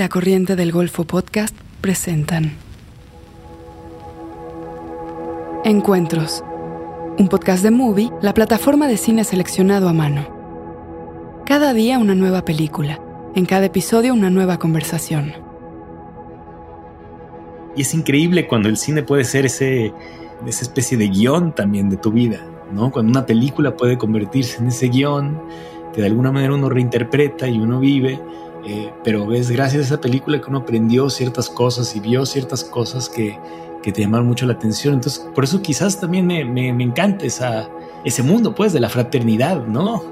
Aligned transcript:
La 0.00 0.08
Corriente 0.08 0.56
del 0.56 0.72
Golfo 0.72 1.04
Podcast 1.04 1.54
presentan 1.82 2.52
Encuentros, 5.62 6.42
un 7.18 7.28
podcast 7.28 7.62
de 7.62 7.70
Movie, 7.70 8.10
la 8.22 8.32
plataforma 8.32 8.88
de 8.88 8.96
cine 8.96 9.24
seleccionado 9.24 9.90
a 9.90 9.92
mano. 9.92 11.42
Cada 11.44 11.74
día 11.74 11.98
una 11.98 12.14
nueva 12.14 12.46
película, 12.46 12.98
en 13.34 13.44
cada 13.44 13.66
episodio 13.66 14.14
una 14.14 14.30
nueva 14.30 14.58
conversación. 14.58 15.34
Y 17.76 17.82
es 17.82 17.92
increíble 17.92 18.48
cuando 18.48 18.70
el 18.70 18.78
cine 18.78 19.02
puede 19.02 19.24
ser 19.24 19.44
ese, 19.44 19.92
esa 20.46 20.62
especie 20.62 20.96
de 20.96 21.08
guion 21.08 21.54
también 21.54 21.90
de 21.90 21.98
tu 21.98 22.10
vida, 22.10 22.40
¿no? 22.72 22.90
Cuando 22.90 23.10
una 23.10 23.26
película 23.26 23.76
puede 23.76 23.98
convertirse 23.98 24.62
en 24.62 24.68
ese 24.68 24.88
guion 24.88 25.42
que 25.92 26.00
de 26.00 26.06
alguna 26.06 26.32
manera 26.32 26.54
uno 26.54 26.70
reinterpreta 26.70 27.48
y 27.48 27.58
uno 27.58 27.80
vive 27.80 28.18
eh, 28.64 28.92
pero 29.02 29.26
ves, 29.26 29.50
gracias 29.50 29.82
a 29.82 29.86
esa 29.86 30.00
película 30.00 30.40
que 30.40 30.48
uno 30.48 30.58
aprendió 30.58 31.08
ciertas 31.10 31.48
cosas 31.48 31.94
y 31.96 32.00
vio 32.00 32.26
ciertas 32.26 32.64
cosas 32.64 33.08
que, 33.08 33.38
que 33.82 33.92
te 33.92 34.02
llamaron 34.02 34.26
mucho 34.26 34.46
la 34.46 34.54
atención. 34.54 34.94
Entonces, 34.94 35.26
por 35.34 35.44
eso 35.44 35.62
quizás 35.62 35.98
también 36.00 36.26
me, 36.26 36.44
me, 36.44 36.72
me 36.72 36.84
encanta 36.84 37.24
esa, 37.24 37.68
ese 38.04 38.22
mundo, 38.22 38.54
pues, 38.54 38.72
de 38.72 38.80
la 38.80 38.88
fraternidad, 38.88 39.64
¿no? 39.66 40.02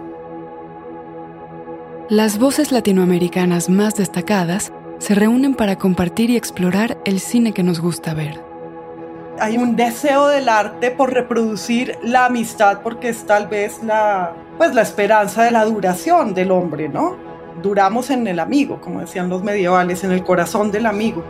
Las 2.09 2.39
voces 2.39 2.73
latinoamericanas 2.73 3.69
más 3.69 3.97
destacadas 3.97 4.73
se 4.99 5.15
reúnen 5.15 5.55
para 5.55 5.77
compartir 5.77 6.31
y 6.31 6.37
explorar 6.37 6.99
el 7.05 7.21
cine 7.21 7.53
que 7.53 7.63
nos 7.63 7.81
gusta 7.81 8.15
ver. 8.15 8.41
Hay 9.41 9.57
un 9.57 9.77
deseo 9.77 10.27
del 10.27 10.49
arte 10.49 10.91
por 10.91 11.13
reproducir 11.13 11.97
la 12.03 12.27
amistad 12.27 12.81
porque 12.83 13.11
es 13.11 13.25
tal 13.25 13.47
vez 13.47 13.83
la, 13.85 14.35
pues, 14.57 14.75
la 14.75 14.83
esperanza 14.83 15.45
de 15.45 15.51
la 15.53 15.65
duración 15.65 16.35
del 16.35 16.51
hombre, 16.51 16.89
¿no? 16.89 17.28
Duramos 17.63 18.11
en 18.11 18.27
el 18.27 18.41
amigo, 18.41 18.81
como 18.81 19.01
decían 19.01 19.29
los 19.29 19.43
medievales, 19.43 20.05
en 20.05 20.13
el 20.13 20.23
corazón 20.25 20.71
del 20.71 20.87
amigo. 20.87 21.25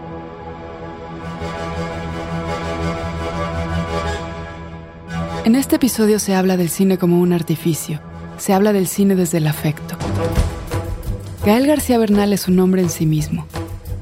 En 5.45 5.56
este 5.56 5.77
episodio 5.77 6.19
se 6.19 6.34
habla 6.34 6.56
del 6.56 6.69
cine 6.69 6.99
como 6.99 7.21
un 7.21 7.33
artificio, 7.33 8.01
se 8.37 8.53
habla 8.53 8.73
del 8.73 8.87
cine 8.87 9.15
desde 9.15 9.39
el 9.39 9.47
afecto. 9.47 9.97
Gael 11.45 11.67
García 11.67 11.97
Bernal 11.97 12.33
es 12.33 12.49
un 12.49 12.59
hombre 12.59 12.83
en 12.83 12.91
sí 12.91 13.06
mismo. 13.06 13.47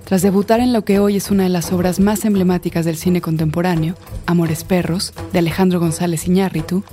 Tras 0.06 0.22
debutar 0.22 0.60
en 0.60 0.72
lo 0.72 0.84
que 0.84 1.00
hoy 1.00 1.16
es 1.16 1.32
una 1.32 1.42
de 1.42 1.48
las 1.48 1.72
obras 1.72 1.98
más 1.98 2.24
emblemáticas 2.24 2.84
del 2.84 2.96
cine 2.96 3.20
contemporáneo, 3.20 3.96
Amores 4.24 4.62
Perros, 4.62 5.12
de 5.32 5.40
Alejandro 5.40 5.80
González 5.80 6.28
Iñárritu, 6.28 6.84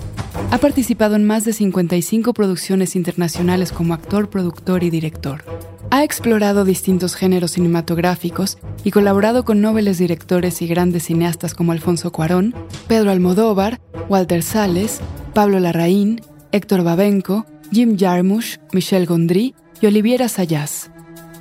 ha 0.49 0.57
participado 0.57 1.15
en 1.15 1.23
más 1.23 1.45
de 1.45 1.53
55 1.53 2.33
producciones 2.33 2.95
internacionales 2.95 3.71
como 3.71 3.93
actor, 3.93 4.31
productor 4.31 4.83
y 4.83 4.89
director. 4.89 5.43
Ha 5.91 6.03
explorado 6.03 6.65
distintos 6.65 7.13
géneros 7.13 7.51
cinematográficos 7.51 8.57
y 8.83 8.89
colaborado 8.89 9.45
con 9.45 9.61
nobles 9.61 9.99
directores 9.99 10.63
y 10.63 10.67
grandes 10.67 11.03
cineastas 11.03 11.53
como 11.53 11.71
Alfonso 11.71 12.11
Cuarón, 12.11 12.55
Pedro 12.87 13.11
Almodóvar, 13.11 13.79
Walter 14.09 14.41
Sales, 14.41 15.01
Pablo 15.35 15.59
Larraín, 15.59 16.19
Héctor 16.51 16.83
Babenco, 16.83 17.45
Jim 17.71 17.95
Jarmusch, 17.95 18.57
Michel 18.71 19.05
Gondry 19.05 19.53
y 19.81 19.85
Oliviera 19.85 20.29
Sayas. 20.29 20.89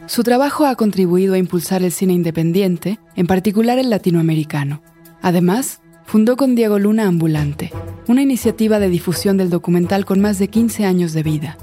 Su 0.06 0.24
trabajo 0.24 0.66
ha 0.66 0.74
contribuido 0.74 1.34
a 1.34 1.38
impulsar 1.38 1.82
el 1.82 1.92
cine 1.92 2.12
independiente, 2.12 2.98
en 3.14 3.26
particular 3.26 3.78
el 3.78 3.88
latinoamericano. 3.88 4.82
Además, 5.22 5.80
fundó 6.04 6.36
con 6.36 6.54
Diego 6.54 6.78
Luna 6.78 7.06
Ambulante, 7.06 7.70
una 8.08 8.22
iniciativa 8.22 8.78
de 8.80 8.88
difusión 8.88 9.36
del 9.36 9.48
documental 9.48 10.04
con 10.04 10.20
más 10.20 10.38
de 10.38 10.48
15 10.48 10.84
años 10.84 11.12
de 11.12 11.22
vida. 11.22 11.56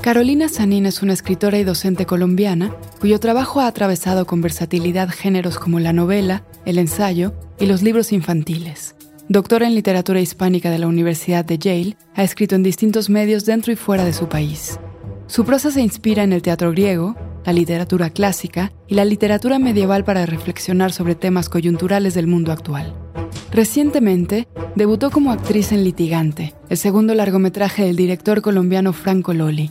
Carolina 0.00 0.48
Sanín 0.48 0.86
es 0.86 1.02
una 1.02 1.12
escritora 1.12 1.58
y 1.58 1.64
docente 1.64 2.06
colombiana 2.06 2.74
cuyo 3.00 3.20
trabajo 3.20 3.60
ha 3.60 3.66
atravesado 3.66 4.24
con 4.24 4.40
versatilidad 4.40 5.10
géneros 5.10 5.58
como 5.58 5.78
la 5.78 5.92
novela, 5.92 6.44
el 6.64 6.78
ensayo 6.78 7.34
y 7.58 7.66
los 7.66 7.82
libros 7.82 8.12
infantiles. 8.12 8.94
Doctora 9.28 9.66
en 9.66 9.74
literatura 9.74 10.20
hispánica 10.20 10.70
de 10.70 10.78
la 10.78 10.88
Universidad 10.88 11.44
de 11.44 11.58
Yale, 11.58 11.96
ha 12.14 12.24
escrito 12.24 12.56
en 12.56 12.62
distintos 12.62 13.10
medios 13.10 13.44
dentro 13.44 13.72
y 13.72 13.76
fuera 13.76 14.04
de 14.04 14.14
su 14.14 14.28
país. 14.28 14.80
Su 15.30 15.44
prosa 15.44 15.70
se 15.70 15.80
inspira 15.80 16.24
en 16.24 16.32
el 16.32 16.42
teatro 16.42 16.72
griego, 16.72 17.14
la 17.44 17.52
literatura 17.52 18.10
clásica 18.10 18.72
y 18.88 18.96
la 18.96 19.04
literatura 19.04 19.60
medieval 19.60 20.02
para 20.02 20.26
reflexionar 20.26 20.90
sobre 20.90 21.14
temas 21.14 21.48
coyunturales 21.48 22.14
del 22.14 22.26
mundo 22.26 22.50
actual. 22.50 22.92
Recientemente, 23.52 24.48
debutó 24.74 25.12
como 25.12 25.30
actriz 25.30 25.70
en 25.70 25.84
Litigante, 25.84 26.52
el 26.68 26.76
segundo 26.76 27.14
largometraje 27.14 27.84
del 27.84 27.94
director 27.94 28.42
colombiano 28.42 28.92
Franco 28.92 29.32
Loli. 29.32 29.70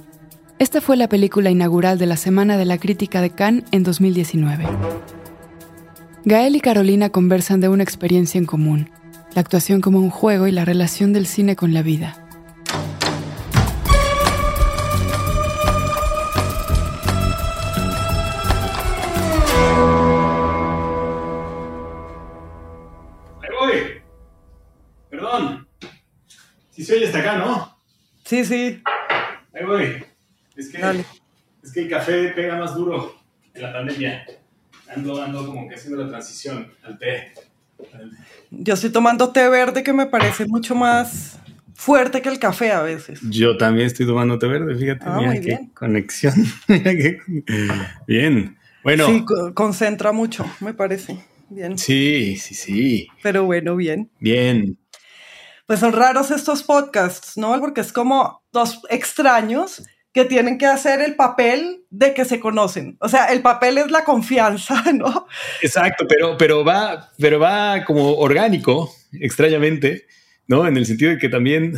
Esta 0.59 0.79
fue 0.79 0.95
la 0.95 1.09
película 1.09 1.49
inaugural 1.49 1.97
de 1.97 2.05
la 2.05 2.15
Semana 2.15 2.55
de 2.55 2.63
la 2.63 2.77
Crítica 2.77 3.19
de 3.19 3.31
Cannes 3.31 3.65
en 3.73 3.83
2019. 3.83 4.65
Gael 6.23 6.55
y 6.55 6.61
Carolina 6.61 7.09
conversan 7.09 7.59
de 7.59 7.67
una 7.67 7.83
experiencia 7.83 8.37
en 8.37 8.45
común, 8.45 8.89
la 9.35 9.41
actuación 9.41 9.81
como 9.81 9.99
un 9.99 10.09
juego 10.09 10.47
y 10.47 10.53
la 10.53 10.63
relación 10.63 11.11
del 11.11 11.25
cine 11.25 11.57
con 11.57 11.73
la 11.73 11.81
vida. 11.81 12.28
Si 26.79 26.85
se 26.85 26.95
oye 26.95 27.07
hasta 27.07 27.19
acá, 27.19 27.35
¿no? 27.35 27.77
Sí, 28.23 28.45
sí. 28.45 28.81
Ahí 29.53 29.65
voy. 29.65 30.01
Es 30.55 30.69
que, 30.69 31.05
es 31.61 31.71
que 31.73 31.81
el 31.81 31.89
café 31.89 32.29
pega 32.29 32.55
más 32.55 32.73
duro 32.73 33.17
en 33.53 33.63
la 33.63 33.73
pandemia. 33.73 34.25
Ando, 34.95 35.21
ando 35.21 35.45
como 35.45 35.67
que 35.67 35.75
haciendo 35.75 36.01
la 36.01 36.07
transición 36.07 36.71
al 36.83 36.97
té. 36.97 37.33
Yo 38.49 38.75
estoy 38.75 38.91
tomando 38.91 39.33
té 39.33 39.49
verde 39.49 39.83
que 39.83 39.91
me 39.91 40.05
parece 40.05 40.45
mucho 40.45 40.73
más 40.73 41.37
fuerte 41.75 42.21
que 42.21 42.29
el 42.29 42.39
café 42.39 42.71
a 42.71 42.81
veces. 42.81 43.19
Yo 43.23 43.57
también 43.57 43.87
estoy 43.87 44.05
tomando 44.05 44.39
té 44.39 44.47
verde, 44.47 44.73
fíjate. 44.73 45.03
Ah, 45.05 45.17
mira 45.19 45.41
qué 45.41 45.59
conexión. 45.73 46.33
bien. 48.07 48.57
Bueno. 48.83 49.05
Sí, 49.05 49.25
concentra 49.53 50.13
mucho, 50.13 50.49
me 50.61 50.73
parece. 50.73 51.17
Bien. 51.49 51.77
Sí, 51.77 52.37
sí, 52.37 52.55
sí. 52.55 53.09
Pero 53.21 53.43
bueno, 53.43 53.75
bien. 53.75 54.09
Bien 54.21 54.78
pues 55.69 55.81
son 55.81 55.93
raros 55.93 56.31
estos 56.31 56.63
podcasts, 56.63 57.37
¿no? 57.37 57.59
Porque 57.59 57.81
es 57.81 57.93
como 57.93 58.41
dos 58.51 58.81
extraños 58.89 59.83
que 60.11 60.25
tienen 60.25 60.57
que 60.57 60.65
hacer 60.65 60.99
el 60.99 61.15
papel 61.15 61.83
de 61.91 62.15
que 62.15 62.25
se 62.25 62.39
conocen. 62.39 62.97
O 62.99 63.07
sea, 63.07 63.25
el 63.25 63.43
papel 63.43 63.77
es 63.77 63.91
la 63.91 64.03
confianza, 64.03 64.83
¿no? 64.93 65.27
Exacto, 65.61 66.05
pero, 66.09 66.35
pero, 66.39 66.65
va, 66.65 67.11
pero 67.19 67.39
va 67.39 67.85
como 67.85 68.15
orgánico, 68.15 68.91
extrañamente, 69.11 70.07
¿no? 70.47 70.65
En 70.65 70.75
el 70.75 70.87
sentido 70.87 71.11
de 71.11 71.19
que 71.19 71.29
también 71.29 71.75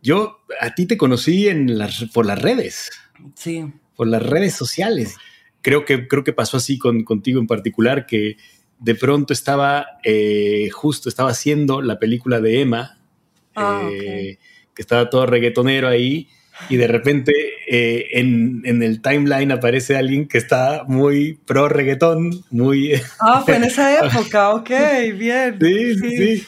yo 0.00 0.38
a 0.58 0.74
ti 0.74 0.86
te 0.86 0.96
conocí 0.96 1.48
en 1.48 1.76
las, 1.76 2.06
por 2.14 2.24
las 2.24 2.40
redes. 2.40 2.92
Sí. 3.34 3.74
Por 3.94 4.06
las 4.06 4.22
redes 4.22 4.54
sociales. 4.54 5.16
Creo 5.60 5.84
que, 5.84 6.08
creo 6.08 6.24
que 6.24 6.32
pasó 6.32 6.56
así 6.56 6.78
con, 6.78 7.04
contigo 7.04 7.40
en 7.40 7.46
particular, 7.46 8.06
que 8.06 8.38
de 8.78 8.94
pronto 8.94 9.34
estaba, 9.34 9.98
eh, 10.02 10.70
justo 10.72 11.10
estaba 11.10 11.28
haciendo 11.28 11.82
la 11.82 11.98
película 11.98 12.40
de 12.40 12.62
Emma, 12.62 12.98
Ah, 13.54 13.88
eh, 13.90 14.38
que 14.74 14.82
estaba 14.82 15.10
todo 15.10 15.26
reggaetonero 15.26 15.88
ahí 15.88 16.28
y 16.68 16.76
de 16.76 16.86
repente 16.86 17.32
eh, 17.68 18.08
en, 18.12 18.62
el 18.64 19.00
timeline 19.02 19.52
aparece 19.52 19.96
alguien 19.96 20.28
que 20.28 20.38
está 20.38 20.84
muy 20.86 21.38
pro 21.44 21.68
reggaetón, 21.68 22.44
muy... 22.50 22.92
Ah, 23.20 23.42
fue 23.44 23.56
en 23.56 23.64
esa 23.64 24.06
época, 24.06 24.50
ok, 24.50 24.70
bien. 25.16 25.58
Sí, 25.60 25.94
sí, 25.98 26.46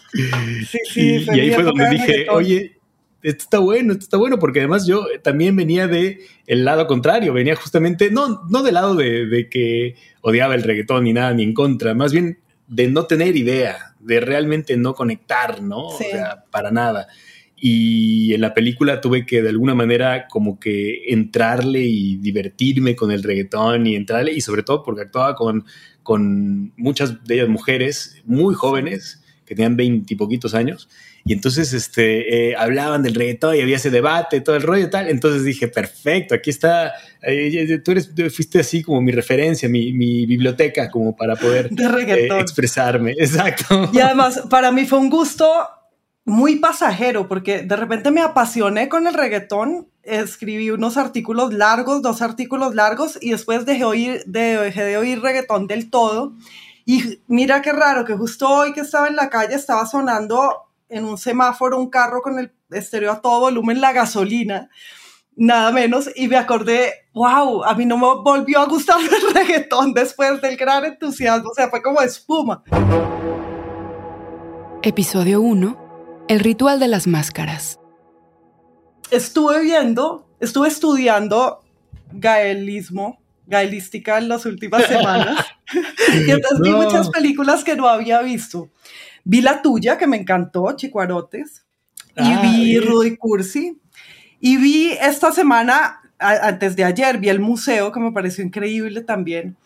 sí. 0.91 1.27
y, 1.33 1.41
ahí 1.41 1.51
fue 1.53 1.65
donde 1.65 1.89
dije, 1.91 2.27
oye, 2.31 2.79
esto 3.23 3.45
está 3.45 3.59
bueno, 3.59 3.93
esto 3.93 4.05
está 4.05 4.17
bueno, 4.17 4.39
porque 4.39 4.61
además 4.61 4.87
yo 4.87 5.07
también 5.23 5.57
venía 5.57 5.89
de 5.89 6.21
el 6.47 6.65
lado 6.65 6.87
contrario, 6.87 7.33
venía 7.33 7.57
justamente, 7.57 8.11
no, 8.11 8.43
no 8.51 8.63
del 8.63 8.75
lado 8.75 8.95
de, 8.95 9.27
de 9.27 9.49
que 9.49 9.97
odiaba 10.21 10.55
el 10.55 10.63
reggaetón 10.63 11.05
ni 11.05 11.13
nada, 11.13 11.33
ni 11.33 11.43
en 11.43 11.55
contra, 11.55 11.95
más 11.95 12.13
bien 12.13 12.39
de 12.67 12.89
no 12.89 13.07
tener 13.07 13.37
idea, 13.37 13.95
de 14.01 14.21
realmente 14.21 14.77
no 14.77 14.95
conectar, 14.95 15.63
¿no? 15.63 15.89
O 15.89 15.99
sea, 15.99 16.45
para 16.51 16.71
nada. 16.71 17.09
Y 17.57 18.35
en 18.35 18.41
la 18.41 18.53
película 18.53 19.01
tuve 19.01 19.25
que 19.25 19.41
de 19.43 19.49
alguna 19.49 19.75
manera 19.75 20.27
como 20.29 20.59
que 20.59 21.05
entrarle 21.09 21.81
y 21.81 22.17
divertirme 22.17 22.97
con 22.97 23.11
el 23.11 23.23
reggaetón 23.23 23.87
y 23.87 23.97
entrarle, 23.97 24.33
y 24.33 24.41
sobre 24.41 24.63
todo 24.63 24.83
porque 24.83 25.03
actuaba 25.03 25.35
con, 25.35 25.65
con 26.03 26.73
muchas 26.77 27.25
de 27.25 27.37
ellas 27.37 27.49
mujeres 27.49 28.23
muy 28.25 28.55
jóvenes, 28.55 29.23
que 29.47 29.55
tenían 29.55 29.77
veintipoquitos 29.77 30.55
años, 30.55 30.89
y 31.27 31.33
entonces 31.33 31.73
este, 31.73 32.51
eh, 32.51 32.57
hablaban 32.57 33.03
del 33.03 33.15
reggaetón 33.15 33.57
y 33.57 33.63
había 33.63 33.77
ese 33.77 33.91
debate, 33.91 34.43
todo 34.43 34.57
el 34.57 34.63
rollo 34.63 34.85
y 34.85 34.91
tal. 34.91 35.09
Entonces 35.09 35.43
dije, 35.43 35.69
perfecto, 35.69 36.35
aquí 36.35 36.51
está, 36.51 36.93
eh, 37.23 37.81
tú 37.83 37.93
eres, 37.93 38.11
fuiste 38.35 38.61
así 38.61 38.83
como 38.83 39.01
mi 39.01 39.11
referencia, 39.11 39.67
mi, 39.67 39.95
mi 39.95 40.27
biblioteca, 40.27 40.91
como 40.91 41.17
para 41.17 41.35
poder 41.35 41.71
eh, 41.73 42.29
expresarme. 42.39 43.13
Exacto. 43.19 43.89
Y 43.95 44.01
además, 44.01 44.43
para 44.51 44.71
mí 44.71 44.85
fue 44.85 44.99
un 44.99 45.09
gusto 45.09 45.51
muy 46.27 46.57
pasajero, 46.57 47.27
porque 47.27 47.63
de 47.63 47.77
repente 47.77 48.11
me 48.11 48.21
apasioné 48.21 48.91
con 48.91 49.07
el 49.07 49.15
reggaetón, 49.15 49.89
escribí 50.03 50.69
unos 50.71 50.99
artículos 50.99 51.55
largos, 51.55 52.03
dos 52.03 52.21
artículos 52.21 52.75
largos, 52.75 53.19
y 53.19 53.31
después 53.31 53.65
dejé, 53.65 53.85
oír, 53.85 54.23
dejé 54.27 54.85
de 54.85 54.99
oír 54.99 55.23
reggaetón 55.23 55.69
del 55.69 55.89
todo. 55.89 56.35
Y 56.85 57.19
mira 57.29 57.63
qué 57.63 57.73
raro, 57.73 58.05
que 58.05 58.13
justo 58.15 58.47
hoy 58.47 58.75
que 58.75 58.81
estaba 58.81 59.09
en 59.09 59.17
la 59.17 59.31
calle 59.31 59.55
estaba 59.55 59.87
sonando 59.87 60.65
en 60.89 61.05
un 61.05 61.19
semáforo 61.19 61.79
un 61.79 61.91
carro 61.91 62.23
con 62.23 62.39
el 62.39 62.53
estéreo 62.71 63.13
a 63.13 63.21
todo 63.21 63.41
volumen, 63.41 63.81
la 63.81 63.93
gasolina, 63.93 64.69
nada 65.37 65.73
menos, 65.73 66.11
y 66.15 66.29
me 66.29 66.37
acordé, 66.37 66.93
wow, 67.13 67.65
a 67.65 67.75
mí 67.75 67.87
no 67.87 67.97
me 67.97 68.07
volvió 68.23 68.61
a 68.61 68.67
gustar 68.67 68.99
el 69.01 69.35
reggaetón 69.35 69.93
después 69.95 70.41
del 70.41 70.57
gran 70.57 70.85
entusiasmo, 70.85 71.51
o 71.51 71.55
sea, 71.55 71.69
fue 71.69 71.83
como 71.83 72.01
espuma. 72.01 72.63
Episodio 74.83 75.41
1 75.41 75.85
el 76.29 76.41
ritual 76.41 76.81
de 76.81 76.89
las 76.89 77.07
máscaras. 77.07 77.79
Estuve 79.11 79.61
viendo, 79.61 80.27
estuve 80.41 80.69
estudiando 80.69 81.61
gaelismo, 82.13 83.23
gaelística 83.47 84.19
en 84.19 84.29
las 84.29 84.47
últimas 84.47 84.87
semanas. 84.87 85.45
y 86.27 86.31
entonces 86.31 86.61
vi 86.61 86.71
muchas 86.71 87.11
películas 87.11 87.65
que 87.65 87.77
no 87.77 87.89
había 87.89 88.23
visto. 88.23 88.71
Vi 89.25 89.41
la 89.41 89.63
tuya, 89.63 89.99
que 89.99 90.07
me 90.07 90.19
encantó, 90.19 90.77
Chicuarotes. 90.77 91.65
Y 92.17 92.37
vi 92.37 92.79
Rudy 92.79 93.17
Cursi. 93.17 93.81
Y 94.41 94.57
vi 94.59 94.93
esta 94.93 95.33
semana, 95.33 96.01
antes 96.19 96.77
de 96.77 96.85
ayer, 96.85 97.19
vi 97.19 97.29
el 97.31 97.41
museo, 97.41 97.91
que 97.91 98.01
me 98.01 98.13
pareció 98.13 98.45
increíble 98.45 99.01
también. 99.01 99.57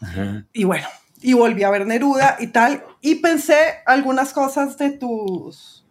Y 0.52 0.64
bueno, 0.64 0.86
y 1.20 1.32
volví 1.32 1.64
a 1.64 1.70
ver 1.70 1.86
Neruda 1.86 2.36
y 2.38 2.48
tal. 2.48 2.84
Y 3.00 3.16
pensé 3.16 3.56
algunas 3.86 4.32
cosas 4.32 4.78
de 4.78 4.90
tus 4.90 5.84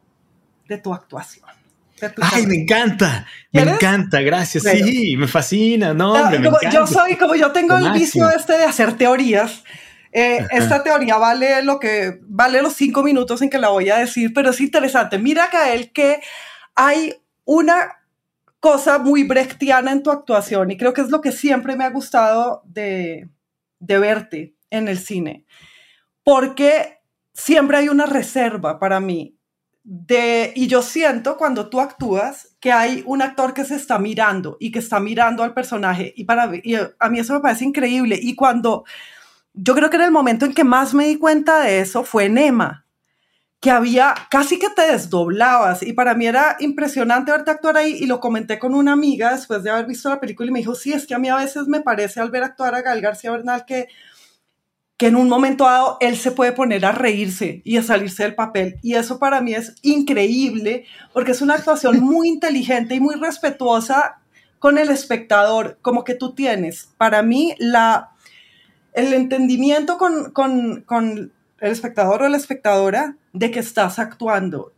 de 0.67 0.77
tu 0.77 0.93
actuación. 0.93 1.45
Ay, 2.21 2.45
me 2.45 2.55
encanta, 2.55 3.25
me 3.51 3.63
encanta, 3.63 4.21
gracias. 4.21 4.63
Sí, 4.63 5.15
me 5.17 5.27
fascina, 5.27 5.95
no, 5.95 6.31
Yo 6.71 6.85
soy, 6.85 7.15
como 7.15 7.33
yo 7.35 7.51
tengo 7.51 7.75
el 7.75 7.91
vicio 7.91 8.29
este 8.29 8.53
de 8.53 8.65
hacer 8.65 8.93
teorías, 8.93 9.63
eh, 10.19 10.47
esta 10.49 10.81
teoría 10.81 11.19
vale 11.19 11.61
lo 11.61 11.79
que 11.79 12.19
vale 12.23 12.63
los 12.63 12.73
cinco 12.73 13.03
minutos 13.03 13.39
en 13.43 13.51
que 13.51 13.59
la 13.59 13.69
voy 13.69 13.91
a 13.91 13.97
decir, 13.97 14.33
pero 14.33 14.49
es 14.49 14.59
interesante. 14.59 15.19
Mira, 15.19 15.47
Gael, 15.53 15.91
que 15.91 16.21
hay 16.73 17.13
una 17.45 17.99
cosa 18.59 18.97
muy 18.97 19.21
brechtiana 19.25 19.91
en 19.91 20.01
tu 20.01 20.09
actuación 20.09 20.71
y 20.71 20.77
creo 20.77 20.91
que 20.91 21.01
es 21.01 21.11
lo 21.11 21.21
que 21.21 21.31
siempre 21.31 21.75
me 21.75 21.83
ha 21.83 21.91
gustado 21.91 22.63
de, 22.65 23.29
de 23.77 23.99
verte 23.99 24.55
en 24.71 24.87
el 24.87 24.97
cine, 24.97 25.45
porque 26.23 26.97
siempre 27.31 27.77
hay 27.77 27.89
una 27.89 28.07
reserva 28.07 28.79
para 28.79 28.99
mí 28.99 29.37
de, 29.83 30.51
y 30.55 30.65
yo 30.65 30.81
siento 30.81 31.37
cuando 31.37 31.69
tú 31.69 31.79
actúas 31.79 32.57
que 32.59 32.71
hay 32.71 33.03
un 33.05 33.21
actor 33.21 33.53
que 33.53 33.65
se 33.65 33.75
está 33.75 33.99
mirando 33.99 34.57
y 34.59 34.71
que 34.71 34.79
está 34.79 34.99
mirando 34.99 35.43
al 35.43 35.53
personaje 35.53 36.11
y 36.15 36.25
para 36.25 36.49
y 36.63 36.73
a 36.75 37.09
mí 37.09 37.19
eso 37.19 37.35
me 37.35 37.39
parece 37.39 37.65
increíble 37.65 38.17
y 38.19 38.33
cuando 38.35 38.83
yo 39.57 39.75
creo 39.75 39.89
que 39.89 39.97
en 39.97 40.03
el 40.03 40.11
momento 40.11 40.45
en 40.45 40.53
que 40.53 40.63
más 40.63 40.93
me 40.93 41.07
di 41.07 41.17
cuenta 41.17 41.61
de 41.61 41.79
eso 41.79 42.03
fue 42.03 42.25
en 42.25 42.37
Emma 42.37 42.85
que 43.59 43.71
había 43.71 44.13
casi 44.29 44.59
que 44.59 44.69
te 44.69 44.83
desdoblabas 44.83 45.81
y 45.81 45.93
para 45.93 46.13
mí 46.13 46.27
era 46.27 46.57
impresionante 46.59 47.31
verte 47.31 47.49
actuar 47.49 47.77
ahí 47.77 47.97
y 47.99 48.05
lo 48.05 48.19
comenté 48.19 48.59
con 48.59 48.75
una 48.75 48.93
amiga 48.93 49.31
después 49.31 49.63
de 49.63 49.71
haber 49.71 49.87
visto 49.87 50.09
la 50.09 50.19
película 50.19 50.47
y 50.47 50.53
me 50.53 50.59
dijo, 50.59 50.75
sí, 50.75 50.93
es 50.93 51.07
que 51.07 51.15
a 51.15 51.19
mí 51.19 51.27
a 51.27 51.37
veces 51.37 51.67
me 51.67 51.81
parece 51.81 52.19
al 52.19 52.29
ver 52.29 52.43
actuar 52.43 52.75
a 52.75 52.83
Gal 52.83 53.01
García 53.01 53.31
Bernal 53.31 53.65
que 53.65 53.87
que 54.97 55.07
en 55.07 55.15
un 55.15 55.29
momento 55.29 55.65
dado 55.65 55.97
él 56.01 56.17
se 56.17 56.31
puede 56.31 56.51
poner 56.51 56.83
a 56.85 56.91
reírse 56.91 57.61
y 57.63 57.77
a 57.77 57.83
salirse 57.83 58.23
del 58.23 58.35
papel. 58.35 58.79
Y 58.81 58.95
eso 58.95 59.19
para 59.19 59.41
mí 59.41 59.53
es 59.53 59.75
increíble 59.83 60.85
porque 61.13 61.31
es 61.31 61.41
una 61.41 61.53
actuación 61.53 61.99
muy 62.01 62.27
inteligente 62.27 62.95
y 62.95 62.99
muy 62.99 63.15
respetuosa 63.15 64.19
con 64.59 64.79
el 64.79 64.89
espectador, 64.89 65.77
como 65.83 66.03
que 66.03 66.15
tú 66.15 66.33
tienes. 66.33 66.89
Para 66.97 67.21
mí, 67.21 67.53
la, 67.59 68.09
el 68.97 69.13
entendimiento 69.13 69.97
con, 69.97 70.31
con, 70.31 70.81
con 70.81 71.31
el 71.59 71.71
espectador 71.71 72.23
o 72.23 72.29
la 72.29 72.37
espectadora 72.37 73.15
de 73.33 73.51
que 73.51 73.59
estás 73.59 73.99
actuando. 73.99 74.73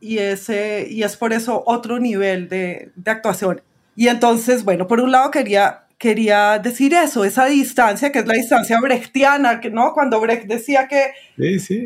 Y, 0.00 0.18
ese, 0.18 0.86
y 0.88 1.02
es 1.02 1.16
por 1.16 1.32
eso 1.32 1.62
otro 1.66 1.98
nivel 1.98 2.48
de, 2.48 2.90
de 2.96 3.10
actuación. 3.10 3.60
Y 3.94 4.08
entonces, 4.08 4.64
bueno, 4.64 4.86
por 4.86 5.00
un 5.00 5.12
lado 5.12 5.30
quería 5.30 5.84
quería 5.98 6.60
decir 6.60 6.94
eso, 6.94 7.24
esa 7.24 7.46
distancia, 7.46 8.12
que 8.12 8.20
es 8.20 8.26
la 8.26 8.34
distancia 8.34 8.80
brechtiana, 8.80 9.60
que, 9.60 9.68
¿no? 9.68 9.92
Cuando 9.92 10.20
Brecht 10.20 10.46
decía 10.46 10.86
que 10.86 11.12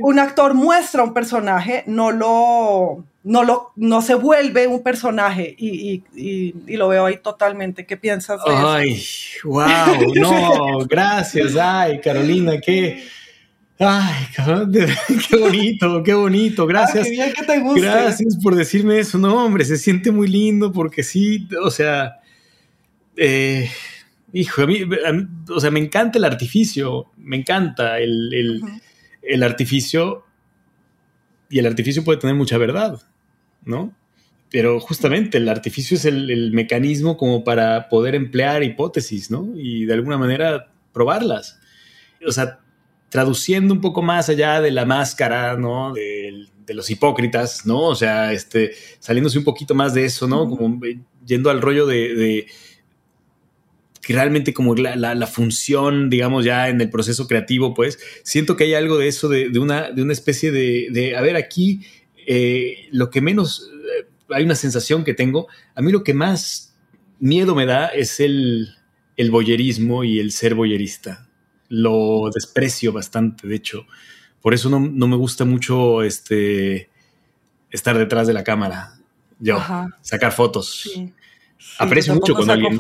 un 0.01 0.19
actor 0.19 0.53
muestra 0.53 1.03
un 1.03 1.15
personaje, 1.15 1.83
no 1.87 2.11
lo, 2.11 3.05
no 3.25 3.45
lo, 3.45 3.73
no 3.77 4.03
se 4.03 4.15
vuelve 4.15 4.67
un 4.67 4.83
personaje, 4.83 5.55
y, 5.59 6.03
y, 6.17 6.55
y, 6.67 6.77
lo 6.77 6.89
veo 6.89 7.07
ahí 7.07 7.19
totalmente. 7.23 7.87
¿Qué 7.87 7.97
piensas 7.97 8.41
de 8.45 8.53
ay, 8.53 8.93
eso? 8.93 9.49
wow, 9.49 10.15
no, 10.15 10.79
gracias, 10.87 11.57
ay, 11.57 12.01
Carolina, 12.01 12.61
qué... 12.61 13.05
Ay, 13.79 14.27
qué 15.29 15.37
bonito, 15.37 16.03
qué 16.05 16.15
bonito, 16.15 16.67
gracias. 16.67 17.09
Ay, 17.09 17.33
que 17.33 17.43
te 17.45 17.59
guste. 17.59 17.81
Gracias 17.81 18.39
por 18.41 18.55
decirme 18.55 18.99
eso, 19.01 19.19
no, 19.19 19.45
hombre, 19.45 19.65
se 19.65 19.77
siente 19.77 20.13
muy 20.13 20.29
lindo 20.29 20.71
porque 20.71 21.03
sí, 21.03 21.49
o 21.61 21.71
sea, 21.71 22.21
eh, 23.17 23.69
Hijo, 24.35 24.63
a 24.63 24.67
mí, 24.67 24.79
o 25.51 25.61
sea, 25.61 25.71
me 25.71 25.79
encanta 25.79 26.19
el 26.19 26.25
artificio, 26.25 27.11
me 27.19 27.37
encanta 27.37 27.99
el, 27.99 28.63
artificio 29.43 30.25
y 31.51 31.59
el 31.59 31.67
artificio 31.67 32.03
puede 32.03 32.19
tener 32.19 32.35
mucha 32.35 32.57
verdad, 32.57 32.99
¿no? 33.65 33.95
Pero 34.51 34.81
justamente 34.81 35.39
el 35.39 35.49
artificio 35.49 35.97
es 35.97 36.05
el, 36.05 36.53
mecanismo 36.53 37.17
como 37.17 37.43
para 37.43 37.89
poder 37.89 38.15
emplear 38.15 38.63
hipótesis, 38.63 39.31
¿no? 39.31 39.53
Y 39.57 39.87
de 39.87 39.95
alguna 39.95 40.19
manera 40.19 40.71
probarlas. 40.93 41.59
O 42.27 42.33
sea, 42.33 42.61
traduciendo 43.09 43.73
un 43.73 43.81
poco 43.81 44.03
más 44.03 44.29
allá 44.29 44.61
de 44.61 44.71
la 44.71 44.85
máscara, 44.85 45.57
¿no? 45.57 45.93
De, 45.93 46.49
los 46.69 46.89
hipócritas, 46.89 47.67
¿no? 47.67 47.83
O 47.83 47.95
sea, 47.95 48.33
este, 48.33 48.73
saliéndose 48.99 49.37
un 49.37 49.45
poquito 49.45 49.75
más 49.75 49.93
de 49.93 50.07
eso, 50.07 50.27
¿no? 50.27 50.49
Como 50.49 50.81
yendo 51.27 51.51
al 51.51 51.61
rollo 51.61 51.87
de 51.87 52.47
que 54.03 54.13
realmente 54.13 54.53
como 54.53 54.75
la, 54.75 55.27
función, 55.29 56.11
digamos, 56.11 56.45
ya 56.45 56.69
en 56.69 56.81
el 56.81 56.91
proceso 56.91 57.29
creativo, 57.29 57.73
pues 57.73 58.01
siento 58.25 58.57
que 58.57 58.65
hay 58.65 58.75
algo 58.75 58.99
de 58.99 59.07
eso, 59.07 59.29
de, 59.29 59.57
una, 59.59 59.93
de 59.93 60.03
una 60.03 60.13
especie 60.13 60.51
de, 60.51 61.15
a 61.17 61.21
ver, 61.21 61.37
aquí 61.37 61.83
eh, 62.27 62.89
lo 62.91 63.11
que 63.11 63.21
menos, 63.21 63.71
eh, 63.73 64.07
hay 64.31 64.45
una 64.45 64.55
sensación 64.55 65.05
que 65.05 65.15
tengo, 65.15 65.49
a 65.75 65.83
mí 65.83 65.93
lo 65.93 66.05
que 66.05 66.15
más 66.15 66.75
miedo 67.19 67.55
me 67.55 67.67
da 67.67 67.87
es 67.87 68.21
el, 68.21 68.75
el 69.17 69.31
boyerismo 69.31 70.05
y 70.05 70.19
el 70.19 70.33
ser 70.33 70.55
boyerista. 70.55 71.29
Lo 71.69 72.31
desprecio 72.35 72.93
bastante, 72.93 73.47
de 73.49 73.55
hecho. 73.55 73.87
Por 74.41 74.55
eso 74.55 74.69
no, 74.69 74.81
me 74.81 75.17
gusta 75.17 75.45
mucho 75.45 76.03
este, 76.03 76.91
estar 77.71 77.97
detrás 77.97 78.27
de 78.27 78.33
la 78.33 78.43
cámara, 78.43 78.95
yo, 79.39 79.59
sacar 80.01 80.33
fotos. 80.33 80.91
Aprecio 81.79 82.15
mucho 82.15 82.35
cuando 82.35 82.53
alguien 82.53 82.77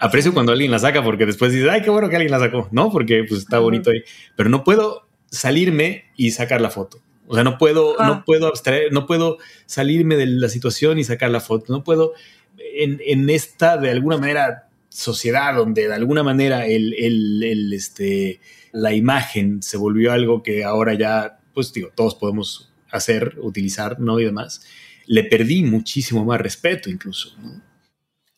aprecio 0.00 0.32
cuando 0.32 0.52
alguien 0.52 0.70
la 0.70 0.78
saca 0.78 1.04
porque 1.04 1.26
después 1.26 1.52
dices 1.52 1.68
ay 1.70 1.82
qué 1.82 1.90
bueno 1.90 2.08
que 2.08 2.16
alguien 2.16 2.32
la 2.32 2.38
sacó 2.38 2.66
no 2.72 2.90
porque 2.90 3.24
pues 3.28 3.42
está 3.42 3.58
bonito 3.58 3.90
ahí. 3.90 4.02
Pero 4.36 4.48
no 4.48 4.64
puedo 4.64 5.06
salirme 5.30 6.06
y 6.16 6.30
sacar 6.30 6.62
la 6.62 6.70
foto 6.70 7.02
o 7.32 7.34
sea 7.34 7.44
no 7.44 7.56
puedo 7.56 7.96
no 7.98 8.24
puedo 8.24 8.46
abstraer 8.46 8.92
no 8.92 9.06
puedo 9.06 9.38
salirme 9.66 10.16
de 10.16 10.26
la 10.26 10.48
situación 10.48 10.98
y 10.98 11.04
sacar 11.04 11.30
la 11.30 11.40
foto 11.40 11.72
no 11.72 11.82
puedo 11.82 12.12
en, 12.58 13.00
en 13.04 13.30
esta 13.30 13.78
de 13.78 13.90
alguna 13.90 14.18
manera 14.18 14.68
sociedad 14.90 15.54
donde 15.54 15.88
de 15.88 15.94
alguna 15.94 16.22
manera 16.22 16.66
el, 16.66 16.94
el, 16.94 17.42
el, 17.42 17.72
este 17.72 18.40
la 18.72 18.92
imagen 18.92 19.62
se 19.62 19.78
volvió 19.78 20.12
algo 20.12 20.42
que 20.42 20.62
ahora 20.62 20.94
ya 20.94 21.40
pues 21.54 21.72
digo 21.72 21.90
todos 21.94 22.14
podemos 22.14 22.70
hacer 22.90 23.38
utilizar 23.40 23.98
no 23.98 24.20
y 24.20 24.24
demás 24.24 24.62
le 25.06 25.24
perdí 25.24 25.62
muchísimo 25.62 26.24
más 26.24 26.40
respeto 26.40 26.90
incluso. 26.90 27.34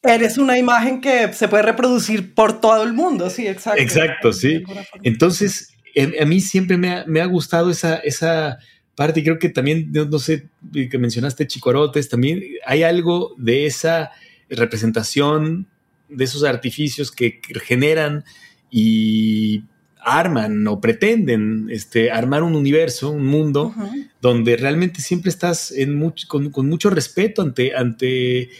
Eres 0.03 0.37
una 0.37 0.59
imagen 0.59 1.01
que 1.01 1.33
se 1.33 1.49
puede 1.49 1.63
reproducir 1.63 2.35
por 2.35 2.61
todo 2.61 2.83
el 2.83 2.93
mundo, 2.93 3.31
sí, 3.31 3.47
exacto. 3.47 3.81
Exacto, 3.81 4.33
sí. 4.33 4.63
Entonces, 5.03 5.75
a 6.21 6.25
mí 6.27 6.41
siempre 6.41 6.77
me 6.77 7.21
ha, 7.21 7.27
gustado 7.27 7.71
esa, 7.71 7.97
esa 7.97 8.59
parte, 8.95 9.23
creo 9.23 9.39
que 9.39 9.49
también, 9.49 9.91
no, 9.93 10.19
sé, 10.19 10.49
que 10.73 10.99
mencionaste 10.99 11.47
Chicuarotes, 11.47 12.09
también 12.09 12.43
hay 12.67 12.83
algo 12.83 13.35
de 13.39 13.67
esa 13.67 14.11
representación, 14.49 15.67
de 16.09 16.25
esos 16.25 16.45
artificios 16.45 17.11
que 17.11 17.41
generan 17.65 18.25
y 18.71 19.65
arman 20.05 20.67
o 20.69 20.81
pretenden 20.81 21.69
este, 21.71 22.11
armar 22.11 22.43
un 22.43 22.55
universo, 22.55 23.11
un 23.11 23.27
mundo, 23.27 23.75
donde 24.21 24.57
realmente 24.57 25.01
siempre 25.01 25.31
estás 25.31 25.71
en 25.71 25.99
con, 26.29 26.69
mucho 26.69 26.91
respeto 26.91 27.43
ante, 27.43 27.75
ante, 27.75 28.51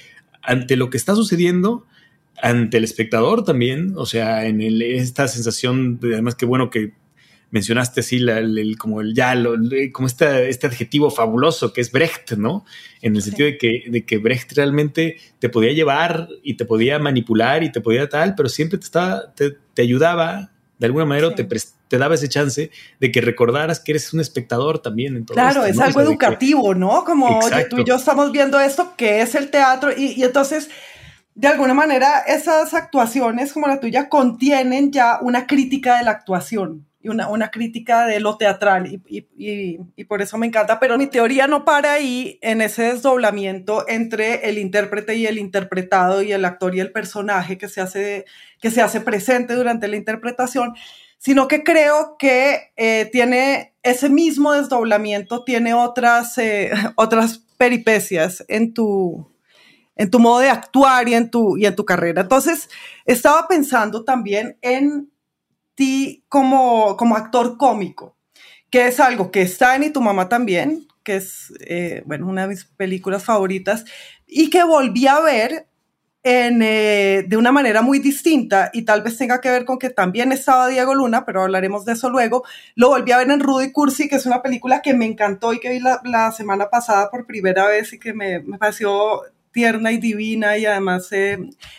ante 0.43 0.77
lo 0.77 0.91
que 0.91 0.97
está 0.97 1.15
sucediendo, 1.15 1.87
ante 2.43 2.79
el 2.79 2.85
espectador 2.85 3.45
también, 3.45 3.93
o 3.97 4.07
sea, 4.07 4.47
en 4.47 4.61
esta 4.61 5.29
sensación, 5.29 6.01
de, 6.01 6.15
además 6.15 6.35
que 6.35 6.47
bueno 6.47 6.71
que 6.71 6.93
mencionaste 7.55 8.01
así 8.01 8.17
el, 8.17 8.77
como 8.79 9.01
el 9.01 9.15
ya, 9.15 9.33
como 9.93 10.09
este, 10.09 10.49
este 10.49 10.67
adjetivo 10.67 11.09
fabuloso 11.09 11.73
que 11.73 11.83
es 11.83 11.93
Brecht, 11.93 12.33
¿no? 12.33 12.65
En 13.01 13.15
el 13.15 13.23
sentido 13.23 13.47
de, 13.47 13.59
que, 13.59 13.85
de 13.87 14.05
que 14.05 14.19
Brecht 14.19 14.55
realmente 14.57 15.19
te 15.39 15.49
podía 15.49 15.73
llevar 15.73 16.29
y 16.43 16.57
te 16.57 16.65
podía 16.65 16.99
manipular 16.99 17.63
y 17.63 17.71
te 17.71 17.81
podía 17.81 18.09
tal, 18.09 18.35
pero 18.35 18.49
siempre 18.49 18.79
te, 18.79 18.85
estaba, 18.87 19.33
te, 19.35 19.57
ayudaba, 19.81 20.51
de 20.81 20.87
alguna 20.87 21.05
manera 21.05 21.33
te, 21.33 21.45
te, 21.45 21.97
daba 21.97 22.17
ese 22.17 22.29
chance 22.29 22.73
de 22.99 23.13
que 23.13 23.21
recordaras 23.21 23.79
que 23.79 23.93
eres 23.93 24.13
un 24.13 24.19
espectador 24.19 24.81
también. 24.81 25.17
En 25.17 25.25
todo 25.25 25.37
claro, 25.37 25.65
es 25.65 25.79
algo 25.79 26.01
educativo, 26.01 26.75
¿no? 26.75 27.05
Como, 27.05 27.39
oye, 27.39 27.67
tú 27.71 27.79
y 27.79 27.85
yo 27.85 27.95
estamos 27.95 28.33
viendo 28.33 28.59
esto, 28.59 28.95
que 28.97 29.21
es 29.21 29.37
el 29.37 29.51
teatro? 29.51 29.93
y, 29.97 30.07
y 30.07 30.25
entonces 30.25 30.71
de 31.37 31.47
alguna 31.47 31.75
manera 31.75 32.19
esas 32.27 32.75
actuaciones 32.75 33.53
como 33.53 33.69
la 33.69 33.79
tuya 33.79 34.09
contienen 34.09 34.91
ya 34.91 35.21
una 35.21 35.47
crítica 35.47 35.99
de 35.99 36.05
la 36.05 36.11
actuación 36.11 36.87
una, 37.09 37.29
una 37.29 37.51
crítica 37.51 38.07
de 38.07 38.21
lo 38.21 38.37
teatral 38.37 38.87
y, 38.87 39.27
y, 39.37 39.79
y, 39.97 40.05
por 40.05 40.23
eso 40.23 40.39
me 40.39 40.47
encanta, 40.47 40.81
pero 40.81 40.97
mi 40.97 41.07
teoría 41.07 41.47
no 41.47 41.65
para 41.65 41.93
ahí 41.93 42.39
en 42.43 42.61
ese 42.61 42.85
desdoblamiento 42.85 43.85
entre 43.89 44.49
el 44.49 44.59
intérprete 44.59 45.15
y 45.17 45.27
el 45.27 45.39
interpretado 45.39 46.23
y 46.23 46.33
el 46.33 46.45
actor 46.45 46.75
y 46.75 46.81
el 46.81 46.93
personaje 46.93 47.59
que 47.59 47.69
se 47.69 47.81
hace, 47.81 48.25
que 48.61 48.71
se 48.71 48.81
hace 48.83 49.01
presente 49.01 49.55
durante 49.55 49.89
la 49.89 49.97
interpretación, 49.97 50.75
sino 51.19 51.49
que 51.49 51.63
creo 51.63 52.17
que 52.19 52.73
eh, 52.77 53.09
tiene 53.11 53.75
ese 53.83 54.09
mismo 54.09 54.53
desdoblamiento, 54.53 55.45
tiene 55.45 55.75
otras, 55.75 56.37
eh, 56.39 56.71
otras 56.97 57.39
peripecias 57.57 58.45
en 58.49 58.75
tu, 58.75 59.31
en 59.97 60.11
tu 60.11 60.19
modo 60.19 60.41
de 60.41 60.51
actuar 60.51 61.09
y 61.09 61.15
en 61.15 61.31
tu, 61.31 61.57
y 61.57 61.67
en 61.67 61.75
tu 61.75 61.85
carrera. 61.85 62.23
Entonces, 62.23 62.69
estaba 63.07 63.47
pensando 63.49 64.05
también 64.05 64.59
en 64.61 65.11
ti 65.75 66.25
como, 66.29 66.97
como 66.97 67.17
actor 67.17 67.57
cómico, 67.57 68.17
que 68.71 68.89
es 68.89 69.01
algo 69.01 69.31
que 69.31 69.43
está 69.43 69.77
en 69.77 69.85
Y 69.85 69.91
tu 69.91 70.01
mamá 70.01 70.29
también, 70.29 70.87
que 71.03 71.17
es, 71.17 71.53
eh, 71.61 72.03
bueno, 72.07 72.27
una 72.27 72.43
de 72.43 72.49
mis 72.49 72.65
películas 72.65 73.25
favoritas, 73.25 73.85
y 74.27 74.51
que 74.51 74.65
volví 74.65 75.07
a 75.07 75.21
ver 75.21 75.69
en, 76.25 76.63
eh, 76.63 77.25
de 77.29 77.37
una 77.37 77.53
manera 77.53 77.83
muy 77.83 77.99
distinta 77.99 78.71
y 78.73 78.83
tal 78.83 79.03
vez 79.03 79.19
tenga 79.19 79.43
que 79.43 79.51
ver 79.51 79.67
con 79.67 79.79
que 79.79 79.91
también 79.91 80.33
estaba 80.33 80.69
Diego 80.69 80.95
Luna, 80.95 81.27
pero 81.27 81.43
hablaremos 81.43 81.85
de 81.85 81.93
eso 81.93 82.09
luego. 82.09 82.45
Lo 82.75 82.89
volví 82.89 83.13
a 83.13 83.19
ver 83.19 83.31
en 83.31 83.41
Rudy 83.41 83.73
Cursi, 83.73 84.09
que 84.09 84.17
es 84.17 84.25
una 84.27 84.43
película 84.43 84.81
que 84.81 84.95
me 84.95 85.05
encantó 85.05 85.53
y 85.53 85.61
que 85.61 85.71
vi 85.71 85.81
la, 85.81 86.01
la 86.05 86.33
semana 86.33 86.71
pasada 86.71 87.11
por 87.11 87.27
primera 87.27 87.67
vez 87.67 87.93
y 87.93 87.99
que 87.99 88.15
me, 88.15 88.41
me 88.41 88.57
pareció 88.59 89.23
tierna 89.55 89.93
y 89.93 89.99
divina 89.99 90.59
y 90.59 90.67
además 90.67 91.11
eh, 91.13 91.39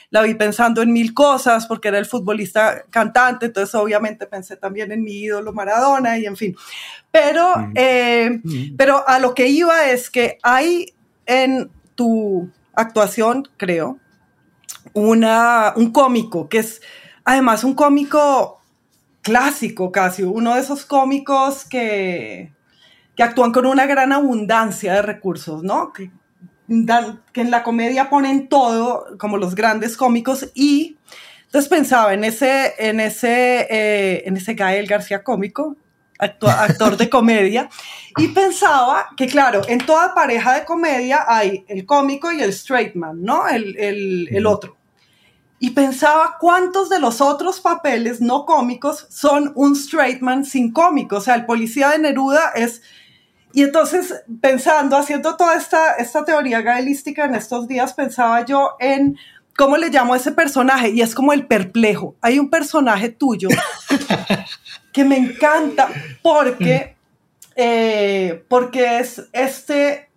la 0.10 0.22
vi 0.22 0.34
pensando 0.34 0.82
en 0.82 0.94
mil 0.94 1.13
cosas 1.13 1.67
porque 1.67 1.89
era 1.89 2.00
el 2.00 2.05
futbolista 2.05 2.86
cantante, 2.89 3.48
entonces 3.48 3.75
obviamente 3.75 4.25
pensé 4.25 4.55
también 4.55 4.94
en 4.94 5.03
mi 5.03 5.12
ídolo 5.12 5.53
Maradona 5.53 6.17
y 6.17 6.25
en 6.25 6.38
fin. 6.38 6.55
Pero, 7.12 7.70
eh, 7.75 8.41
pero 8.77 9.08
a 9.08 9.20
lo 9.20 9.36
que 9.36 9.48
iba 9.48 9.89
es 9.89 10.10
que 10.10 10.38
hay 10.41 10.94
en 11.25 11.70
tu 11.96 12.50
actuación, 12.74 13.48
creo, 13.58 14.00
una, 14.94 15.74
un 15.75 15.91
cómico 15.91 16.48
que 16.48 16.60
es 16.60 16.82
además 17.25 17.63
un 17.65 17.74
cómico 17.74 18.62
clásico 19.22 19.91
casi, 19.91 20.24
uno 20.24 20.55
de 20.55 20.62
esos 20.62 20.86
cómicos 20.86 21.65
que, 21.65 22.53
que 23.17 23.24
actúan 23.24 23.51
con 23.51 23.65
una 23.65 23.86
gran 23.86 24.13
abundancia 24.13 24.94
de 24.94 25.01
recursos, 25.01 25.63
¿no? 25.63 25.91
Que, 25.91 26.12
que 26.67 27.41
en 27.41 27.51
la 27.51 27.63
comedia 27.63 28.10
ponen 28.10 28.48
todo, 28.48 29.05
como 29.17 29.38
los 29.38 29.55
grandes 29.55 29.98
cómicos, 29.98 30.50
y 30.53 30.98
entonces 31.45 31.69
pensaba 31.69 32.13
en 32.13 32.24
ese, 32.24 32.74
en 32.79 33.00
ese, 33.00 33.67
eh, 33.69 34.24
en 34.25 34.36
ese 34.38 34.55
Gael 34.55 34.88
García 34.88 35.24
cómico, 35.24 35.77
actor 36.19 36.98
de 36.98 37.10
comedia, 37.10 37.69
y 38.17 38.29
pensaba 38.29 39.07
que, 39.15 39.27
claro, 39.27 39.62
en 39.67 39.79
toda 39.79 40.15
pareja 40.15 40.55
de 40.55 40.65
comedia 40.65 41.25
hay 41.27 41.65
el 41.67 41.86
cómico 41.86 42.31
y 42.31 42.41
el 42.41 42.50
straight 42.50 42.95
man, 42.95 43.22
¿no? 43.22 43.48
El, 43.48 43.77
el, 43.77 44.29
el 44.31 44.45
otro. 44.45 44.77
Y 45.60 45.72
pensaba 45.72 46.38
cuántos 46.39 46.89
de 46.89 47.00
los 47.00 47.22
otros 47.22 47.62
papeles 47.62 48.22
no 48.22 48.45
cómicos 48.45 49.07
son 49.10 49.51
un 49.55 49.74
straight 49.74 50.22
man 50.22 50.45
sin 50.45 50.72
cómico. 50.72 51.17
O 51.17 51.22
sea, 51.22 51.36
el 51.36 51.45
policía 51.45 51.89
de 51.89 52.00
Neruda 52.00 52.51
es 52.55 52.81
y 53.55 53.63
entonces, 53.63 54.13
pensando, 54.41 54.97
haciendo 54.97 55.38
toda 55.38 55.55
esta, 55.55 55.93
esta 55.93 56.25
teoría 56.25 56.62
gaelística 56.62 57.24
en 57.24 57.35
estos 57.35 57.69
días, 57.69 57.93
pensaba 57.93 58.43
yo 58.43 58.71
en 58.81 59.17
cómo 59.55 59.77
le 59.77 59.88
llamo 59.88 60.13
a 60.13 60.17
ese 60.17 60.33
personaje, 60.33 60.89
y 60.89 61.00
es 61.00 61.15
como 61.15 61.31
el 61.31 61.47
perplejo. 61.47 62.17
Hay 62.19 62.38
un 62.38 62.50
personaje 62.50 63.07
tuyo 63.07 63.47
que 64.91 65.05
me 65.05 65.15
encanta 65.15 65.88
porque, 66.21 66.97
eh, 67.55 68.43
porque 68.50 69.00
es 69.00 69.24
este 69.31 70.09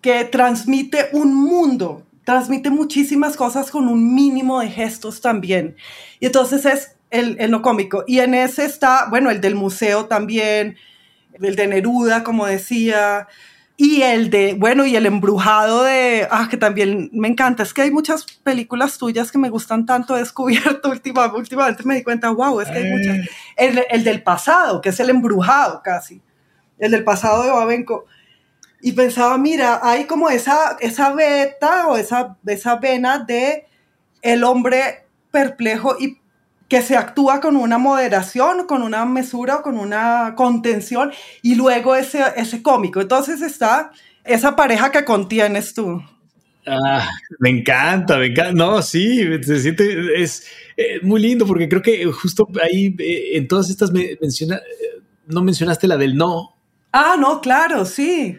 que 0.00 0.24
transmite 0.26 1.08
un 1.14 1.34
mundo, 1.34 2.04
transmite 2.22 2.70
muchísimas 2.70 3.36
cosas 3.36 3.72
con 3.72 3.88
un 3.88 4.14
mínimo 4.14 4.60
de 4.60 4.68
gestos 4.68 5.20
también. 5.20 5.74
Y 6.20 6.26
entonces 6.26 6.64
es 6.64 6.94
el, 7.10 7.36
el 7.40 7.50
no 7.50 7.60
cómico. 7.60 8.04
Y 8.06 8.20
en 8.20 8.34
ese 8.34 8.64
está, 8.66 9.08
bueno, 9.10 9.32
el 9.32 9.40
del 9.40 9.56
museo 9.56 10.04
también, 10.06 10.76
el 11.40 11.56
de 11.56 11.66
Neruda, 11.66 12.24
como 12.24 12.46
decía, 12.46 13.28
y 13.76 14.02
el 14.02 14.30
de, 14.30 14.54
bueno, 14.54 14.86
y 14.86 14.94
el 14.96 15.06
embrujado 15.06 15.82
de, 15.82 16.28
ah, 16.30 16.46
que 16.50 16.56
también 16.56 17.10
me 17.12 17.28
encanta, 17.28 17.62
es 17.62 17.74
que 17.74 17.82
hay 17.82 17.90
muchas 17.90 18.24
películas 18.24 18.98
tuyas 18.98 19.32
que 19.32 19.38
me 19.38 19.50
gustan 19.50 19.86
tanto, 19.86 20.14
he 20.14 20.20
descubierto 20.20 20.88
últimamente, 20.90 21.36
últimamente 21.36 21.82
me 21.84 21.96
di 21.96 22.02
cuenta, 22.04 22.30
wow, 22.30 22.60
es 22.60 22.68
que 22.68 22.78
hay 22.78 22.90
muchas. 22.92 23.16
Eh. 23.16 23.28
El, 23.56 23.84
el, 23.90 24.04
del 24.04 24.22
pasado, 24.22 24.80
que 24.80 24.90
es 24.90 25.00
el 25.00 25.10
embrujado 25.10 25.82
casi, 25.82 26.22
el 26.78 26.92
del 26.92 27.04
pasado 27.04 27.42
de 27.42 27.50
Babenco. 27.50 28.06
Y 28.80 28.92
pensaba, 28.92 29.38
mira, 29.38 29.80
hay 29.82 30.04
como 30.04 30.28
esa, 30.28 30.76
esa 30.80 31.12
beta 31.12 31.86
o 31.88 31.96
esa, 31.96 32.36
esa 32.46 32.76
vena 32.76 33.18
de 33.20 33.66
el 34.22 34.44
hombre 34.44 35.06
perplejo 35.30 35.96
y 35.98 36.21
que 36.72 36.80
se 36.80 36.96
actúa 36.96 37.38
con 37.38 37.56
una 37.56 37.76
moderación, 37.76 38.66
con 38.66 38.80
una 38.80 39.04
mesura, 39.04 39.60
con 39.60 39.76
una 39.76 40.32
contención 40.34 41.12
y 41.42 41.54
luego 41.54 41.94
ese, 41.94 42.24
ese 42.34 42.62
cómico. 42.62 43.02
Entonces 43.02 43.42
está 43.42 43.92
esa 44.24 44.56
pareja 44.56 44.90
que 44.90 45.04
contienes 45.04 45.74
tú. 45.74 46.02
Ah, 46.66 47.10
me 47.40 47.50
encanta, 47.50 48.16
me 48.16 48.28
encanta. 48.28 48.52
No, 48.54 48.80
sí, 48.80 49.18
se 49.42 49.60
siente, 49.60 50.22
es 50.22 50.46
eh, 50.78 50.98
muy 51.02 51.20
lindo 51.20 51.44
porque 51.46 51.68
creo 51.68 51.82
que 51.82 52.06
justo 52.06 52.48
ahí 52.62 52.96
eh, 52.98 53.36
en 53.36 53.48
todas 53.48 53.68
estas 53.68 53.92
menciona, 53.92 54.56
eh, 54.56 55.02
no 55.26 55.42
mencionaste 55.42 55.86
la 55.86 55.98
del 55.98 56.16
no. 56.16 56.56
Ah, 56.90 57.16
no, 57.18 57.42
claro, 57.42 57.84
sí. 57.84 58.38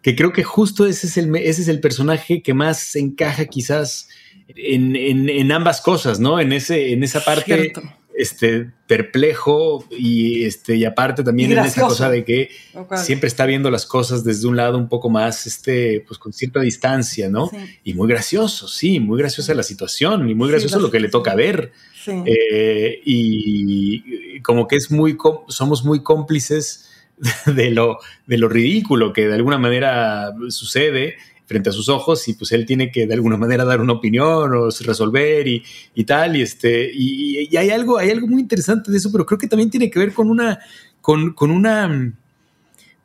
Que 0.00 0.16
creo 0.16 0.32
que 0.32 0.42
justo 0.42 0.86
ese 0.86 1.06
es 1.06 1.18
el, 1.18 1.36
ese 1.36 1.60
es 1.60 1.68
el 1.68 1.80
personaje 1.80 2.40
que 2.40 2.54
más 2.54 2.96
encaja 2.96 3.44
quizás 3.44 4.08
en, 4.56 5.52
ambas 5.52 5.80
cosas, 5.80 6.20
¿no? 6.20 6.40
En, 6.40 6.52
ese, 6.52 6.92
en 6.92 7.02
esa 7.02 7.24
parte 7.24 7.72
este, 8.18 8.68
perplejo 8.88 9.84
y, 9.90 10.44
este, 10.44 10.74
y 10.74 10.84
aparte 10.84 11.22
también 11.22 11.52
en 11.52 11.58
esa 11.58 11.82
cosa 11.82 12.10
de 12.10 12.24
que 12.24 12.50
siempre 12.96 13.28
está 13.28 13.46
viendo 13.46 13.70
las 13.70 13.86
cosas 13.86 14.24
desde 14.24 14.48
un 14.48 14.56
lado 14.56 14.76
un 14.76 14.88
poco 14.88 15.08
más, 15.08 15.46
este, 15.46 16.04
pues 16.06 16.18
con 16.18 16.32
cierta 16.32 16.60
distancia, 16.60 17.28
¿no? 17.28 17.50
Y 17.84 17.94
muy 17.94 18.08
gracioso, 18.08 18.66
sí, 18.66 18.98
muy 18.98 19.18
graciosa 19.18 19.54
la 19.54 19.62
situación 19.62 20.28
y 20.28 20.34
muy 20.34 20.50
gracioso 20.50 20.80
lo 20.80 20.90
que 20.90 21.00
le 21.00 21.08
toca 21.08 21.34
ver. 21.34 21.72
Eh, 22.06 23.00
y, 23.04 24.40
como 24.40 24.66
que 24.66 24.76
es 24.76 24.90
muy, 24.90 25.16
somos 25.48 25.84
muy 25.84 26.02
cómplices 26.02 26.88
de 27.46 27.70
lo, 27.70 27.98
de 28.26 28.38
lo 28.38 28.48
ridículo 28.48 29.12
que 29.12 29.28
de 29.28 29.34
alguna 29.34 29.58
manera 29.58 30.32
sucede 30.48 31.16
frente 31.48 31.70
a 31.70 31.72
sus 31.72 31.88
ojos 31.88 32.28
y 32.28 32.34
pues 32.34 32.52
él 32.52 32.66
tiene 32.66 32.90
que 32.90 33.06
de 33.06 33.14
alguna 33.14 33.38
manera 33.38 33.64
dar 33.64 33.80
una 33.80 33.94
opinión 33.94 34.52
o 34.52 34.68
resolver 34.68 35.48
y, 35.48 35.64
y 35.94 36.04
tal. 36.04 36.36
Y, 36.36 36.42
este, 36.42 36.90
y, 36.92 37.56
hay, 37.56 37.70
algo, 37.70 37.96
hay 37.96 38.10
algo 38.10 38.26
muy 38.26 38.42
interesante 38.42 38.92
de 38.92 38.98
eso, 38.98 39.10
pero 39.10 39.24
creo 39.24 39.38
que 39.38 39.48
también 39.48 39.70
tiene 39.70 39.90
que 39.90 39.98
ver 39.98 40.12
con 40.12 40.30
una, 40.30 40.60
con, 41.00 41.32
con 41.32 41.50
una, 41.50 42.12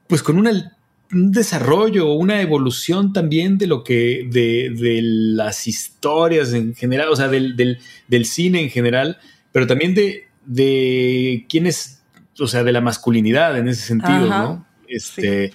pues 0.08 0.22
con 0.22 0.38
una, 0.38 0.78
un 1.14 1.32
desarrollo, 1.32 2.12
una 2.12 2.42
evolución 2.42 3.14
también 3.14 3.58
de 3.58 3.68
lo 3.68 3.82
que, 3.82 4.28
de, 4.30 4.76
de 4.76 5.00
las 5.02 5.66
historias 5.66 6.52
en 6.52 6.76
general, 6.76 7.08
o 7.10 7.16
sea, 7.16 7.30
del, 7.30 7.56
del, 7.56 7.80
del 8.10 8.26
cine 8.26 8.62
en 8.62 8.70
general, 8.70 9.20
pero 9.54 9.68
también 9.68 9.96
de, 9.96 10.28
de 10.46 11.46
quién 11.48 11.66
es, 11.66 12.04
o 12.38 12.48
sea, 12.48 12.66
de 12.66 12.74
la 12.74 12.82
masculinidad 12.82 13.58
en 13.58 13.70
ese 13.70 13.84
sentido, 13.84 14.28
¿no? 14.28 14.68
Este, 14.90 15.54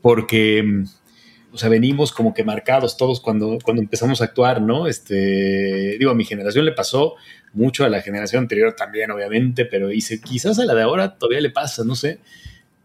porque 0.00 0.84
o 1.52 1.58
sea, 1.58 1.68
venimos 1.68 2.12
como 2.12 2.32
que 2.34 2.44
marcados 2.44 2.96
todos 2.96 3.20
cuando, 3.20 3.58
cuando 3.62 3.82
empezamos 3.82 4.20
a 4.20 4.24
actuar, 4.24 4.62
¿no? 4.62 4.86
Este, 4.86 5.96
digo, 5.98 6.10
a 6.10 6.14
mi 6.14 6.24
generación 6.24 6.64
le 6.64 6.72
pasó 6.72 7.16
mucho, 7.52 7.84
a 7.84 7.88
la 7.88 8.02
generación 8.02 8.44
anterior 8.44 8.74
también, 8.76 9.10
obviamente, 9.10 9.64
pero 9.64 9.88
quizás 10.24 10.58
a 10.58 10.64
la 10.64 10.74
de 10.74 10.82
ahora 10.82 11.16
todavía 11.16 11.40
le 11.40 11.50
pasa, 11.50 11.84
no 11.84 11.94
sé. 11.94 12.18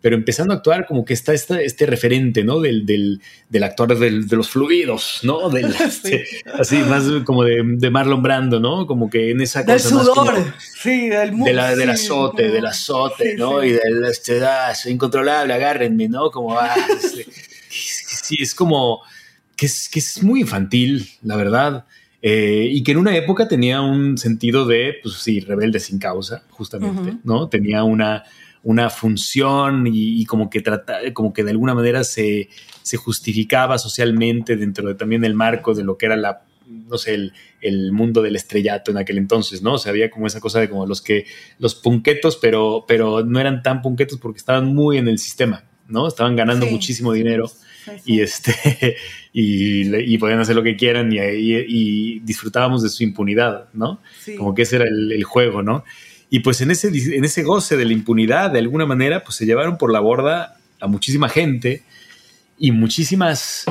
pero 0.01 0.15
empezando 0.15 0.53
a 0.53 0.57
actuar 0.57 0.86
como 0.86 1.03
que 1.05 1.13
está 1.13 1.34
este 1.34 1.86
referente, 1.86 2.43
¿no? 2.43 2.60
Del, 2.60 2.86
del, 2.86 3.22
del 3.50 3.63
actor 3.63 3.98
del, 3.98 4.27
de 4.27 4.36
los 4.36 4.50
fluidos, 4.50 5.19
¿no? 5.24 5.50
Del, 5.50 5.74
este, 5.86 6.25
así, 6.53 6.77
más 6.77 7.03
como 7.25 7.43
de, 7.43 7.62
de, 7.63 7.89
Marlon 7.91 8.24
Brando, 8.24 8.60
¿no? 8.60 8.88
Como 8.88 9.10
que 9.10 9.31
en 9.31 9.41
esa 9.41 9.63
del 9.63 9.79
sudor, 9.79 10.34
sí, 10.60 11.10
del 11.10 11.38
de 11.39 11.53
la, 11.53 11.75
del 11.75 11.91
azote, 11.91 12.50
del 12.50 12.65
azote, 12.65 13.36
¿no? 13.36 13.63
Y 13.63 13.72
del, 13.72 14.05
este, 14.10 14.43
ah, 14.43 14.74
soy 14.74 14.93
incontrolable, 14.93 15.53
agárrenme, 15.53 16.07
¿no? 16.07 16.31
Como, 16.31 16.57
ah, 16.57 16.75
este, 17.01 17.25
sí, 18.25 18.38
es 18.39 18.55
como, 18.55 19.01
que 19.55 19.65
es, 19.65 19.89
que 19.89 20.00
es 20.00 20.24
muy 20.24 20.41
infantil, 20.41 21.10
la 21.24 21.36
verdad. 21.36 21.86
Eh, 22.22 22.70
y 22.72 22.84
que 22.84 22.94
en 22.94 22.98
una 22.98 23.15
época 23.15 23.48
tenía 23.48 23.82
un 23.82 24.17
sentido 24.17 24.65
de, 24.65 24.96
pues 25.03 25.15
sí, 25.15 25.41
rebelde 25.41 25.79
sin 25.79 26.00
causa, 26.00 26.44
justamente, 26.50 27.17
¿no? 27.24 27.50
Tenía 27.50 27.84
una, 27.84 28.24
una 28.63 28.89
función 28.89 29.86
y, 29.86 30.25
como, 30.25 30.50
que 30.50 30.62
trata, 30.62 31.13
como 31.13 31.34
que 31.34 31.44
de 31.44 31.51
alguna 31.51 31.75
manera 31.75 32.03
se, 32.03 32.50
se, 32.82 32.98
justificaba 32.98 33.77
socialmente 33.77 34.55
dentro 34.55 34.88
de 34.88 34.96
también 34.96 35.24
el 35.24 35.36
marco 35.36 35.75
de 35.75 35.84
lo 35.84 36.00
que 36.00 36.08
era 36.08 36.15
la, 36.15 36.41
no 36.67 36.98
sé, 36.98 37.13
el, 37.13 37.34
el, 37.62 37.91
mundo 37.91 38.24
del 38.24 38.36
estrellato 38.36 38.89
en 38.89 38.98
aquel 38.98 39.20
entonces, 39.20 39.62
¿no? 39.62 39.74
O 39.74 39.77
sea, 39.77 39.91
había 39.91 40.10
como 40.10 40.25
esa 40.25 40.39
cosa 40.39 40.60
de 40.60 40.67
como 40.67 40.88
los 40.88 41.03
que, 41.03 41.27
los 41.60 41.75
punquetos, 41.75 42.38
pero, 42.38 42.86
pero 42.88 43.24
no 43.24 43.39
eran 43.39 43.62
tan 43.62 43.84
punquetos 43.84 44.17
porque 44.17 44.39
estaban 44.39 44.74
muy 44.74 44.98
en 44.98 45.08
el 45.08 45.20
sistema, 45.20 45.63
¿no? 45.88 46.08
Estaban 46.08 46.36
ganando 46.36 46.65
muchísimo 46.65 47.13
dinero 47.13 47.51
y 48.06 48.22
este 48.22 48.98
y, 49.34 50.18
podían 50.18 50.39
hacer 50.39 50.56
lo 50.56 50.63
que 50.63 50.75
quieran 50.75 51.12
y, 51.12 52.20
disfrutábamos 52.20 52.82
de 52.84 52.89
su 52.89 53.04
impunidad, 53.04 53.70
¿no? 53.74 54.01
Como 54.38 54.54
que 54.54 54.63
ese 54.63 54.77
era 54.77 54.86
el, 54.86 55.24
juego, 55.24 55.62
¿no? 55.62 55.84
Y 56.30 56.39
pues 56.39 56.62
en 56.62 56.72
ese, 56.72 56.88
en 56.88 57.24
ese 57.24 57.44
goce 57.44 57.77
de 57.77 57.86
la 57.86 57.94
impunidad, 57.94 58.51
de 58.51 58.60
alguna 58.60 58.86
manera, 58.86 59.24
pues 59.24 59.36
se 59.36 59.46
llevaron 59.46 59.77
por 59.77 59.92
la 59.92 60.00
borda 60.00 60.58
a 60.80 60.88
muchísima 60.88 61.30
gente 61.30 61.84
y 62.58 62.72
muchísimas 62.72 63.65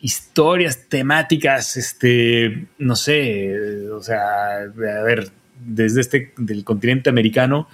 historias 0.00 0.88
temáticas, 0.88 1.76
este, 1.76 2.66
no 2.78 2.94
sé, 2.94 3.90
o 3.90 4.02
sea, 4.02 4.58
a 4.58 5.02
ver, 5.02 5.30
desde 5.64 6.00
este, 6.00 6.32
del 6.36 6.64
continente 6.64 7.10
americano, 7.10 7.68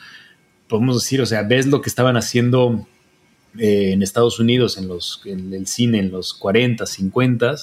podemos 0.69 1.03
decir, 1.03 1.21
o 1.21 1.27
sea, 1.27 1.43
ves 1.43 1.67
lo 1.67 1.83
que 1.83 1.91
estaban 1.91 2.17
haciendo 2.17 2.87
eh, 3.59 3.93
en 3.93 4.03
Estados 4.03 4.41
Unidos, 4.41 4.79
en, 4.79 4.89
los, 4.89 5.21
en 5.25 5.53
el 5.53 5.67
cine 5.67 6.01
en 6.01 6.11
los 6.11 6.35
40, 6.35 6.87
50, 6.87 7.55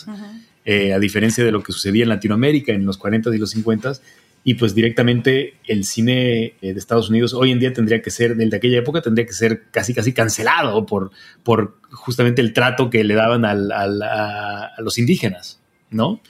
eh, 0.63 0.93
a 0.93 0.99
diferencia 0.99 1.43
de 1.43 1.51
lo 1.51 1.61
que 1.61 1.73
sucedía 1.73 2.03
en 2.03 2.09
Latinoamérica 2.09 2.71
en 2.71 2.85
los 2.85 2.97
40 2.97 3.35
y 3.35 3.37
los 3.37 3.49
50, 3.51 3.93
y 4.43 4.53
pues 4.53 4.73
directamente 4.73 5.55
el 5.67 5.83
cine 5.83 6.53
eh, 6.61 6.73
de 6.73 6.79
Estados 6.79 7.09
Unidos 7.09 7.33
hoy 7.33 7.51
en 7.51 7.59
día 7.59 7.73
tendría 7.73 8.01
que 8.01 8.09
ser, 8.09 8.31
el 8.31 8.49
de 8.49 8.57
aquella 8.57 8.79
época 8.79 9.01
tendría 9.01 9.25
que 9.25 9.33
ser 9.33 9.63
casi 9.69 9.93
casi 9.93 10.13
cancelado 10.13 10.85
por, 10.85 11.11
por 11.43 11.75
justamente 11.91 12.41
el 12.41 12.53
trato 12.53 12.89
que 12.89 13.03
le 13.03 13.15
daban 13.15 13.43
a, 13.43 14.71
los 14.77 14.97
indígenas, 14.97 15.59
¿no? 15.89 16.21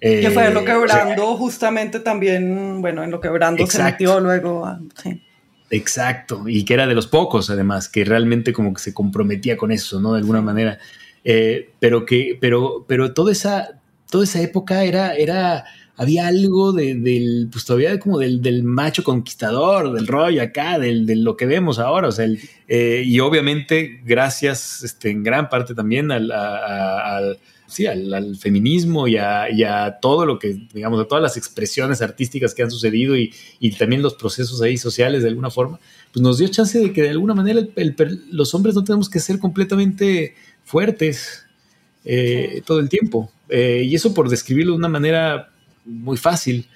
que 0.00 0.30
fue 0.32 0.52
lo 0.52 0.64
quebrando 0.64 1.36
justamente 1.36 1.98
también, 1.98 2.80
bueno, 2.80 3.02
en 3.02 3.10
lo 3.10 3.20
quebrando 3.20 3.66
se 3.66 3.82
metió 3.82 4.20
luego. 4.20 4.78
sí. 5.02 5.20
Exacto, 5.70 6.44
y 6.46 6.64
que 6.64 6.74
era 6.74 6.86
de 6.86 6.94
los 6.94 7.06
pocos 7.06 7.50
además, 7.50 7.88
que 7.88 8.04
realmente 8.04 8.52
como 8.52 8.72
que 8.72 8.80
se 8.80 8.94
comprometía 8.94 9.56
con 9.56 9.70
eso, 9.70 10.00
¿no? 10.00 10.14
De 10.14 10.20
alguna 10.20 10.40
manera. 10.40 10.78
Eh, 11.24 11.70
pero 11.78 12.06
que, 12.06 12.38
pero, 12.40 12.86
pero 12.88 13.12
toda 13.12 13.32
esa, 13.32 13.80
toda 14.10 14.24
esa 14.24 14.40
época 14.40 14.84
era, 14.84 15.14
era, 15.14 15.66
había 15.96 16.26
algo 16.26 16.72
de, 16.72 16.94
del, 16.94 17.48
pues 17.52 17.66
todavía 17.66 17.98
como 17.98 18.18
del, 18.18 18.40
del, 18.40 18.62
macho 18.62 19.04
conquistador, 19.04 19.92
del 19.92 20.06
rollo 20.06 20.42
acá, 20.42 20.78
del, 20.78 21.04
de 21.04 21.16
lo 21.16 21.36
que 21.36 21.44
vemos 21.44 21.78
ahora, 21.78 22.08
o 22.08 22.12
sea, 22.12 22.26
eh, 22.66 23.02
y 23.04 23.20
obviamente 23.20 24.00
gracias, 24.04 24.82
este, 24.82 25.10
en 25.10 25.22
gran 25.22 25.50
parte 25.50 25.74
también 25.74 26.10
al, 26.10 26.30
al 26.32 27.38
sí, 27.68 27.86
al, 27.86 28.36
feminismo 28.36 29.06
y 29.06 29.16
a, 29.16 29.98
todo 30.00 30.26
lo 30.26 30.38
que, 30.38 30.58
digamos, 30.72 31.00
a 31.00 31.04
todas 31.06 31.22
las 31.22 31.36
expresiones 31.36 32.02
artísticas 32.02 32.54
que 32.54 32.62
han 32.62 32.70
sucedido 32.70 33.16
y, 33.16 33.32
también 33.78 34.02
los 34.02 34.14
procesos 34.14 34.60
ahí 34.62 34.76
sociales 34.76 35.22
de 35.22 35.28
alguna 35.28 35.50
forma, 35.50 35.78
pues 36.12 36.22
nos 36.22 36.38
dio 36.38 36.48
chance 36.48 36.78
de 36.78 36.92
que 36.92 37.02
de 37.02 37.10
alguna 37.10 37.34
manera 37.34 37.60
los 38.30 38.54
hombres 38.54 38.74
no 38.74 38.82
tenemos 38.82 39.08
que 39.08 39.20
ser 39.20 39.38
completamente 39.38 40.34
fuertes 40.64 41.44
eh, 42.04 42.62
todo 42.66 42.80
el 42.80 42.88
tiempo. 42.88 43.30
Eh, 43.48 43.82
y 43.86 43.94
eso 43.94 44.14
por 44.14 44.28
describirlo 44.28 44.72
de 44.72 44.78
una 44.78 44.88
manera 44.88 45.50
muy 45.84 46.16
fácil, 46.16 46.66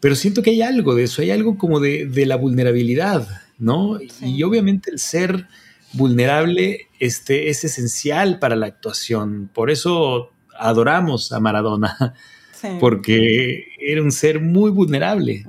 pero 0.00 0.14
siento 0.14 0.42
que 0.42 0.50
hay 0.50 0.62
algo 0.62 0.94
de 0.94 1.04
eso, 1.04 1.22
hay 1.22 1.30
algo 1.30 1.56
como 1.56 1.80
de, 1.80 2.10
la 2.26 2.36
vulnerabilidad, 2.36 3.26
¿no? 3.58 3.98
Y 4.20 4.42
obviamente 4.42 4.90
el 4.90 4.98
ser 4.98 5.46
vulnerable 5.94 6.88
este, 7.00 7.48
es 7.48 7.64
esencial 7.64 8.38
para 8.38 8.56
la 8.56 8.66
actuación. 8.66 9.48
Por 9.52 9.70
eso 9.70 10.33
adoramos 10.58 11.32
a 11.32 11.40
Maradona, 11.40 12.14
porque 12.80 13.68
era 13.78 14.02
un 14.02 14.12
ser 14.12 14.40
muy 14.40 14.70
vulnerable, 14.70 15.46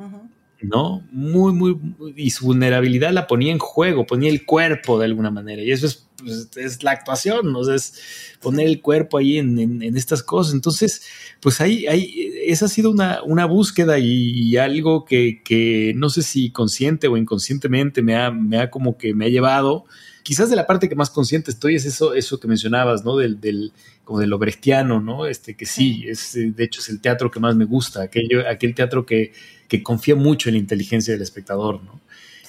¿no? 0.62 1.04
Muy, 1.12 1.54
muy, 1.54 1.78
y 2.16 2.32
su 2.32 2.46
vulnerabilidad 2.46 3.12
la 3.12 3.28
ponía 3.28 3.52
en 3.52 3.60
juego, 3.60 4.06
ponía 4.06 4.30
el 4.30 4.46
cuerpo 4.46 5.00
de 5.00 5.06
alguna 5.06 5.32
manera. 5.32 5.62
Y 5.62 5.72
eso 5.72 5.86
es, 5.86 6.08
pues, 6.54 6.84
la 6.84 6.92
actuación, 6.92 7.52
¿no? 7.52 7.70
es 7.72 8.02
poner 8.42 8.68
el 8.68 8.82
cuerpo 8.82 9.18
ahí 9.18 9.38
en, 9.38 9.82
estas 9.96 10.24
cosas. 10.24 10.54
Entonces, 10.54 11.04
pues 11.40 11.62
ahí, 11.62 11.86
ahí 11.88 12.32
esa 12.46 12.66
ha 12.66 12.70
sido 12.70 12.92
una, 12.92 13.46
búsqueda 13.46 14.00
y, 14.00 14.58
algo 14.58 15.06
que, 15.06 15.94
no 15.96 16.10
sé 16.10 16.22
si 16.22 16.52
consciente 16.52 17.08
o 17.08 17.18
inconscientemente 17.18 18.02
me 18.02 18.16
ha, 18.16 18.32
me 18.32 18.60
ha 18.60 18.72
como 18.72 18.98
que 18.98 19.14
me 19.14 19.26
ha 19.26 19.30
llevado 19.30 19.86
quizás 20.26 20.50
de 20.50 20.56
la 20.56 20.66
parte 20.66 20.90
que 20.90 20.96
más 20.96 21.12
consciente 21.12 21.52
estoy 21.52 21.76
es 21.76 21.86
eso, 21.86 22.16
eso 22.16 22.40
que 22.40 22.48
mencionabas, 22.48 23.06
¿no? 23.06 23.16
Del, 23.16 23.40
del 23.40 23.72
como 24.04 24.20
de 24.20 24.26
lo 24.26 24.40
brechtiano, 24.40 25.00
¿no? 25.00 25.28
Este, 25.28 25.54
que 25.56 25.68
sí, 25.68 26.04
es, 26.08 26.34
de 26.34 26.64
hecho 26.64 26.82
es 26.82 26.90
el 26.90 27.00
teatro 27.00 27.30
que 27.30 27.40
más 27.40 27.56
me 27.56 27.66
gusta, 27.66 28.02
aquello, 28.02 28.50
aquel 28.50 28.74
teatro 28.74 29.06
que, 29.06 29.34
que 29.68 29.84
confía 29.84 30.16
mucho 30.16 30.50
en 30.50 30.56
la 30.56 30.60
inteligencia 30.60 31.14
del 31.14 31.22
espectador, 31.22 31.84
¿no? 31.84 32.02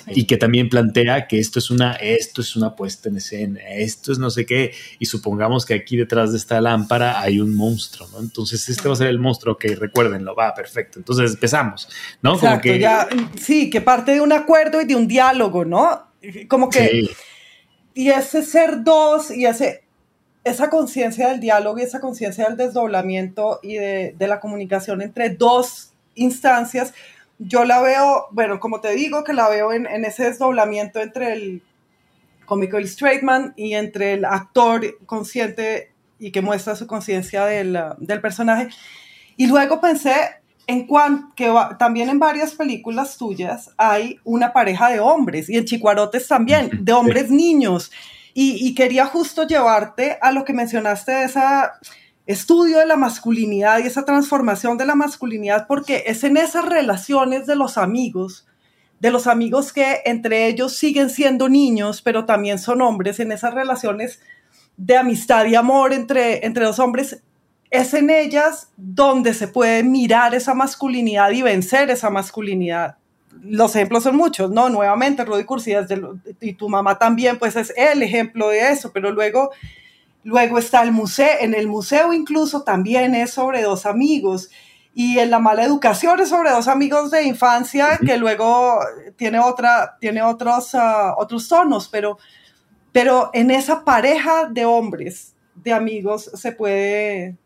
y 0.08 0.24
que 0.26 0.36
también 0.36 0.68
plantea 0.68 1.26
que 1.26 1.40
esto 1.40 1.58
es 1.58 1.68
una 1.68 1.94
esto 1.94 2.40
es 2.40 2.54
una 2.54 2.76
puesta 2.76 3.08
en 3.08 3.16
escena, 3.16 3.60
esto 3.74 4.12
es 4.12 4.20
no 4.20 4.30
sé 4.30 4.46
qué 4.46 4.72
y 5.00 5.06
supongamos 5.06 5.66
que 5.66 5.74
aquí 5.74 5.96
detrás 5.96 6.30
de 6.30 6.38
esta 6.38 6.60
lámpara 6.60 7.20
hay 7.20 7.40
un 7.40 7.56
monstruo, 7.56 8.08
¿no? 8.12 8.20
Entonces 8.20 8.68
este 8.68 8.86
va 8.86 8.94
a 8.94 8.98
ser 8.98 9.08
el 9.08 9.18
monstruo 9.18 9.58
que 9.58 9.74
recuérdenlo, 9.74 10.36
va 10.36 10.54
perfecto. 10.54 11.00
Entonces 11.00 11.32
empezamos, 11.32 11.88
¿no? 12.22 12.36
Exacto, 12.36 12.62
que 12.62 12.78
ya, 12.78 13.08
sí, 13.36 13.68
que 13.68 13.80
parte 13.80 14.12
de 14.12 14.20
un 14.20 14.32
acuerdo 14.32 14.80
y 14.80 14.84
de 14.84 14.94
un 14.94 15.08
diálogo, 15.08 15.64
¿no? 15.64 16.06
Como 16.46 16.70
que 16.70 17.10
y 17.96 18.10
ese 18.10 18.42
ser 18.42 18.84
dos 18.84 19.30
y 19.30 19.46
ese, 19.46 19.82
esa 20.44 20.68
conciencia 20.68 21.30
del 21.30 21.40
diálogo 21.40 21.78
y 21.78 21.82
esa 21.82 21.98
conciencia 21.98 22.44
del 22.44 22.58
desdoblamiento 22.58 23.58
y 23.62 23.76
de, 23.76 24.14
de, 24.18 24.28
la 24.28 24.38
comunicación 24.38 25.00
entre 25.00 25.30
dos 25.30 25.94
instancias, 26.14 26.92
yo 27.38 27.64
la 27.64 27.80
veo, 27.80 28.26
bueno, 28.32 28.60
como 28.60 28.82
te 28.82 28.90
digo, 28.90 29.24
que 29.24 29.32
la 29.32 29.48
veo 29.48 29.72
en, 29.72 29.86
en 29.86 30.04
ese 30.04 30.24
desdoblamiento 30.24 31.00
entre 31.00 31.32
el 31.32 31.62
cómico 32.44 32.76
el 32.76 32.86
straightman 32.86 33.54
y 33.56 33.72
entre 33.72 34.12
el 34.12 34.26
actor 34.26 34.98
consciente 35.06 35.90
y 36.18 36.32
que 36.32 36.42
muestra 36.42 36.76
su 36.76 36.86
conciencia 36.86 37.46
del, 37.46 37.78
del 37.96 38.20
personaje. 38.20 38.68
Y 39.38 39.46
luego 39.46 39.80
pensé 39.80 40.12
en 40.66 40.86
cuanto 40.86 41.34
que 41.36 41.52
también 41.78 42.08
en 42.08 42.18
varias 42.18 42.54
películas 42.54 43.16
tuyas 43.16 43.70
hay 43.76 44.18
una 44.24 44.52
pareja 44.52 44.88
de 44.88 45.00
hombres 45.00 45.48
y 45.48 45.56
en 45.56 45.64
Chicuarotes 45.64 46.26
también, 46.26 46.70
de 46.84 46.92
hombres 46.92 47.30
niños. 47.30 47.92
Y, 48.38 48.74
quería 48.74 49.06
justo 49.06 49.46
llevarte 49.46 50.18
a 50.20 50.30
lo 50.30 50.44
que 50.44 50.52
mencionaste 50.52 51.10
de 51.10 51.24
ese 51.24 51.40
estudio 52.26 52.78
de 52.78 52.86
la 52.86 52.96
masculinidad 52.96 53.78
y 53.78 53.86
esa 53.86 54.04
transformación 54.04 54.76
de 54.76 54.84
la 54.84 54.94
masculinidad, 54.94 55.66
porque 55.66 56.04
es 56.06 56.22
en 56.22 56.36
esas 56.36 56.66
relaciones 56.66 57.46
de 57.46 57.56
los 57.56 57.78
amigos, 57.78 58.46
de 59.00 59.10
los 59.10 59.26
amigos 59.26 59.72
que 59.72 60.02
entre 60.04 60.48
ellos 60.48 60.76
siguen 60.76 61.08
siendo 61.08 61.48
niños, 61.48 62.02
pero 62.02 62.26
también 62.26 62.58
son 62.58 62.82
hombres, 62.82 63.20
en 63.20 63.32
esas 63.32 63.54
relaciones 63.54 64.20
de 64.76 64.98
amistad 64.98 65.46
y 65.46 65.54
amor 65.54 65.94
entre, 65.94 66.44
entre 66.44 66.66
dos 66.66 66.78
hombres, 66.78 67.22
es 67.70 67.94
en 67.94 68.10
ellas 68.10 68.70
donde 68.76 69.34
se 69.34 69.48
puede 69.48 69.82
mirar 69.82 70.34
esa 70.34 70.54
masculinidad 70.54 71.30
y 71.30 71.42
vencer 71.42 71.90
esa 71.90 72.10
masculinidad. 72.10 72.96
Los 73.42 73.76
ejemplos 73.76 74.04
son 74.04 74.16
muchos, 74.16 74.50
¿no? 74.50 74.68
Nuevamente, 74.68 75.24
Rudy 75.24 75.44
Cursi, 75.44 75.74
y 76.40 76.52
tu 76.54 76.68
mamá 76.68 76.98
también, 76.98 77.38
pues 77.38 77.56
es 77.56 77.72
el 77.76 78.02
ejemplo 78.02 78.48
de 78.48 78.70
eso, 78.70 78.92
pero 78.92 79.10
luego, 79.10 79.50
luego 80.24 80.58
está 80.58 80.82
el 80.82 80.92
museo, 80.92 81.28
en 81.40 81.54
el 81.54 81.68
museo 81.68 82.12
incluso 82.12 82.62
también 82.62 83.14
es 83.14 83.30
sobre 83.32 83.62
dos 83.62 83.86
amigos, 83.86 84.50
y 84.98 85.18
en 85.18 85.30
la 85.30 85.38
mala 85.38 85.62
educación 85.62 86.18
es 86.20 86.30
sobre 86.30 86.50
dos 86.50 86.68
amigos 86.68 87.10
de 87.10 87.24
infancia 87.24 87.98
que 88.04 88.16
luego 88.16 88.78
tiene, 89.16 89.38
otra, 89.38 89.98
tiene 90.00 90.22
otros, 90.22 90.74
ah, 90.74 91.14
otros 91.18 91.46
tonos, 91.48 91.88
pero, 91.88 92.16
pero 92.92 93.28
en 93.34 93.50
esa 93.50 93.84
pareja 93.84 94.46
de 94.50 94.64
hombres, 94.64 95.34
de 95.54 95.74
amigos, 95.74 96.30
se 96.34 96.52
puede, 96.52 97.36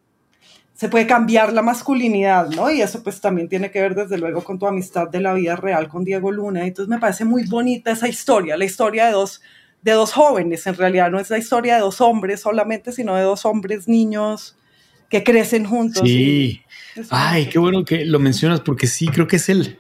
se 0.81 0.88
puede 0.88 1.07
cambiar 1.07 1.53
la 1.53 1.61
masculinidad, 1.61 2.49
¿no? 2.49 2.71
Y 2.71 2.81
eso 2.81 3.03
pues 3.03 3.21
también 3.21 3.51
tiene 3.51 3.71
que 3.71 3.83
ver 3.83 3.95
desde 3.95 4.16
luego 4.16 4.43
con 4.43 4.59
tu 4.59 4.66
amistad 4.66 5.11
de 5.11 5.21
la 5.21 5.35
vida 5.35 5.55
real 5.55 5.88
con 5.88 6.05
Diego 6.05 6.33
Luna. 6.33 6.66
Entonces 6.66 6.88
me 6.88 6.99
parece 6.99 7.27
muy 7.27 7.45
bonita 7.45 7.90
esa 7.90 8.09
historia, 8.09 8.57
la 8.57 8.64
historia 8.64 9.05
de 9.05 9.12
dos, 9.12 9.43
de 9.83 9.93
dos 9.93 10.14
jóvenes, 10.14 10.66
en 10.66 10.75
realidad 10.75 11.11
no 11.11 11.21
es 11.21 11.29
la 11.29 11.37
historia 11.37 11.75
de 11.75 11.83
dos 11.83 12.01
hombres 12.01 12.40
solamente, 12.40 12.93
sino 12.93 13.14
de 13.14 13.25
dos 13.25 13.45
hombres 13.45 13.88
niños 13.88 14.57
que 15.11 15.23
crecen 15.23 15.66
juntos. 15.66 16.03
Sí. 16.03 16.62
Ay, 17.11 17.51
qué 17.51 17.59
bueno 17.59 17.85
que 17.85 18.07
lo 18.07 18.19
mencionas 18.19 18.61
porque 18.62 18.87
sí, 18.87 19.09
creo 19.09 19.27
que 19.29 19.37
es 19.37 19.51
el... 19.51 19.77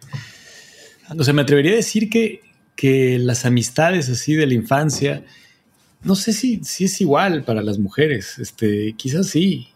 O 1.18 1.24
sea, 1.24 1.32
me 1.32 1.40
atrevería 1.40 1.72
a 1.72 1.76
decir 1.76 2.10
que, 2.10 2.42
que 2.76 3.18
las 3.18 3.46
amistades 3.46 4.10
así 4.10 4.34
de 4.34 4.46
la 4.46 4.52
infancia, 4.52 5.24
no 6.02 6.14
sé 6.14 6.34
si, 6.34 6.62
si 6.62 6.84
es 6.84 7.00
igual 7.00 7.42
para 7.42 7.62
las 7.62 7.78
mujeres, 7.78 8.38
este, 8.38 8.92
quizás 8.98 9.28
sí, 9.28 9.70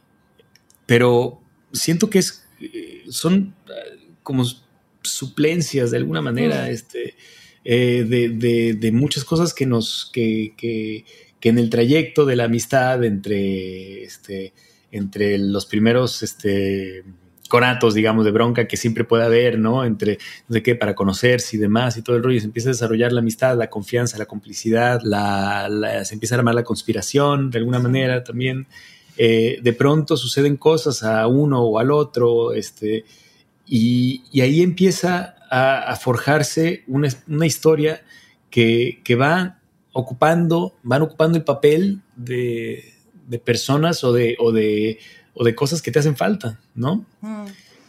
pero 0.86 1.40
siento 1.72 2.10
que 2.10 2.18
es, 2.20 2.46
eh, 2.60 3.04
son 3.08 3.54
eh, 3.68 4.06
como 4.22 4.44
suplencias 5.02 5.90
de 5.90 5.98
alguna 5.98 6.22
manera, 6.22 6.64
mm. 6.64 6.70
este, 6.70 7.14
eh, 7.64 8.04
de, 8.04 8.92
muchas 8.92 9.24
cosas 9.24 9.54
que 9.54 9.66
nos, 9.66 10.10
que, 10.12 10.54
que, 10.56 11.04
en 11.48 11.58
el 11.58 11.68
trayecto 11.68 12.24
de 12.24 12.36
la 12.36 12.44
amistad 12.44 13.04
entre, 13.04 14.02
este, 14.02 14.54
entre 14.90 15.36
los 15.36 15.66
primeros, 15.66 16.22
este, 16.22 17.04
conatos, 17.48 17.94
digamos, 17.94 18.24
de 18.24 18.30
bronca 18.30 18.66
que 18.66 18.76
siempre 18.76 19.04
puede 19.04 19.24
haber, 19.24 19.58
¿no? 19.58 19.84
Entre, 19.84 20.18
no 20.48 20.54
sé 20.54 20.62
qué, 20.62 20.74
para 20.74 20.94
conocerse 20.94 21.56
y 21.56 21.60
demás 21.60 21.96
y 21.96 22.02
todo 22.02 22.16
el 22.16 22.22
rollo. 22.22 22.40
Se 22.40 22.46
empieza 22.46 22.70
a 22.70 22.72
desarrollar 22.72 23.12
la 23.12 23.20
amistad, 23.20 23.56
la 23.56 23.68
confianza, 23.68 24.18
la 24.18 24.26
complicidad, 24.26 25.00
la, 25.04 25.68
se 26.04 26.14
empieza 26.14 26.34
a 26.34 26.38
armar 26.38 26.54
la 26.54 26.64
conspiración 26.64 27.50
de 27.50 27.58
alguna 27.58 27.78
manera 27.78 28.24
también. 28.24 28.66
Eh, 29.16 29.59
de 29.62 29.72
pronto 29.72 30.16
suceden 30.16 30.57
cosas 30.57 31.03
a 31.03 31.27
uno 31.27 31.62
o 31.62 31.79
al 31.79 31.90
otro, 31.90 32.53
este, 32.53 33.05
y, 33.66 34.22
ahí 34.40 34.62
empieza 34.62 35.37
a, 35.50 35.94
forjarse 35.96 36.83
una, 36.88 37.46
historia 37.46 38.03
que, 38.50 39.16
va 39.18 39.61
ocupando, 39.92 40.74
van 40.83 41.03
ocupando 41.03 41.38
el 41.38 41.44
papel 41.44 42.03
de, 42.16 42.92
personas 43.44 44.03
o 44.03 44.12
de, 44.12 44.37
o, 44.40 44.50
de, 44.50 44.98
o 45.35 45.44
de 45.44 45.55
cosas 45.55 45.81
que 45.81 45.92
te 45.92 46.00
hacen 46.00 46.16
falta, 46.16 46.61
¿no? 46.74 47.07
Mm. 47.20 47.44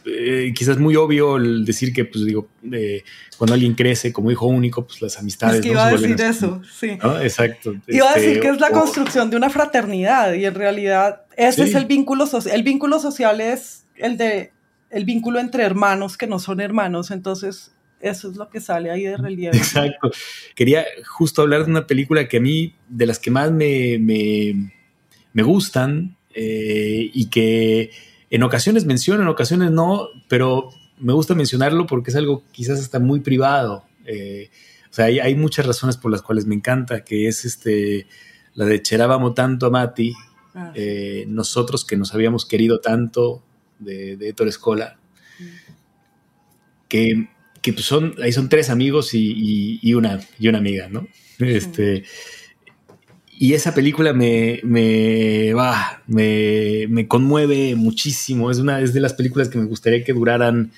Eh, 0.05 0.53
quizás 0.55 0.77
muy 0.77 0.95
obvio 0.95 1.37
el 1.37 1.65
decir 1.65 1.91
que, 1.91 2.05
pues 2.05 2.25
digo, 2.25 2.47
eh, 2.71 3.03
cuando 3.37 3.55
alguien 3.55 3.73
crece 3.73 4.13
como 4.13 4.31
hijo 4.31 4.45
único, 4.45 4.85
pues 4.85 5.01
las 5.01 5.17
amistades. 5.17 5.55
Es 5.55 5.61
que 5.61 5.69
iba 5.69 5.87
a 5.87 5.91
decir 5.91 6.19
eso, 6.21 6.61
sí. 6.71 6.97
Exacto. 7.21 7.75
Iba 7.87 8.11
a 8.11 8.13
decir 8.13 8.29
este, 8.29 8.39
que 8.41 8.47
es 8.49 8.59
la 8.59 8.71
construcción 8.71 9.29
de 9.29 9.37
una 9.37 9.49
fraternidad 9.49 10.33
y 10.33 10.45
en 10.45 10.53
realidad 10.53 11.23
ese 11.35 11.63
es 11.63 11.75
el 11.75 11.85
vínculo 11.85 12.27
social. 12.27 12.55
El 12.55 12.63
vínculo 12.63 12.99
social 12.99 13.41
es 13.41 13.85
el 13.95 14.17
de 14.17 14.51
el 14.91 15.05
vínculo 15.05 15.39
entre 15.39 15.63
hermanos 15.63 16.17
que 16.17 16.27
no 16.27 16.39
son 16.39 16.61
hermanos, 16.61 17.11
entonces 17.11 17.73
eso 17.99 18.29
es 18.29 18.37
lo 18.37 18.49
que 18.49 18.61
sale 18.61 18.91
ahí 18.91 19.03
de 19.03 19.17
relieve. 19.17 19.57
Exacto. 19.57 20.11
Quería 20.55 20.85
justo 21.07 21.41
hablar 21.41 21.65
de 21.65 21.71
una 21.71 21.87
película 21.87 22.27
que 22.27 22.37
a 22.37 22.41
mí, 22.41 22.75
de 22.87 23.05
las 23.05 23.19
que 23.19 23.31
más 23.31 23.51
me, 23.51 23.97
me, 23.99 25.43
gustan 25.43 26.15
eh, 26.33 27.09
y 27.13 27.29
que 27.29 27.91
en 28.35 28.43
ocasiones 28.43 28.85
menciono, 28.85 29.21
en 29.21 29.29
ocasiones 29.29 29.71
no, 29.71 30.09
pero 30.27 30.69
me 30.99 31.13
gusta 31.13 31.35
mencionarlo 31.35 31.87
porque 31.87 32.11
es 32.11 32.17
algo 32.17 32.43
quizás 32.51 32.81
hasta 32.81 32.99
muy 32.99 33.21
privado. 33.21 33.85
Eh, 34.05 34.49
o 34.91 34.93
sea, 34.93 35.05
hay, 35.05 35.35
muchas 35.35 35.65
razones 35.65 35.95
por 35.95 36.11
las 36.11 36.21
cuales 36.21 36.45
me 36.45 36.53
encanta, 36.53 37.05
que 37.05 37.29
es 37.29 37.45
este, 37.45 38.07
la 38.53 38.65
de 38.65 38.81
Cherábamo 38.81 39.33
tanto 39.33 39.67
a 39.67 39.69
Mati, 39.69 40.13
ah, 40.53 40.73
eh, 40.75 41.23
nosotros 41.29 41.85
que 41.85 41.95
nos 41.95 42.13
habíamos 42.13 42.45
querido 42.45 42.81
tanto, 42.81 43.41
de, 43.79 44.17
de 44.17 44.29
Héctor 44.29 44.49
Escola, 44.49 44.97
que, 46.89 47.29
que 47.61 47.71
pues 47.71 47.85
son, 47.85 48.15
ahí 48.21 48.33
son 48.33 48.49
tres 48.49 48.69
amigos 48.69 49.11
y, 49.13 49.93
una, 49.93 50.19
y 50.37 50.49
una 50.49 50.57
amiga, 50.57 50.89
¿no? 50.89 51.07
Este, 51.39 52.03
y 53.37 53.53
esa 53.53 53.73
película 53.73 54.13
me, 54.13 54.61
me, 54.63 55.53
va, 55.53 56.01
me, 56.07 56.85
me, 56.89 57.07
conmueve 57.07 57.75
muchísimo. 57.75 58.49
Es 58.49 58.59
una 58.59 58.79
es 58.79 58.93
de 58.93 59.01
las 59.01 59.13
películas 59.13 59.49
que 59.49 59.57
me 59.57 59.65
gustaría 59.65 60.03
que 60.03 60.13
duraran 60.13 60.71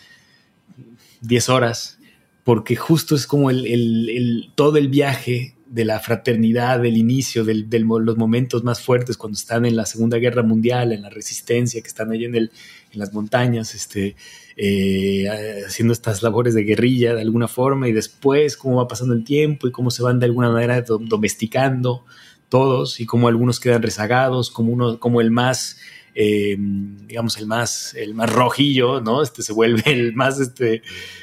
10 1.21 1.49
horas, 1.49 1.99
porque 2.43 2.75
justo 2.75 3.15
es 3.15 3.27
como 3.27 3.51
el, 3.51 3.67
el, 3.67 4.49
todo 4.55 4.77
el 4.77 4.87
viaje 4.87 5.53
de 5.67 5.85
la 5.85 5.99
fraternidad, 5.99 6.79
del 6.79 6.97
inicio, 6.97 7.43
de 7.43 7.79
los 7.79 8.17
momentos 8.17 8.63
más 8.63 8.81
fuertes 8.81 9.17
cuando 9.17 9.37
están 9.37 9.65
en 9.65 9.75
la 9.75 9.85
Segunda 9.85 10.17
Guerra 10.17 10.41
Mundial, 10.41 10.93
en 10.93 11.03
la 11.03 11.09
resistencia, 11.09 11.81
que 11.81 11.87
están 11.87 12.11
ahí 12.11 12.25
en, 12.25 12.35
el, 12.35 12.51
en 12.91 12.99
las 12.99 13.13
montañas, 13.13 13.75
este, 13.75 14.15
eh, 14.55 15.27
haciendo 15.67 15.93
estas 15.93 16.23
labores 16.23 16.55
de 16.55 16.63
guerrilla 16.63 17.13
de 17.13 17.21
alguna 17.21 17.47
forma, 17.47 17.87
y 17.87 17.91
después 17.91 18.57
cómo 18.57 18.77
va 18.77 18.87
pasando 18.87 19.13
el 19.13 19.25
tiempo 19.25 19.67
y 19.67 19.71
cómo 19.71 19.91
se 19.91 20.01
van 20.01 20.19
de 20.19 20.25
alguna 20.25 20.49
manera 20.49 20.81
domesticando 20.81 22.05
todos 22.49 22.99
y 22.99 23.05
cómo 23.05 23.27
algunos 23.27 23.59
quedan 23.59 23.81
rezagados, 23.81 24.51
como, 24.51 24.71
uno, 24.71 24.99
como 24.99 25.21
el 25.21 25.31
más 25.31 25.77
Em, 26.19 26.97
digamos, 27.05 27.37
el 27.37 27.45
más, 27.45 27.93
el 27.93 28.15
más 28.15 28.33
rojillo, 28.33 29.01
¿no? 29.01 29.21
Este 29.21 29.43
se 29.43 29.53
vuelve 29.53 29.83
el 29.85 30.15
más, 30.15 30.39
este, 30.39 30.81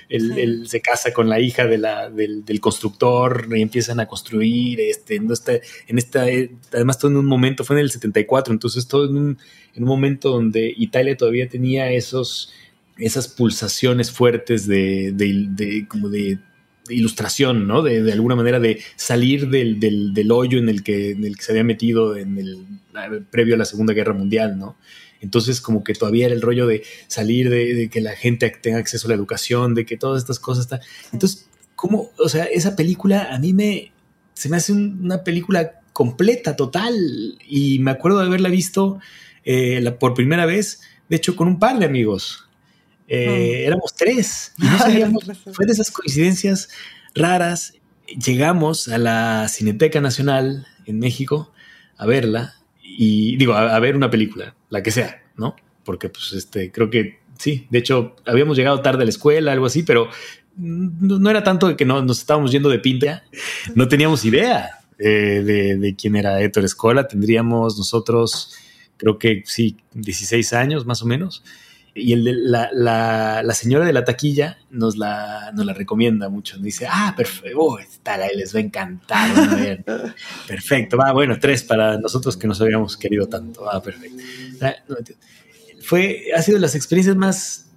el, 0.09 0.69
se 0.69 0.81
casa 0.81 1.13
con 1.13 1.29
la 1.29 1.41
hija 1.41 1.67
de 1.67 1.79
la, 1.79 2.11
del, 2.11 2.45
constructor 2.61 3.49
y 3.51 3.61
empiezan 3.61 3.99
a 3.99 4.07
construir, 4.07 4.81
este, 4.81 5.17
en 5.17 5.33
esta, 5.33 5.55
en 5.89 5.99
esta, 5.99 6.27
además 6.73 7.01
todo 7.01 7.11
en 7.11 7.17
un 7.17 7.27
momento, 7.27 7.65
fue 7.65 7.75
en 7.75 7.81
el 7.83 7.91
74, 7.91 8.53
entonces 8.55 8.87
todo 8.87 9.07
en 9.07 9.17
un, 9.17 9.39
en 9.75 9.83
un 9.83 9.89
momento 9.89 10.31
donde 10.31 10.73
Italia 10.77 11.17
todavía 11.17 11.49
tenía 11.49 11.91
esos, 11.91 12.53
esas 12.97 13.27
pulsaciones 13.27 14.13
fuertes 14.13 14.69
de, 14.69 15.11
de, 15.11 15.47
de 15.49 15.89
como 15.89 16.09
de 16.09 16.39
ilustración, 16.89 17.67
¿no? 17.67 17.83
De, 17.83 18.13
alguna 18.13 18.37
manera 18.37 18.61
de 18.61 18.83
salir 18.97 19.49
del, 19.49 19.81
del, 19.81 20.31
hoyo 20.31 20.59
en 20.59 20.69
el, 20.69 20.83
que, 20.83 21.13
en 21.13 21.25
el 21.25 21.37
que 21.37 21.43
se 21.43 21.53
había 21.53 21.65
metido 21.65 22.17
en 22.17 22.39
el, 22.39 22.67
previo 23.31 23.55
a 23.55 23.59
la 23.59 23.65
Segunda 23.65 23.93
Guerra 23.93 24.13
Mundial, 24.13 24.59
¿no? 24.59 24.77
Entonces, 25.21 25.61
como 25.61 25.83
que 25.83 25.95
todavía 25.95 26.27
era 26.27 26.35
el 26.35 26.43
rollo 26.43 26.67
de 26.67 26.83
salir, 27.07 27.49
de, 27.49 27.89
que 27.91 28.01
la 28.01 28.15
gente 28.15 28.51
tenga 28.61 28.79
acceso 28.79 29.07
a 29.07 29.11
la 29.11 29.15
educación, 29.15 29.75
de 29.75 29.87
que 29.87 29.97
todas 29.97 30.23
estas 30.23 30.39
cosas 30.39 30.65
están. 30.65 30.81
Entonces, 31.13 31.49
¿cómo? 31.75 32.11
O 32.19 32.29
sea, 32.29 32.45
esa 32.45 32.77
película 32.77 33.35
a 33.35 33.39
mí 33.39 33.53
me. 33.53 33.93
Se 34.35 34.49
me 34.49 34.57
hace 34.57 34.73
una 34.73 35.23
película 35.25 35.81
completa, 35.93 36.57
total. 36.57 36.95
Y 37.49 37.79
me 37.79 37.93
acuerdo 37.93 38.19
de 38.19 38.27
haberla 38.27 38.51
visto 38.51 38.99
eh, 39.45 39.81
la, 39.81 39.99
por 39.99 40.13
primera 40.13 40.45
vez, 40.45 40.83
de 41.09 41.17
hecho, 41.17 41.37
con 41.37 41.49
un 41.49 41.59
par 41.59 41.79
de 41.79 41.87
amigos. 41.87 42.44
Eh, 43.09 43.63
mm. 43.65 43.67
Éramos 43.67 43.95
tres. 43.95 44.53
No 44.59 44.79
sabíamos, 44.79 45.25
fue 45.53 45.67
de 45.67 45.73
esas 45.73 45.91
coincidencias 45.91 46.69
raras. 47.15 47.75
Llegamos 48.07 48.89
a 48.89 48.99
la 48.99 49.49
Cineteca 49.49 50.01
Nacional 50.01 50.67
en 50.87 50.99
México 50.99 51.53
a 51.97 52.07
verla 52.07 52.55
y 52.83 53.37
digo, 53.37 53.55
a, 53.55 53.79
ver 53.81 53.97
una 53.97 54.11
película, 54.11 54.55
la 54.69 54.83
que 54.83 54.91
sea, 54.91 55.23
¿no? 55.37 55.57
Porque 55.85 56.09
pues 56.11 56.33
este, 56.33 56.71
creo 56.71 56.91
que 56.91 57.21
sí, 57.39 57.67
de 57.71 57.79
hecho 57.79 58.15
habíamos 58.27 58.57
llegado 58.57 58.81
tarde 58.83 59.03
a 59.03 59.05
la 59.05 59.11
escuela, 59.11 59.53
algo 59.53 59.67
así, 59.67 59.83
pero 59.83 60.09
no, 60.57 61.31
era 61.31 61.43
tanto 61.43 61.67
de 61.67 61.77
que 61.77 61.85
no, 61.85 62.03
nos 62.03 62.21
estábamos 62.21 62.53
yendo 62.53 62.69
de 62.69 62.79
pinta, 62.79 63.25
no 63.75 63.89
teníamos 63.89 64.25
idea 64.25 64.81
eh, 64.99 65.43
de, 65.45 65.77
de, 65.79 65.97
quién 65.97 66.15
era 66.15 66.41
Héctor 66.41 66.65
Escola, 66.65 67.09
tendríamos 67.09 67.77
nosotros, 67.79 68.55
creo 68.97 69.19
que 69.19 69.43
sí, 69.47 69.77
16 69.95 70.53
años 70.53 70.87
más 70.87 71.03
o 71.03 71.07
menos 71.07 71.43
y 71.95 72.13
el 72.13 72.25
de 72.25 72.33
la, 72.33 72.71
la, 72.73 73.55
señora 73.55 73.87
de 73.87 73.93
la 73.93 74.05
taquilla 74.05 74.59
nos 74.71 74.97
la, 74.97 75.53
nos 75.55 75.65
la 75.65 75.73
recomienda 75.73 76.29
mucho. 76.29 76.57
Nos 76.57 76.65
dice, 76.65 76.87
ah, 76.91 77.15
perfecto, 77.17 77.59
oh, 77.59 77.79
esta 77.79 78.19
les 78.35 78.53
va 78.53 78.59
a 78.59 78.63
encantar. 78.63 79.75
perfecto, 80.49 80.97
va, 80.97 81.13
bueno, 81.13 81.39
tres 81.39 81.63
para 81.63 81.97
nosotros 81.99 82.37
que 82.37 82.49
nos 82.49 82.61
habíamos 82.61 82.97
querido 82.97 83.29
tanto. 83.29 83.71
Ah, 83.71 83.81
perfecto. 83.81 84.17
Fue, 85.83 86.31
ha 86.37 86.43
sido 86.43 86.57
de 86.57 86.63
las 86.63 86.75
experiencias 86.75 87.15
más, 87.15 87.71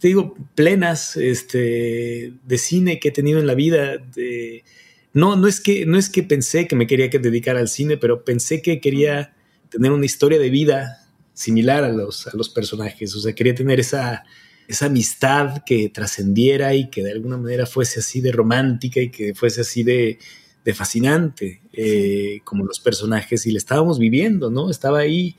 te 0.00 0.08
digo, 0.08 0.34
plenas 0.56 1.16
este, 1.16 2.32
de 2.44 2.58
cine 2.58 2.98
que 2.98 3.08
he 3.08 3.12
tenido 3.12 3.38
en 3.38 3.46
la 3.46 3.54
vida. 3.54 3.98
De, 3.98 4.64
no, 5.12 5.36
no, 5.36 5.46
es 5.46 5.60
que, 5.60 5.86
no 5.86 5.98
es 5.98 6.10
que 6.10 6.24
pensé 6.24 6.66
que 6.66 6.74
me 6.74 6.88
quería 6.88 7.10
que 7.10 7.20
dedicar 7.20 7.56
al 7.56 7.68
cine, 7.68 7.96
pero 7.96 8.24
pensé 8.24 8.60
que 8.60 8.80
quería 8.80 9.36
tener 9.68 9.92
una 9.92 10.04
historia 10.04 10.40
de 10.40 10.50
vida 10.50 11.05
similar 11.36 11.84
a 11.84 11.92
los, 11.92 12.26
a 12.26 12.30
los 12.34 12.48
personajes. 12.48 13.14
O 13.14 13.20
sea, 13.20 13.34
quería 13.34 13.54
tener 13.54 13.78
esa, 13.78 14.24
esa 14.66 14.86
amistad 14.86 15.62
que 15.64 15.90
trascendiera 15.90 16.74
y 16.74 16.88
que 16.88 17.02
de 17.04 17.12
alguna 17.12 17.36
manera 17.36 17.66
fuese 17.66 18.00
así 18.00 18.22
de 18.22 18.32
romántica 18.32 19.00
y 19.00 19.10
que 19.10 19.34
fuese 19.34 19.60
así 19.60 19.82
de, 19.82 20.18
de 20.64 20.74
fascinante, 20.74 21.60
eh, 21.74 22.40
como 22.42 22.64
los 22.64 22.80
personajes. 22.80 23.46
Y 23.46 23.52
le 23.52 23.58
estábamos 23.58 23.98
viviendo, 23.98 24.50
¿no? 24.50 24.70
Estaba 24.70 25.00
ahí. 25.00 25.36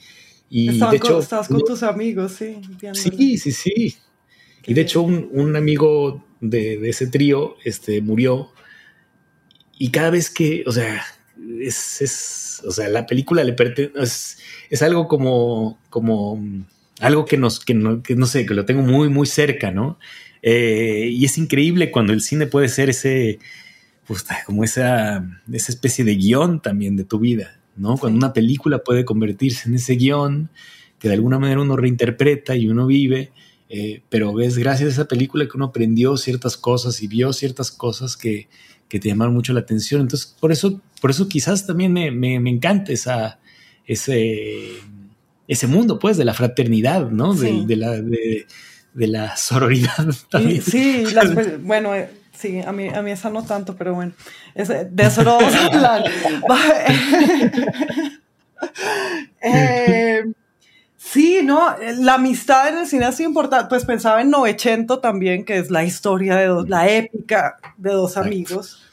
Y 0.52 0.80
de 0.80 0.96
hecho, 0.96 1.20
estabas 1.20 1.48
con 1.48 1.62
tus 1.64 1.82
amigos, 1.82 2.34
sí. 2.34 2.62
Sí, 2.94 3.38
sí, 3.40 3.52
sí. 3.52 3.96
y 4.68 4.74
de 4.76 4.82
hecho, 4.82 5.02
un, 5.02 5.28
un 5.32 5.56
amigo 5.56 6.24
de, 6.40 6.78
de, 6.78 6.90
ese 6.90 7.08
trío 7.08 7.56
este, 7.66 8.02
murió. 8.02 8.52
Y 9.80 9.90
cada 9.90 10.12
vez 10.12 10.30
que, 10.30 10.64
o 10.68 10.72
sea, 10.72 11.04
es, 11.62 12.02
es 12.02 12.64
o 12.66 12.72
sea, 12.72 12.90
la 12.90 13.06
película 13.06 13.44
le 13.44 13.54
pertenece, 13.54 14.38
es, 14.70 14.82
algo 14.82 15.08
como, 15.08 15.80
como 15.90 16.42
algo 17.00 17.26
que 17.26 17.38
nos, 17.38 17.60
que 17.60 17.74
no, 17.74 18.02
que 18.02 18.16
no 18.16 18.26
sé, 18.26 18.46
que 18.46 18.54
lo 18.54 18.66
tengo 18.66 18.82
muy, 18.82 19.10
muy 19.10 19.28
cerca, 19.28 19.72
¿no? 19.72 20.00
Eh, 20.42 21.10
y 21.12 21.26
es 21.26 21.38
increíble 21.38 21.92
cuando 21.92 22.14
el 22.14 22.22
cine 22.22 22.48
puede 22.48 22.70
ser 22.70 22.90
ese, 22.90 23.40
pues, 24.06 24.26
como 24.46 24.64
esa, 24.64 25.26
esa 25.52 25.72
especie 25.72 26.06
de 26.06 26.16
guion 26.16 26.62
también 26.62 26.96
de 26.96 27.04
tu 27.04 27.20
vida, 27.20 27.60
¿no? 27.76 27.98
Cuando 27.98 28.18
una 28.18 28.34
película 28.34 28.80
puede 28.80 29.06
convertirse 29.06 29.70
en 29.70 29.76
ese 29.76 29.96
guion 29.96 30.50
que 31.00 31.10
de 31.10 31.14
alguna 31.14 31.38
manera 31.38 31.62
uno 31.62 31.76
reinterpreta 31.76 32.56
y 32.56 32.70
uno 32.70 32.88
vive, 32.88 33.32
eh, 33.70 34.02
pero 34.10 34.34
ves 34.34 34.58
gracias 34.58 34.90
a 34.90 34.94
esa 34.94 35.08
película 35.08 35.46
que 35.46 35.56
uno 35.56 35.66
aprendió 35.66 36.18
ciertas 36.18 36.58
cosas 36.58 37.04
y 37.04 37.08
vio 37.08 37.34
ciertas 37.34 37.70
cosas 37.70 38.18
que, 38.18 38.48
que 38.90 39.00
te 39.00 39.10
llamaron 39.10 39.34
mucho 39.34 39.54
la 39.54 39.62
atención. 39.62 40.02
Entonces, 40.02 40.36
por 40.40 40.52
eso, 40.52 40.82
por 41.02 41.12
eso 41.12 41.28
quizás 41.28 41.66
también 41.66 41.94
me, 41.94 42.12
me, 42.12 42.40
me 42.40 42.50
encanta 42.50 42.92
esa, 42.92 43.40
ese, 43.86 44.72
ese 45.48 45.68
mundo, 45.68 46.00
pues, 46.00 46.18
de 46.18 46.26
la 46.26 46.34
fraternidad, 46.34 47.10
¿no? 47.10 47.34
De, 47.34 47.76
la, 47.76 48.02
de, 48.02 48.46
la 48.94 49.38
sororidad. 49.38 50.08
También. 50.30 50.62
Sí, 50.62 51.06
bueno, 51.62 51.96
eh, 51.96 52.10
sí, 52.34 52.60
a 52.60 52.72
mí, 52.72 52.90
a 52.90 53.02
mí 53.02 53.12
esa 53.12 53.30
no 53.30 53.44
tanto, 53.44 53.76
pero 53.76 53.94
bueno, 53.94 54.14
de 54.56 55.04
eso 55.04 55.24
no 55.24 55.38
vamos 55.38 55.54
a 55.54 55.66
hablar. 55.66 56.04
eh, 59.42 60.24
Sí, 61.10 61.40
no, 61.42 61.74
la 62.00 62.16
amistad 62.16 62.68
en 62.68 62.80
el 62.80 62.88
cine 62.88 63.08
es 63.08 63.20
importante. 63.22 63.70
Pues 63.70 63.86
pensaba 63.86 64.22
en 64.22 64.30
Novecento 64.30 65.00
también, 65.00 65.46
que 65.46 65.58
es 65.58 65.72
la 65.72 65.86
historia 65.86 66.36
de 66.36 66.48
dos, 66.48 66.68
la 66.68 66.90
épica 66.90 67.60
de 67.78 67.92
dos 67.92 68.18
amigos. 68.18 68.84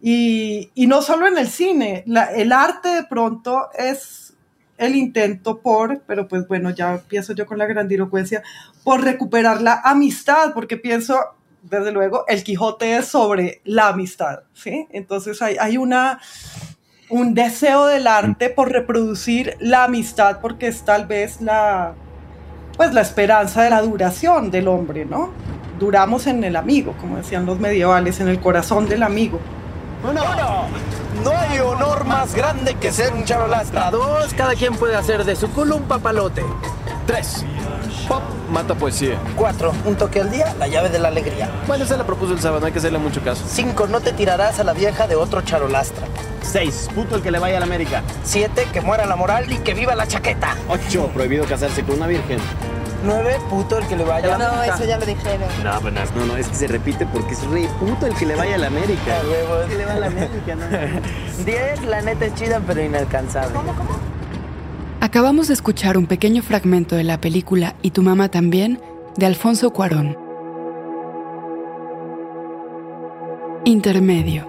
Y, 0.00 0.70
y, 0.74 0.86
no 0.86 1.02
solo 1.02 1.26
en 1.26 1.36
el 1.36 1.48
cine, 1.48 2.04
el 2.36 2.52
arte 2.52 2.88
de 2.90 3.02
pronto 3.02 3.68
es 3.76 4.34
el 4.78 4.94
intento 4.94 5.58
por, 5.58 6.00
pero 6.06 6.28
pues 6.28 6.46
bueno, 6.46 6.70
ya 6.70 7.02
pienso 7.08 7.34
yo 7.34 7.46
con 7.46 7.58
la 7.58 7.66
grandilocuencia, 7.66 8.42
por 8.84 9.02
recuperar 9.02 9.60
la 9.60 9.80
amistad, 9.84 10.54
porque 10.54 10.76
pienso, 10.76 11.18
desde 11.62 11.90
luego, 11.90 12.24
el 12.28 12.44
Quijote 12.44 12.96
es 12.96 13.06
sobre 13.06 13.60
la 13.64 13.88
amistad, 13.88 14.44
¿sí? 14.54 14.86
Entonces 14.90 15.42
hay, 15.42 15.56
hay 15.58 15.76
una 15.76 16.20
un 17.10 17.34
deseo 17.34 17.86
del 17.86 18.06
arte 18.06 18.50
por 18.50 18.70
reproducir 18.70 19.56
la 19.60 19.84
amistad 19.84 20.38
porque 20.40 20.68
es 20.68 20.82
tal 20.82 21.06
vez 21.06 21.40
la 21.40 21.94
pues 22.76 22.94
la 22.94 23.02
esperanza 23.02 23.62
de 23.62 23.70
la 23.70 23.82
duración 23.82 24.50
del 24.50 24.66
hombre, 24.68 25.04
¿no? 25.04 25.30
Duramos 25.78 26.26
en 26.26 26.44
el 26.44 26.56
amigo, 26.56 26.94
como 26.98 27.18
decían 27.18 27.44
los 27.44 27.58
medievales, 27.58 28.20
en 28.20 28.28
el 28.28 28.40
corazón 28.40 28.88
del 28.88 29.02
amigo. 29.02 29.38
Uno, 30.02 30.22
no 31.22 31.30
hay 31.30 31.58
honor 31.58 32.06
más 32.06 32.34
grande 32.34 32.74
que 32.76 32.90
ser 32.90 33.12
un 33.12 33.24
charolastra. 33.24 33.90
Dos, 33.90 34.32
cada 34.32 34.54
quien 34.54 34.74
puede 34.76 34.96
hacer 34.96 35.24
de 35.24 35.36
su 35.36 35.50
culo 35.50 35.76
un 35.76 35.82
papalote. 35.82 36.42
Tres, 37.06 37.44
mata 38.50 38.74
poesía. 38.74 39.18
Cuatro, 39.36 39.72
un 39.84 39.96
toque 39.96 40.20
al 40.20 40.30
día, 40.30 40.54
la 40.58 40.68
llave 40.68 40.88
de 40.88 40.98
la 40.98 41.08
alegría. 41.08 41.48
Bueno, 41.66 41.86
se 41.86 41.96
la 41.96 42.04
propuso 42.04 42.32
el 42.32 42.40
sábado, 42.40 42.60
no 42.60 42.66
hay 42.66 42.72
que 42.72 42.78
hacerle 42.78 42.98
mucho 42.98 43.22
caso. 43.22 43.44
Cinco, 43.48 43.86
no 43.86 44.00
te 44.00 44.12
tirarás 44.12 44.58
a 44.60 44.64
la 44.64 44.72
vieja 44.72 45.06
de 45.06 45.16
otro 45.16 45.40
charolastra. 45.42 46.06
6. 46.42 46.90
Puto 46.94 47.16
el 47.16 47.22
que 47.22 47.30
le 47.30 47.38
vaya 47.38 47.56
a 47.58 47.60
la 47.60 47.66
América. 47.66 48.02
7. 48.24 48.68
Que 48.72 48.80
muera 48.80 49.06
la 49.06 49.16
moral 49.16 49.50
y 49.52 49.58
que 49.58 49.74
viva 49.74 49.94
la 49.94 50.06
chaqueta. 50.06 50.56
8. 50.68 51.10
Prohibido 51.14 51.44
casarse 51.44 51.82
con 51.84 51.96
una 51.96 52.06
virgen. 52.06 52.38
9. 53.04 53.38
Puto 53.48 53.78
el 53.78 53.86
que 53.86 53.96
le 53.96 54.04
vaya 54.04 54.34
a 54.34 54.38
la 54.38 54.46
América. 54.46 54.66
No, 54.66 54.74
eso 54.74 54.84
ya 54.84 54.98
lo 54.98 55.06
dijeron. 55.06 55.48
No, 55.62 55.80
pues 55.80 55.94
no, 55.94 56.26
no, 56.26 56.36
es 56.36 56.48
que 56.48 56.54
se 56.54 56.66
repite 56.66 57.06
porque 57.06 57.34
es 57.34 57.44
re 57.46 57.68
puto 57.78 58.06
el 58.06 58.14
que 58.14 58.26
le 58.26 58.34
vaya 58.34 58.56
a 58.56 58.58
la 58.58 58.66
América. 58.66 59.20
El 59.20 59.68
que 59.68 59.76
le 59.76 59.84
va 59.86 59.92
a 59.92 59.98
la 59.98 60.06
América, 60.06 60.54
no. 60.54 61.44
10. 61.44 61.84
La 61.84 62.02
neta 62.02 62.26
es 62.26 62.34
chida, 62.34 62.60
pero 62.66 62.82
inalcanzable. 62.82 63.54
¿Cómo, 63.54 63.74
cómo? 63.74 64.09
Acabamos 65.10 65.48
de 65.48 65.54
escuchar 65.54 65.98
un 65.98 66.06
pequeño 66.06 66.40
fragmento 66.40 66.94
de 66.94 67.02
la 67.02 67.20
película 67.20 67.74
Y 67.82 67.90
tu 67.90 68.00
mamá 68.00 68.28
también, 68.28 68.78
de 69.16 69.26
Alfonso 69.26 69.72
Cuarón. 69.72 70.16
Intermedio. 73.64 74.46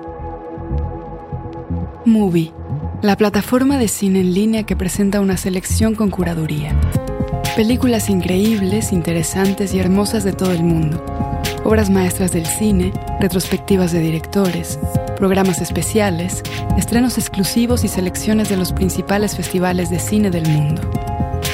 Movie, 2.06 2.54
la 3.02 3.17
plataforma 3.17 3.80
de 3.80 3.88
cine 3.88 4.19
en 4.19 4.36
línea 4.36 4.62
que 4.62 4.76
presenta 4.76 5.19
una 5.19 5.36
selección 5.36 5.95
con 5.95 6.12
curaduría. 6.12 6.80
Películas 7.56 8.12
increíbles, 8.12 8.93
interesantes 8.93 9.74
y 9.74 9.80
hermosas 9.80 10.24
de 10.24 10.34
todo 10.34 10.52
el 10.52 10.62
mundo. 10.62 11.04
Obras 11.63 11.89
maestras 11.89 12.32
del 12.32 12.45
cine, 12.45 12.91
retrospectivas 13.19 13.91
de 13.91 14.00
directores, 14.00 14.80
programas 15.17 15.62
especiales, 15.62 16.41
estrenos 16.78 17.17
exclusivos 17.17 17.84
y 17.84 17.88
selecciones 17.88 18.50
de 18.50 18.58
los 18.58 18.74
principales 18.74 19.36
festivales 19.36 19.89
de 19.89 20.00
cine 20.00 20.32
del 20.32 20.47
mundo. 20.47 20.82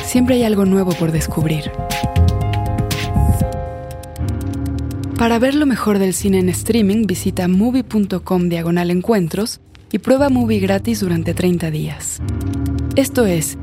Siempre 0.06 0.36
hay 0.36 0.44
algo 0.44 0.66
nuevo 0.66 0.94
por 0.94 1.12
descubrir. 1.12 1.72
Para 5.18 5.40
ver 5.40 5.56
lo 5.56 5.66
mejor 5.66 6.00
del 6.00 6.14
cine 6.14 6.40
en 6.40 6.50
streaming, 6.50 7.06
visita 7.06 7.48
movie.com 7.48 8.50
diagonal 8.50 8.92
encuentros 8.92 9.60
y 9.92 10.00
prueba 10.00 10.30
Movie 10.30 10.60
gratis 10.60 11.02
durante 11.02 11.34
30 11.34 11.72
días. 11.72 12.22
Esto 12.96 13.26
es 13.26 13.58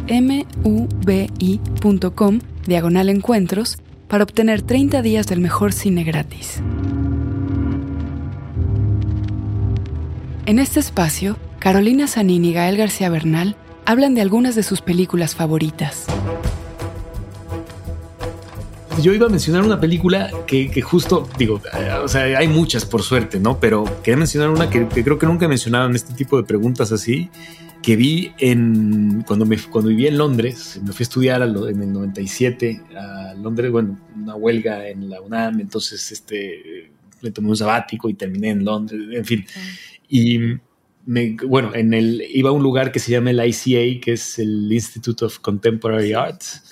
mubi.com 0.62 2.40
diagonal 2.66 3.08
encuentros 3.08 3.78
para 4.14 4.22
obtener 4.22 4.62
30 4.62 5.02
días 5.02 5.26
del 5.26 5.40
mejor 5.40 5.72
cine 5.72 6.04
gratis. 6.04 6.62
En 10.46 10.60
este 10.60 10.78
espacio, 10.78 11.36
Carolina 11.58 12.06
Sanín 12.06 12.44
y 12.44 12.52
Gael 12.52 12.76
García 12.76 13.10
Bernal 13.10 13.56
hablan 13.84 14.14
de 14.14 14.20
algunas 14.20 14.54
de 14.54 14.62
sus 14.62 14.82
películas 14.82 15.34
favoritas 15.34 16.06
yo 19.02 19.12
iba 19.12 19.26
a 19.26 19.28
mencionar 19.28 19.62
una 19.64 19.80
película 19.80 20.30
que, 20.46 20.80
justo, 20.80 21.28
digo, 21.36 21.60
eh, 21.76 21.90
o 22.02 22.08
sea, 22.08 22.22
hay 22.38 22.48
muchas 22.48 22.84
por 22.84 23.02
suerte, 23.02 23.40
¿no? 23.40 23.58
Pero 23.58 23.84
quería 24.02 24.16
mencionar 24.16 24.50
una 24.50 24.70
que, 24.70 24.86
creo 24.86 25.18
que 25.18 25.26
nunca 25.26 25.46
en 25.46 25.94
este 25.94 26.14
tipo 26.14 26.36
de 26.36 26.44
preguntas 26.44 26.92
así, 26.92 27.28
que 27.84 27.96
vi 27.96 28.32
en, 28.38 29.22
cuando, 29.26 29.44
me, 29.44 29.58
cuando 29.58 29.90
viví 29.90 30.06
en 30.06 30.16
Londres, 30.16 30.80
me 30.82 30.92
fui 30.92 31.02
a 31.02 31.04
estudiar 31.04 31.42
en 31.42 31.82
el 31.82 31.92
97 31.92 32.80
a 32.96 33.34
Londres, 33.34 33.70
bueno, 33.70 34.00
una 34.16 34.34
huelga 34.36 34.88
en 34.88 35.10
la 35.10 35.20
UNAM, 35.20 35.60
entonces 35.60 36.10
este, 36.10 36.90
me 37.20 37.30
tomé 37.30 37.50
un 37.50 37.56
sabático 37.56 38.08
y 38.08 38.14
terminé 38.14 38.50
en 38.50 38.64
Londres, 38.64 39.00
en 39.12 39.24
fin. 39.26 39.44
Y 40.08 40.38
me, 41.04 41.36
bueno, 41.46 41.74
en 41.74 41.92
el, 41.92 42.24
iba 42.32 42.48
a 42.48 42.52
un 42.52 42.62
lugar 42.62 42.90
que 42.90 43.00
se 43.00 43.12
llama 43.12 43.30
el 43.30 43.44
ICA, 43.44 44.00
que 44.00 44.12
es 44.12 44.38
el 44.38 44.72
Institute 44.72 45.22
of 45.22 45.40
Contemporary 45.40 46.14
Arts 46.14 46.62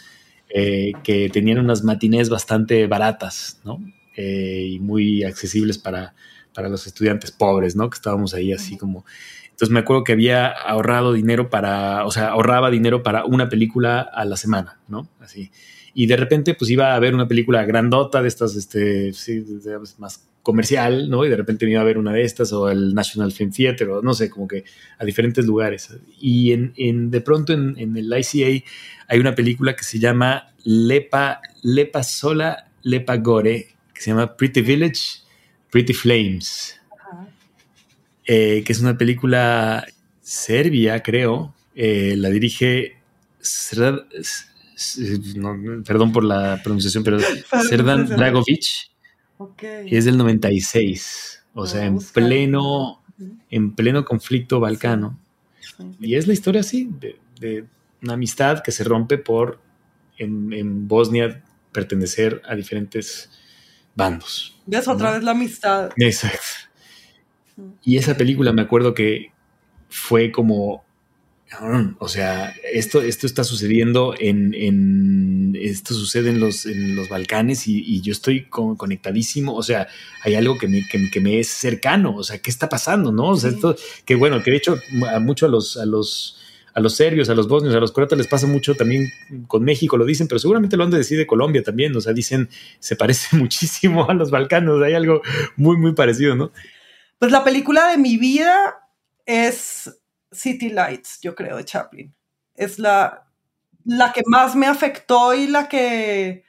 eh, 0.48 0.92
que 1.02 1.28
tenían 1.28 1.58
unas 1.58 1.84
matinés 1.84 2.30
bastante 2.30 2.86
baratas, 2.86 3.60
¿no? 3.64 3.84
Eh, 4.16 4.66
y 4.72 4.78
muy 4.78 5.24
accesibles 5.24 5.76
para, 5.76 6.14
para 6.54 6.70
los 6.70 6.86
estudiantes 6.86 7.32
pobres, 7.32 7.76
¿no? 7.76 7.90
Que 7.90 7.96
estábamos 7.96 8.32
ahí 8.32 8.52
así 8.52 8.78
como... 8.78 9.04
Entonces 9.52 9.70
me 9.70 9.80
acuerdo 9.80 10.04
que 10.04 10.12
había 10.12 10.48
ahorrado 10.48 11.12
dinero 11.12 11.48
para, 11.48 12.04
o 12.04 12.10
sea, 12.10 12.28
ahorraba 12.28 12.70
dinero 12.70 13.02
para 13.02 13.24
una 13.24 13.48
película 13.48 14.00
a 14.00 14.24
la 14.24 14.36
semana, 14.36 14.80
¿no? 14.88 15.08
Así. 15.20 15.50
Y 15.94 16.06
de 16.06 16.16
repente 16.16 16.54
pues 16.54 16.70
iba 16.70 16.94
a 16.94 16.98
ver 16.98 17.14
una 17.14 17.28
película 17.28 17.64
grandota 17.64 18.22
de 18.22 18.28
estas, 18.28 18.56
este, 18.56 19.12
más 19.98 20.26
comercial, 20.42 21.08
¿no? 21.08 21.24
Y 21.24 21.28
de 21.28 21.36
repente 21.36 21.66
me 21.66 21.72
iba 21.72 21.80
a 21.80 21.84
ver 21.84 21.98
una 21.98 22.12
de 22.12 22.22
estas 22.22 22.52
o 22.52 22.68
el 22.68 22.94
National 22.94 23.32
Film 23.32 23.52
Theater 23.52 23.88
o 23.90 24.02
no 24.02 24.14
sé, 24.14 24.28
como 24.28 24.48
que 24.48 24.64
a 24.98 25.04
diferentes 25.04 25.46
lugares. 25.46 25.94
Y 26.18 26.52
en, 26.52 26.72
en 26.76 27.10
de 27.10 27.20
pronto 27.20 27.52
en, 27.52 27.76
en, 27.78 27.96
el 27.96 28.06
ICA 28.06 28.64
hay 29.08 29.20
una 29.20 29.34
película 29.34 29.76
que 29.76 29.84
se 29.84 29.98
llama 29.98 30.52
Lepa, 30.64 31.40
Lepa 31.62 32.02
Sola, 32.02 32.70
Lepa 32.82 33.16
Gore, 33.18 33.76
que 33.94 34.00
se 34.00 34.10
llama 34.10 34.36
Pretty 34.36 34.62
Village, 34.62 35.22
Pretty 35.70 35.92
Flames, 35.92 36.80
eh, 38.26 38.62
que 38.64 38.72
es 38.72 38.80
una 38.80 38.96
película 38.96 39.86
serbia, 40.20 41.02
creo. 41.02 41.54
Eh, 41.74 42.14
la 42.16 42.28
dirige 42.30 42.96
perdón 45.84 46.12
por 46.12 46.24
la 46.24 46.60
pronunciación, 46.62 47.04
pero 47.04 47.18
Serdan 47.68 48.06
Dragovic 48.06 48.92
y 49.86 49.96
es 49.96 50.04
del 50.04 50.16
96, 50.18 51.44
o 51.54 51.66
sea, 51.66 51.84
en 51.84 51.98
pleno, 51.98 53.02
en 53.50 53.74
pleno 53.74 54.04
conflicto 54.04 54.60
balcano. 54.60 55.18
Y 56.00 56.14
es 56.14 56.26
la 56.26 56.32
historia 56.32 56.60
así, 56.60 56.88
de, 57.40 57.66
una 58.02 58.14
amistad 58.14 58.62
que 58.62 58.72
se 58.72 58.84
rompe 58.84 59.18
por 59.18 59.60
en, 60.18 60.86
Bosnia 60.86 61.42
pertenecer 61.72 62.42
a 62.44 62.54
diferentes 62.54 63.30
bandos. 63.94 64.60
¿Ves 64.66 64.86
otra 64.86 65.12
vez 65.12 65.22
la 65.22 65.32
amistad? 65.32 65.90
Exacto. 65.96 66.38
Y 67.82 67.96
esa 67.96 68.16
película 68.16 68.52
me 68.52 68.62
acuerdo 68.62 68.94
que 68.94 69.32
fue 69.88 70.30
como 70.32 70.84
o 71.98 72.08
sea, 72.08 72.54
esto, 72.72 73.02
esto 73.02 73.26
está 73.26 73.44
sucediendo 73.44 74.14
en, 74.18 75.54
esto 75.60 75.94
sucede 75.94 76.30
en 76.30 76.40
los, 76.40 76.66
en 76.66 76.96
los 76.96 77.08
Balcanes 77.08 77.68
y, 77.68 78.00
yo 78.00 78.12
estoy 78.12 78.46
conectadísimo, 78.46 79.54
o 79.54 79.62
sea, 79.62 79.86
hay 80.22 80.34
algo 80.34 80.56
que 80.56 80.66
me, 80.68 80.82
que, 80.88 81.20
me, 81.20 81.38
es 81.38 81.48
cercano, 81.48 82.16
o 82.16 82.22
sea, 82.22 82.38
¿qué 82.38 82.50
está 82.50 82.68
pasando? 82.68 83.12
¿No? 83.12 83.28
O 83.28 83.36
sea, 83.36 83.50
esto, 83.50 83.76
que 84.04 84.14
bueno, 84.14 84.42
que 84.42 84.50
de 84.50 84.56
hecho 84.56 84.78
a 85.12 85.18
mucho 85.20 85.46
a 85.46 85.48
los, 85.48 85.76
a 85.76 85.84
los, 85.84 86.38
a 86.74 86.80
los 86.80 86.94
serbios, 86.94 87.28
a 87.28 87.34
los 87.34 87.48
bosnios, 87.48 87.74
a 87.74 87.80
los 87.80 87.92
croatas 87.92 88.16
les 88.16 88.28
pasa 88.28 88.46
mucho 88.46 88.74
también 88.74 89.10
con 89.46 89.62
México, 89.62 89.96
lo 89.96 90.06
dicen, 90.06 90.28
pero 90.28 90.38
seguramente 90.38 90.76
lo 90.76 90.84
han 90.84 90.90
de 90.90 90.98
decir 90.98 91.18
de 91.18 91.26
Colombia 91.26 91.62
también, 91.62 91.94
o 91.94 92.00
sea, 92.00 92.12
dicen, 92.14 92.48
se 92.78 92.96
parece 92.96 93.36
muchísimo 93.36 94.08
a 94.08 94.14
los 94.14 94.30
Balcanos, 94.30 94.82
hay 94.82 94.94
algo 94.94 95.20
muy, 95.56 95.76
muy 95.76 95.92
parecido, 95.92 96.34
¿no? 96.34 96.50
Pues 97.22 97.30
la 97.30 97.44
película 97.44 97.86
de 97.86 97.98
mi 97.98 98.16
vida 98.16 98.80
es 99.24 99.96
City 100.32 100.70
Lights, 100.70 101.20
yo 101.22 101.36
creo, 101.36 101.56
de 101.56 101.64
Chaplin. 101.64 102.12
Es 102.56 102.80
la, 102.80 103.28
la 103.84 104.12
que 104.12 104.22
más 104.26 104.56
me 104.56 104.66
afectó 104.66 105.32
y 105.32 105.46
la 105.46 105.68
que, 105.68 106.42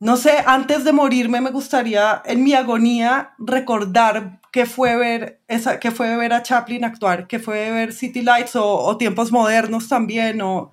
no 0.00 0.16
sé, 0.16 0.42
antes 0.46 0.82
de 0.82 0.92
morirme 0.92 1.40
me 1.40 1.52
gustaría 1.52 2.20
en 2.24 2.42
mi 2.42 2.54
agonía 2.54 3.34
recordar 3.38 4.40
que 4.50 4.66
fue 4.66 4.96
ver, 4.96 5.40
esa, 5.46 5.78
fue 5.92 6.16
ver 6.16 6.32
a 6.32 6.42
Chaplin 6.42 6.84
actuar, 6.84 7.28
que 7.28 7.38
fue 7.38 7.70
ver 7.70 7.92
City 7.92 8.22
Lights 8.22 8.56
o, 8.56 8.96
Tiempos 8.96 9.30
Modernos 9.30 9.88
también. 9.88 10.42
O, 10.42 10.72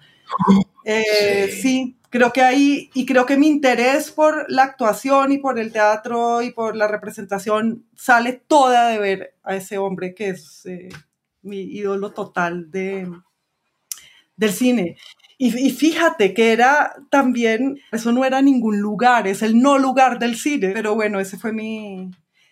eh, 0.84 1.60
sí, 1.62 1.96
creo 2.12 2.34
que 2.34 2.42
ahí, 2.42 2.92
y 2.94 3.06
creo 3.06 3.26
que 3.26 3.38
mi 3.38 3.48
interés 3.48 4.12
por 4.12 4.46
la 4.52 4.64
actuación 4.64 5.32
y 5.32 5.38
por 5.40 5.58
el 5.58 5.72
teatro 5.72 6.42
y 6.42 6.52
por 6.52 6.76
la 6.76 6.88
representación 6.88 7.86
sale 7.96 8.34
toda 8.34 8.90
de 8.90 9.00
ver 9.00 9.36
a 9.44 9.56
ese 9.56 9.78
hombre 9.78 10.14
que 10.14 10.30
es 10.30 10.66
eh, 10.66 10.90
mi 11.42 11.62
ídolo 11.62 12.12
total 12.12 12.70
de, 12.70 13.10
del 14.36 14.52
cine. 14.52 14.98
Y, 15.38 15.72
fíjate 15.72 16.36
que 16.36 16.52
era 16.52 16.94
también, 17.10 17.80
eso 17.92 18.12
no 18.12 18.24
era 18.26 18.44
ningún 18.44 18.80
lugar, 18.80 19.28
es 19.28 19.42
el 19.42 19.60
no 19.60 19.80
lugar 19.80 20.20
del 20.20 20.36
cine, 20.36 20.70
pero 20.72 20.94
bueno, 20.94 21.20
ese 21.20 21.36
fue 21.36 21.52
mi, 21.52 22.12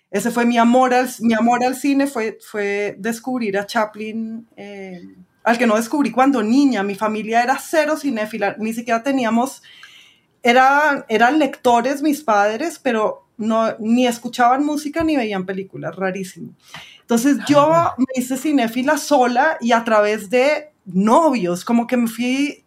ese 0.10 0.32
fue 0.32 0.44
mi 0.46 0.58
amor 0.58 0.96
al, 0.96 1.08
mi 1.20 1.36
amor 1.36 1.64
al 1.64 1.76
cine, 1.76 2.08
fue, 2.08 2.40
fue 2.42 2.96
descubrir 2.98 3.60
a 3.60 3.68
Chaplin. 3.68 4.48
Eh, 4.58 5.04
al 5.50 5.58
que 5.58 5.66
no 5.66 5.78
descubrí 5.78 6.12
cuando 6.12 6.44
niña. 6.44 6.84
Mi 6.84 6.94
familia 6.94 7.42
era 7.42 7.58
cero 7.58 7.98
cinéfila, 7.98 8.56
ni 8.60 8.72
siquiera 8.72 9.02
teníamos, 9.02 9.64
era, 10.44 11.06
eran 11.10 11.40
lectores 11.40 12.04
mis 12.04 12.22
padres, 12.22 12.78
pero 12.78 13.26
no, 13.38 13.76
ni 13.80 14.06
escuchaban 14.06 14.64
música 14.64 15.04
ni 15.04 15.18
veían 15.18 15.48
películas, 15.48 15.96
rarísimo. 15.96 16.54
Entonces 17.02 17.38
yo 17.48 17.62
ah. 17.74 17.96
me 17.98 18.06
hice 18.14 18.38
cinéfila 18.38 18.98
sola 18.98 19.58
y 19.60 19.72
a 19.72 19.84
través 19.84 20.30
de 20.30 20.72
novios, 20.86 21.66
como 21.66 21.88
que 21.88 21.98
me 21.98 22.08
fui, 22.08 22.64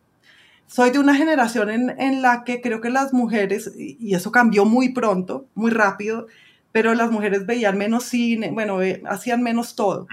soy 0.67 0.91
de 0.91 0.99
una 0.99 1.15
generación 1.15 1.71
en, 1.71 2.01
en 2.01 2.21
la 2.21 2.43
que 2.43 2.61
creo 2.61 2.81
que 2.81 2.91
las 2.91 3.13
mujeres, 3.13 3.71
y 3.77 4.13
eso 4.13 4.33
cambió 4.33 4.65
muy 4.65 4.89
pronto, 4.89 5.47
muy 5.55 5.71
rápido, 5.71 6.27
pero 6.73 6.95
las 6.95 7.13
mujeres 7.13 7.47
veían 7.47 7.79
menos 7.79 8.05
cine, 8.05 8.51
bueno, 8.51 8.79
hacían 9.09 9.41
menos 9.41 9.77
todo 9.77 10.09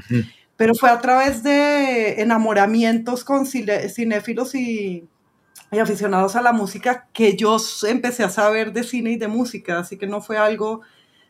pero 0.59 0.75
fue 0.75 0.89
a 0.89 0.99
través 0.99 1.41
de 1.41 2.21
enamoramientos 2.21 3.23
con 3.23 3.45
cinéfilos 3.45 4.53
y, 4.55 5.07
aficionados 5.71 6.35
a 6.35 6.41
la 6.41 6.51
música 6.51 7.07
que 7.13 7.37
yo 7.37 7.55
empecé 7.87 8.25
a 8.25 8.29
saber 8.29 8.73
de 8.73 8.83
cine 8.83 9.11
y 9.11 9.15
de 9.15 9.29
música, 9.29 9.79
así 9.79 9.97
que 9.97 10.05
no 10.05 10.19
fue 10.19 10.37
algo 10.37 10.81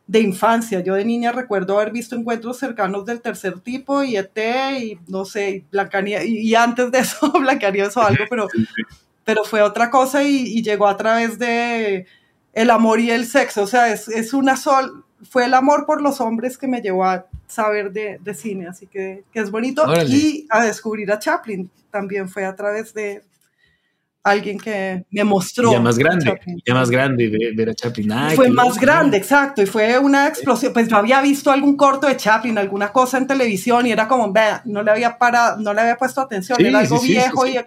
de 0.08 0.22
infancia. 0.22 0.80
Yo 0.80 0.96
de 0.96 1.06
niña 1.06 1.32
recuerdo 1.32 1.76
haber 1.76 1.92
visto 1.92 2.16
encuentros 2.16 2.58
cercanos 2.58 3.06
del 3.06 3.22
tercer 3.22 3.60
tipo 3.60 4.04
y 4.04 4.18
ET 4.18 4.36
y 4.80 4.98
no 5.08 5.26
sé, 5.26 5.64
Blancanieves, 5.72 6.26
y, 6.28 6.56
antes 6.56 6.92
de 6.92 6.98
eso 6.98 7.32
Blancanieves 7.40 7.96
o 7.98 8.02
algo, 8.02 8.24
pero, 8.32 8.48
pero 9.26 9.44
fue 9.44 9.62
otra 9.62 9.92
cosa 9.92 10.24
y, 10.24 10.64
llegó 10.64 10.88
a 10.88 10.98
través 10.98 11.38
de 11.38 12.08
el 12.54 12.72
amor 12.72 13.00
y 13.00 13.12
el 13.12 13.28
sexo, 13.28 13.62
o 13.62 13.68
sea, 13.68 13.94
es, 13.94 14.08
es 14.08 14.34
una 14.34 14.58
sol, 14.58 15.06
fue 15.24 15.46
el 15.46 15.54
amor 15.54 15.86
por 15.86 16.02
los 16.02 16.22
hombres 16.22 16.58
que 16.58 16.68
me 16.68 16.82
llevó 16.82 17.06
a 17.06 17.26
saber 17.48 17.92
de, 17.92 18.34
cine, 18.34 18.68
así 18.68 18.88
que, 18.88 19.24
es 19.34 19.52
bonito. 19.52 19.84
Y 20.08 20.48
a 20.50 20.64
descubrir 20.64 21.12
a 21.12 21.20
Chaplin 21.20 21.70
también 21.92 22.30
fue 22.30 22.46
a 22.46 22.56
través 22.56 22.94
de 22.94 23.24
alguien 24.24 24.60
que 24.60 25.04
me 25.12 25.24
mostró. 25.24 25.72
Ya 25.72 25.80
más 25.80 25.98
grande, 25.98 26.40
ya 26.66 26.74
más 26.74 26.90
grande 26.90 27.30
de 27.30 27.52
ver 27.56 27.70
a 27.70 27.74
Chaplin. 27.74 28.12
fue 28.36 28.50
más 28.50 28.80
grande, 28.80 29.18
exacto, 29.18 29.62
y 29.62 29.66
fue 29.66 29.98
una 30.00 30.28
explosión. 30.28 30.74
Pues 30.74 30.88
yo 30.88 30.98
había 30.98 31.22
visto 31.22 31.52
algún 31.52 31.76
corto 31.76 32.08
de 32.08 32.18
Chaplin, 32.18 32.58
alguna 32.58 32.92
cosa 32.92 33.18
en 33.18 33.28
televisión 33.28 33.88
y 33.88 33.92
era 33.92 34.08
como, 34.08 34.32
vea, 34.32 34.62
no 34.66 34.84
le 34.84 34.92
había 34.92 35.18
parado, 35.18 35.60
no 35.60 35.74
le 35.74 35.82
había 35.82 35.98
puesto 35.98 36.22
atención, 36.22 36.58
era 36.60 36.80
algo 36.80 37.00
viejo 37.02 37.48
y 37.48 37.58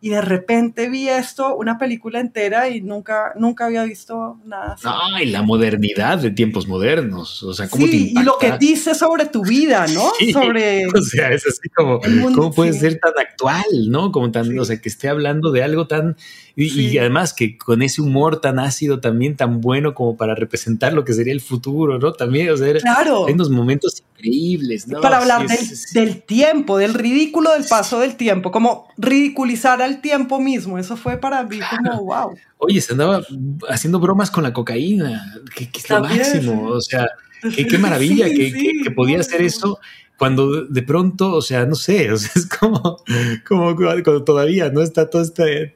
y 0.00 0.10
de 0.10 0.20
repente 0.20 0.88
vi 0.88 1.08
esto, 1.08 1.56
una 1.56 1.78
película 1.78 2.20
entera 2.20 2.68
y 2.68 2.82
nunca, 2.82 3.32
nunca 3.36 3.66
había 3.66 3.82
visto 3.84 4.38
nada 4.44 4.74
así. 4.74 4.86
Ay, 5.14 5.26
la 5.26 5.42
modernidad 5.42 6.18
de 6.18 6.30
tiempos 6.30 6.68
modernos, 6.68 7.42
o 7.42 7.54
sea, 7.54 7.68
¿cómo 7.68 7.86
sí, 7.86 8.12
y 8.14 8.22
lo 8.22 8.36
que 8.38 8.52
dice 8.58 8.94
sobre 8.94 9.26
tu 9.26 9.42
vida, 9.42 9.86
¿no? 9.88 10.12
sobre... 10.32 10.86
O 10.96 11.02
sea, 11.02 11.32
es 11.32 11.46
así 11.46 11.68
como, 11.74 12.00
¿cómo 12.34 12.52
puede 12.52 12.72
ser 12.72 12.98
tan 12.98 13.12
actual, 13.18 13.64
no? 13.88 14.12
Como 14.12 14.30
tan, 14.30 14.58
o 14.58 14.64
sea, 14.64 14.80
que 14.80 14.88
esté 14.88 15.08
hablando 15.08 15.50
de 15.50 15.62
algo 15.62 15.86
tan 15.86 16.16
y, 16.58 16.96
además 16.96 17.34
que 17.34 17.58
con 17.58 17.82
ese 17.82 18.00
humor 18.00 18.40
tan 18.40 18.58
ácido 18.58 18.98
también, 18.98 19.36
tan 19.36 19.60
bueno 19.60 19.94
como 19.94 20.16
para 20.16 20.34
representar 20.34 20.94
lo 20.94 21.04
que 21.04 21.12
sería 21.12 21.34
el 21.34 21.42
futuro, 21.42 21.98
¿no? 21.98 22.14
También, 22.14 22.48
o 22.48 22.56
sea, 22.56 22.66
hay 22.66 23.32
unos 23.34 23.50
momentos 23.50 24.02
increíbles, 24.26 24.88
¿no? 24.88 25.00
Para 25.00 25.18
hablar 25.18 25.46
del, 25.46 26.22
tiempo, 26.22 26.78
del 26.78 26.94
ridículo 26.94 27.52
del 27.52 27.64
paso 27.64 28.00
del 28.00 28.16
tiempo, 28.16 28.50
como 28.50 28.88
ridiculizar 28.96 29.82
al 29.82 30.00
tiempo 30.00 30.40
mismo, 30.40 30.78
eso 30.78 30.96
fue 30.96 31.18
para 31.18 31.44
mí 31.44 31.60
como, 31.70 32.04
wow. 32.04 32.36
Oye, 32.58 32.80
se 32.80 32.92
andaba 32.92 33.22
haciendo 33.68 34.00
bromas 34.00 34.30
con 34.30 34.42
la 34.42 34.52
cocaína, 34.52 35.40
que, 35.54 35.70
es 35.72 35.90
lo 35.90 36.00
máximo, 36.00 36.68
o 36.68 36.80
sea, 36.80 37.06
qué, 37.54 37.78
maravilla 37.78 38.26
que, 38.26 38.90
podía 38.94 39.20
hacer 39.20 39.42
eso 39.42 39.78
cuando 40.16 40.64
de 40.64 40.82
pronto, 40.82 41.34
o 41.34 41.42
sea, 41.42 41.66
no 41.66 41.74
sé, 41.74 42.10
o 42.12 42.16
sea, 42.16 42.30
es 42.34 42.46
como, 42.46 43.02
como 43.46 43.76
cuando 43.76 44.24
todavía 44.24 44.70
no 44.70 44.82
está 44.82 45.08
todo 45.08 45.22
este 45.22 45.75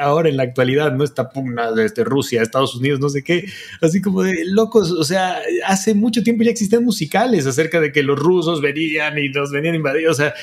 ahora 0.00 0.28
en 0.28 0.36
la 0.36 0.42
actualidad, 0.44 0.92
¿no? 0.92 1.04
Esta 1.04 1.30
pugna 1.30 1.72
de 1.72 1.84
este, 1.84 2.04
Rusia, 2.04 2.42
Estados 2.42 2.74
Unidos, 2.76 3.00
no 3.00 3.08
sé 3.08 3.22
qué, 3.22 3.46
así 3.80 4.00
como 4.00 4.22
de 4.22 4.44
locos, 4.46 4.90
o 4.90 5.04
sea, 5.04 5.38
hace 5.66 5.94
mucho 5.94 6.22
tiempo 6.22 6.42
ya 6.42 6.50
existían 6.50 6.84
musicales 6.84 7.46
acerca 7.46 7.80
de 7.80 7.92
que 7.92 8.02
los 8.02 8.18
rusos 8.18 8.60
venían 8.60 9.18
y 9.18 9.28
nos 9.28 9.50
venían 9.50 9.74
a 9.74 9.76
invadir, 9.76 10.08
o 10.08 10.14
sea, 10.14 10.34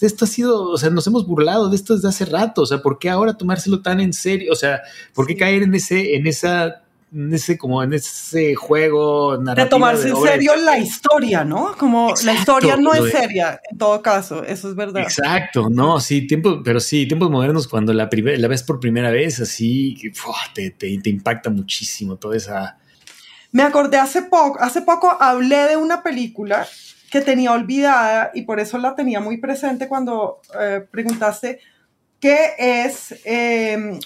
esto 0.00 0.24
ha 0.24 0.28
sido, 0.28 0.70
o 0.70 0.78
sea, 0.78 0.90
nos 0.90 1.06
hemos 1.06 1.26
burlado 1.26 1.68
de 1.68 1.76
esto 1.76 1.94
desde 1.94 2.08
hace 2.08 2.24
rato, 2.24 2.62
o 2.62 2.66
sea, 2.66 2.82
¿por 2.82 2.98
qué 2.98 3.10
ahora 3.10 3.34
tomárselo 3.34 3.80
tan 3.80 4.00
en 4.00 4.12
serio? 4.12 4.52
O 4.52 4.56
sea, 4.56 4.82
¿por 5.14 5.26
qué 5.26 5.36
caer 5.36 5.62
en 5.62 5.74
ese, 5.74 6.14
en 6.16 6.26
esa 6.26 6.82
en 7.12 7.34
ese 7.34 7.58
como 7.58 7.82
en 7.82 7.92
ese 7.92 8.54
juego 8.54 9.36
de 9.36 9.66
tomarse 9.66 10.08
en 10.08 10.16
serio 10.16 10.54
la 10.56 10.78
historia, 10.78 11.44
¿no? 11.44 11.76
Como 11.76 12.14
la 12.24 12.34
historia 12.34 12.76
no 12.76 12.94
es 12.94 13.10
seria 13.10 13.60
en 13.70 13.78
todo 13.78 14.00
caso, 14.00 14.44
eso 14.44 14.68
es 14.68 14.76
verdad. 14.76 15.02
Exacto, 15.02 15.68
no, 15.70 15.98
sí, 16.00 16.26
tiempo, 16.26 16.62
pero 16.62 16.78
sí, 16.78 17.06
tiempos 17.06 17.30
modernos 17.30 17.66
cuando 17.66 17.92
la, 17.92 18.08
la 18.12 18.48
ves 18.48 18.62
por 18.62 18.78
primera 18.78 19.10
vez 19.10 19.40
así, 19.40 19.96
te, 20.54 20.70
te, 20.70 20.98
te, 20.98 21.10
impacta 21.10 21.50
muchísimo 21.50 22.16
toda 22.16 22.36
esa... 22.36 22.78
Me 23.52 23.62
acordé 23.64 23.98
hace 23.98 24.22
poco, 24.22 24.60
hace 24.60 24.82
poco 24.82 25.16
hablé 25.20 25.68
de 25.68 25.76
una 25.76 26.02
película 26.04 26.66
que 27.10 27.20
tenía 27.20 27.52
olvidada 27.52 28.30
y 28.34 28.42
por 28.42 28.60
eso 28.60 28.78
la 28.78 28.94
tenía 28.94 29.18
muy 29.18 29.38
presente 29.38 29.88
cuando 29.88 30.40
eh, 30.60 30.86
preguntaste 30.88 31.58
qué 32.20 32.54
es 32.56 33.16
eh, 33.24 33.98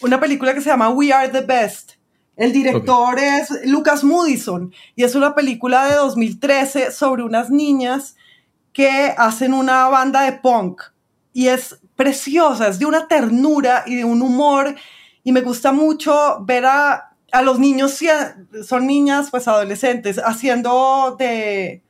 una 0.00 0.18
película 0.18 0.54
que 0.54 0.62
se 0.62 0.70
llama 0.70 0.88
We 0.88 1.12
Are 1.12 1.28
the 1.28 1.42
Best 1.42 1.95
el 2.36 2.52
director 2.52 3.18
es 3.18 3.50
Lucas 3.64 4.04
Moodison 4.04 4.72
y 4.94 5.04
es 5.04 5.14
una 5.14 5.34
película 5.34 5.88
de 5.88 5.94
2013 5.94 6.92
sobre 6.92 7.22
unas 7.22 7.50
niñas 7.50 8.14
que 8.72 9.14
hacen 9.16 9.54
una 9.54 9.88
banda 9.88 10.22
de 10.22 10.32
punk 10.32 10.82
y 11.32 11.48
es 11.48 11.78
preciosa, 11.96 12.68
es 12.68 12.78
de 12.78 12.84
una 12.86 13.08
ternura 13.08 13.84
y 13.86 13.96
de 13.96 14.04
un 14.04 14.20
humor 14.20 14.74
y 15.24 15.32
me 15.32 15.40
gusta 15.40 15.72
mucho 15.72 16.44
ver 16.44 16.66
a, 16.66 17.16
a 17.32 17.42
los 17.42 17.58
niños, 17.58 17.98
son 18.66 18.86
niñas 18.86 19.28
pues 19.30 19.48
adolescentes, 19.48 20.18
haciendo 20.18 21.16
de 21.18 21.82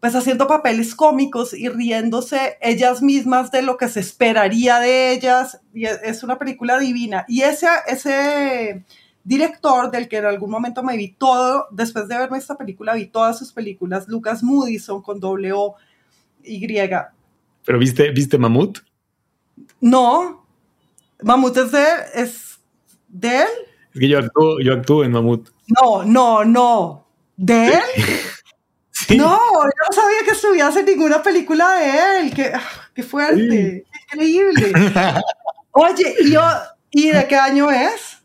pues 0.00 0.16
haciendo 0.16 0.48
papeles 0.48 0.96
cómicos 0.96 1.54
y 1.54 1.68
riéndose 1.68 2.58
ellas 2.60 3.02
mismas 3.02 3.52
de 3.52 3.62
lo 3.62 3.76
que 3.76 3.88
se 3.88 4.00
esperaría 4.00 4.80
de 4.80 5.12
ellas 5.12 5.60
y 5.72 5.84
es 5.84 6.24
una 6.24 6.40
película 6.40 6.80
divina. 6.80 7.24
Y 7.28 7.42
ese 7.42 7.68
ese 7.86 8.84
director 9.24 9.90
del 9.90 10.08
que 10.08 10.18
en 10.18 10.26
algún 10.26 10.50
momento 10.50 10.82
me 10.82 10.96
vi 10.96 11.12
todo, 11.12 11.66
después 11.70 12.08
de 12.08 12.18
verme 12.18 12.38
esta 12.38 12.56
película, 12.56 12.94
vi 12.94 13.06
todas 13.06 13.38
sus 13.38 13.52
películas, 13.52 14.08
Lucas 14.08 14.42
Moodison 14.42 15.02
con 15.02 15.20
doble 15.20 15.52
O 15.52 15.76
Y. 16.44 16.66
¿Pero 17.64 17.78
viste, 17.78 18.10
viste 18.10 18.38
Mamut? 18.38 18.78
No, 19.80 20.44
Mamut 21.22 21.56
es 21.56 21.72
de, 21.72 21.86
es 22.14 22.60
de 23.08 23.42
él. 23.42 23.48
Es 23.94 24.00
que 24.00 24.08
yo 24.08 24.18
actúo, 24.18 24.60
yo 24.60 24.72
actúo 24.74 25.04
en 25.04 25.12
Mamut. 25.12 25.50
No, 25.68 26.04
no, 26.04 26.44
no. 26.44 27.06
¿De 27.36 27.68
él? 27.68 27.80
No, 29.16 29.36
yo 29.36 29.64
no 29.64 29.94
sabía 29.94 30.24
que 30.24 30.30
estuviese 30.30 30.80
en 30.80 30.86
ninguna 30.86 31.22
película 31.22 31.74
de 31.74 32.20
él. 32.20 32.34
Qué, 32.34 32.52
ah, 32.54 32.62
qué 32.94 33.02
fuerte, 33.02 33.84
qué 33.90 34.00
increíble. 34.04 34.72
Oye, 35.72 36.14
¿y, 36.20 36.30
yo, 36.30 36.42
¿y 36.90 37.10
de 37.10 37.26
qué 37.26 37.36
año 37.36 37.70
es? 37.70 38.21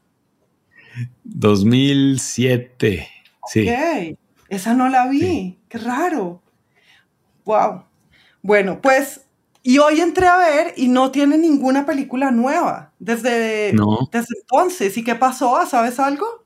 2007. 1.29 3.07
Sí. 3.47 3.69
Ok, 3.69 4.17
esa 4.49 4.73
no 4.73 4.89
la 4.89 5.07
vi. 5.07 5.57
Qué 5.69 5.77
raro. 5.77 6.41
Wow. 7.45 7.83
Bueno, 8.41 8.81
pues, 8.81 9.25
y 9.63 9.77
hoy 9.79 9.99
entré 9.99 10.27
a 10.27 10.37
ver 10.37 10.73
y 10.77 10.87
no 10.87 11.11
tiene 11.11 11.37
ninguna 11.37 11.85
película 11.85 12.31
nueva 12.31 12.93
desde, 12.99 13.73
desde 14.11 14.35
entonces. 14.41 14.97
¿Y 14.97 15.03
qué 15.03 15.15
pasó? 15.15 15.57
¿Sabes 15.69 15.99
algo? 15.99 16.45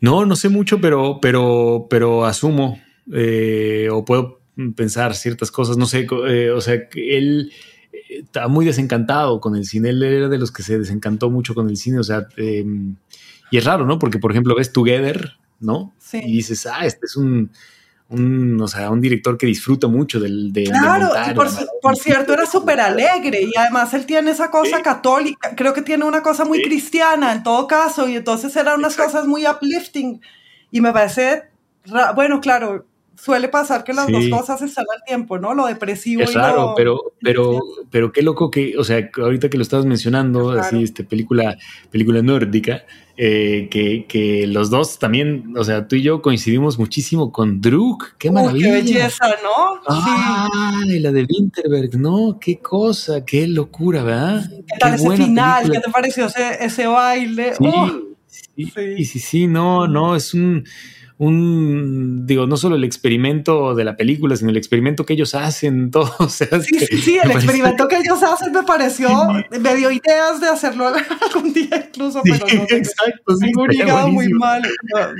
No, 0.00 0.26
no 0.26 0.36
sé 0.36 0.48
mucho, 0.48 0.80
pero, 0.80 1.18
pero, 1.20 1.86
pero 1.88 2.24
asumo. 2.24 2.78
eh, 3.12 3.88
o 3.90 4.04
puedo 4.04 4.40
pensar 4.76 5.14
ciertas 5.14 5.50
cosas, 5.50 5.76
no 5.76 5.86
sé, 5.86 6.06
eh, 6.28 6.50
o 6.50 6.60
sea, 6.60 6.88
que 6.88 7.16
él 7.18 7.52
está 8.08 8.48
muy 8.48 8.64
desencantado 8.64 9.40
con 9.40 9.56
el 9.56 9.64
cine, 9.64 9.90
él 9.90 10.02
era 10.02 10.28
de 10.28 10.38
los 10.38 10.52
que 10.52 10.62
se 10.62 10.78
desencantó 10.78 11.30
mucho 11.30 11.54
con 11.54 11.68
el 11.68 11.76
cine, 11.76 11.98
o 11.98 12.04
sea, 12.04 12.26
em, 12.36 12.96
y 13.54 13.58
es 13.58 13.64
raro, 13.64 13.86
¿no? 13.86 14.00
Porque, 14.00 14.18
por 14.18 14.32
ejemplo, 14.32 14.56
ves 14.56 14.72
Together, 14.72 15.34
¿no? 15.60 15.94
Sí. 16.00 16.18
Y 16.18 16.32
dices, 16.32 16.66
ah, 16.66 16.84
este 16.84 17.06
es 17.06 17.14
un, 17.14 17.52
un, 18.08 18.60
o 18.60 18.66
sea, 18.66 18.90
un 18.90 19.00
director 19.00 19.38
que 19.38 19.46
disfruta 19.46 19.86
mucho 19.86 20.18
del... 20.18 20.52
De, 20.52 20.64
claro, 20.64 21.10
y 21.30 21.34
por, 21.80 21.96
cierto 21.96 22.32
era 22.32 22.46
súper 22.46 22.80
alegre 22.80 23.42
y 23.42 23.56
además 23.56 23.94
él 23.94 24.06
tiene 24.06 24.32
esa 24.32 24.50
cosa 24.50 24.82
católica, 24.82 25.54
creo 25.54 25.72
que 25.72 25.82
tiene 25.82 26.04
una 26.04 26.20
cosa 26.20 26.44
muy 26.44 26.62
cristiana 26.62 27.30
en 27.30 27.44
todo 27.44 27.68
caso 27.68 28.08
y 28.08 28.16
entonces 28.16 28.56
eran 28.56 28.80
unas 28.80 28.96
cosas 28.96 29.24
muy 29.24 29.46
uplifting 29.46 30.20
y 30.72 30.80
me 30.80 30.92
parece, 30.92 31.44
bueno, 32.16 32.40
claro, 32.40 32.86
suele 33.16 33.48
pasar 33.48 33.84
que 33.84 33.92
las 33.92 34.08
dos 34.08 34.28
cosas 34.28 34.62
están 34.62 34.84
al 34.94 35.02
tiempo, 35.04 35.38
¿no? 35.38 35.54
Lo 35.54 35.66
depresivo 35.66 36.22
es 36.22 36.34
raro, 36.34 36.74
pero, 36.76 37.14
pero, 37.20 37.60
pero 37.90 38.12
qué 38.12 38.22
loco 38.22 38.50
que, 38.50 38.76
o 38.76 38.84
sea, 38.84 39.10
ahorita 39.16 39.48
que 39.48 39.56
lo 39.56 39.62
estabas 39.62 39.86
mencionando, 39.86 40.50
así, 40.50 40.82
este, 40.82 41.04
película, 41.04 41.56
película 41.90 42.22
nórdica, 42.22 42.84
eh, 43.16 43.68
que, 43.70 44.06
que, 44.08 44.46
los 44.46 44.70
dos 44.70 44.98
también, 44.98 45.54
o 45.56 45.62
sea, 45.62 45.86
tú 45.86 45.96
y 45.96 46.02
yo 46.02 46.20
coincidimos 46.20 46.78
muchísimo 46.78 47.30
con 47.30 47.60
Druk, 47.60 48.16
qué 48.18 48.30
maravilla. 48.30 48.66
qué 48.66 48.72
belleza, 48.72 49.26
¿no? 49.42 49.80
Ah, 49.86 50.80
y 50.86 50.98
la 50.98 51.12
de 51.12 51.24
Winterberg, 51.24 51.96
¿no? 51.96 52.38
Qué 52.40 52.58
cosa, 52.58 53.24
qué 53.24 53.46
locura, 53.46 54.02
¿verdad? 54.02 54.50
¿Qué 54.50 54.78
tal 54.80 54.94
ese 54.94 55.16
final? 55.16 55.70
¿Qué 55.70 55.80
te 55.80 55.90
pareció 55.90 56.26
ese, 56.26 56.64
ese 56.64 56.86
baile? 56.86 57.54
Sí, 57.54 58.72
sí, 58.74 59.04
sí, 59.04 59.18
sí, 59.20 59.46
no, 59.46 59.86
no, 59.86 60.16
es 60.16 60.34
un 60.34 60.64
un, 61.16 62.26
digo, 62.26 62.46
no 62.46 62.56
solo 62.56 62.74
el 62.74 62.82
experimento 62.82 63.76
de 63.76 63.84
la 63.84 63.96
película, 63.96 64.34
sino 64.34 64.50
el 64.50 64.56
experimento 64.56 65.06
que 65.06 65.12
ellos 65.12 65.34
hacen, 65.34 65.90
todo. 65.92 66.28
sí, 66.28 66.44
sí, 66.62 66.98
sí, 66.98 67.18
el 67.22 67.30
experimento 67.30 67.86
que 67.86 67.98
ellos 67.98 68.22
hacen 68.22 68.52
me 68.52 68.64
pareció, 68.64 69.08
me 69.60 69.76
dio 69.76 69.90
ideas 69.90 70.40
de 70.40 70.48
hacerlo 70.48 70.88
algún 71.34 71.52
día 71.52 71.88
incluso, 71.88 72.20
pero 72.24 72.38
no. 72.38 72.64
Exacto, 72.68 73.36
sí, 73.36 73.52
muy 74.08 74.28
mal. 74.30 74.62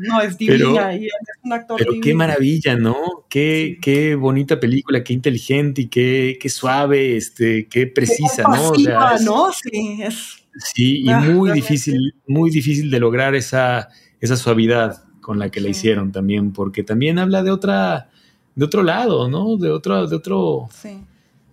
No, 0.02 0.20
es 0.20 0.36
divina 0.36 0.94
y 0.96 1.06
es 1.06 1.12
un 1.42 1.52
actor 1.52 1.78
Pero 1.78 1.92
qué 2.02 2.14
maravilla, 2.14 2.74
¿no? 2.74 3.26
Qué, 3.28 3.78
qué 3.80 4.16
bonita 4.16 4.58
película, 4.58 5.04
qué 5.04 5.12
inteligente 5.12 5.82
y 5.82 5.86
qué, 5.88 6.38
qué 6.40 6.48
suave, 6.48 7.16
este, 7.16 7.68
qué 7.68 7.86
precisa, 7.86 8.42
¿no? 8.42 8.70
O 8.70 8.74
sea, 8.74 9.16
¿no? 9.22 9.52
Sí, 9.52 10.00
es... 10.02 10.40
Sí, 10.56 11.02
y 11.02 11.10
ah, 11.10 11.18
muy 11.18 11.50
difícil, 11.50 12.14
muy 12.28 12.48
difícil 12.48 12.88
de 12.88 13.00
lograr 13.00 13.34
esa, 13.34 13.88
esa 14.20 14.36
suavidad 14.36 15.02
con 15.24 15.38
la 15.38 15.48
que 15.48 15.62
la 15.62 15.70
hicieron 15.70 16.12
también, 16.12 16.52
porque 16.52 16.82
también 16.82 17.18
habla 17.18 17.42
de 17.42 17.50
otra, 17.50 18.10
de 18.54 18.62
otro 18.62 18.82
lado, 18.82 19.26
¿no? 19.30 19.56
De 19.56 19.70
otro, 19.70 20.06
de 20.06 20.14
otro, 20.14 20.68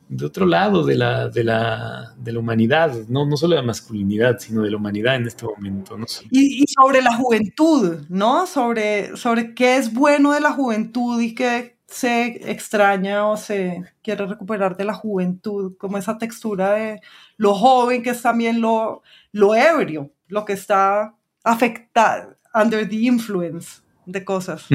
de 0.09 0.25
otro 0.25 0.45
lado 0.45 0.83
de 0.83 0.97
la, 0.97 1.29
de 1.29 1.45
la, 1.45 2.13
de 2.17 2.33
la 2.33 2.39
humanidad, 2.39 2.93
¿no? 3.07 3.25
No 3.25 3.37
solo 3.37 3.55
de 3.55 3.61
la 3.61 3.65
masculinidad, 3.65 4.39
sino 4.39 4.63
de 4.63 4.71
la 4.71 4.75
humanidad 4.75 5.15
en 5.15 5.27
este 5.27 5.45
momento, 5.45 5.97
¿no? 5.97 6.05
Y, 6.31 6.65
sobre 6.67 7.01
la 7.01 7.15
juventud, 7.15 8.01
¿no? 8.09 8.45
Sobre, 8.45 9.15
sobre 9.15 9.53
qué 9.53 9.77
es 9.77 9.93
bueno 9.93 10.33
de 10.33 10.41
la 10.41 10.51
juventud 10.51 11.21
y 11.21 11.33
qué 11.33 11.77
se 11.87 12.51
extraña 12.51 13.25
o 13.25 13.37
se 13.37 13.85
quiere 14.03 14.25
recuperar 14.25 14.75
de 14.75 14.83
la 14.83 14.93
juventud, 14.93 15.77
como 15.77 15.97
esa 15.97 16.17
textura 16.17 16.73
de 16.73 16.99
lo 17.37 17.55
joven 17.55 18.03
que 18.03 18.09
es 18.09 18.21
también 18.21 18.59
lo, 18.59 19.01
lo 19.31 19.55
ebrio, 19.55 20.11
lo 20.27 20.43
que 20.43 20.53
está 20.53 21.15
afectado, 21.43 22.35
under 22.53 22.87
the 22.87 22.95
influence 22.95 23.81
de 24.05 24.23
cosas. 24.23 24.65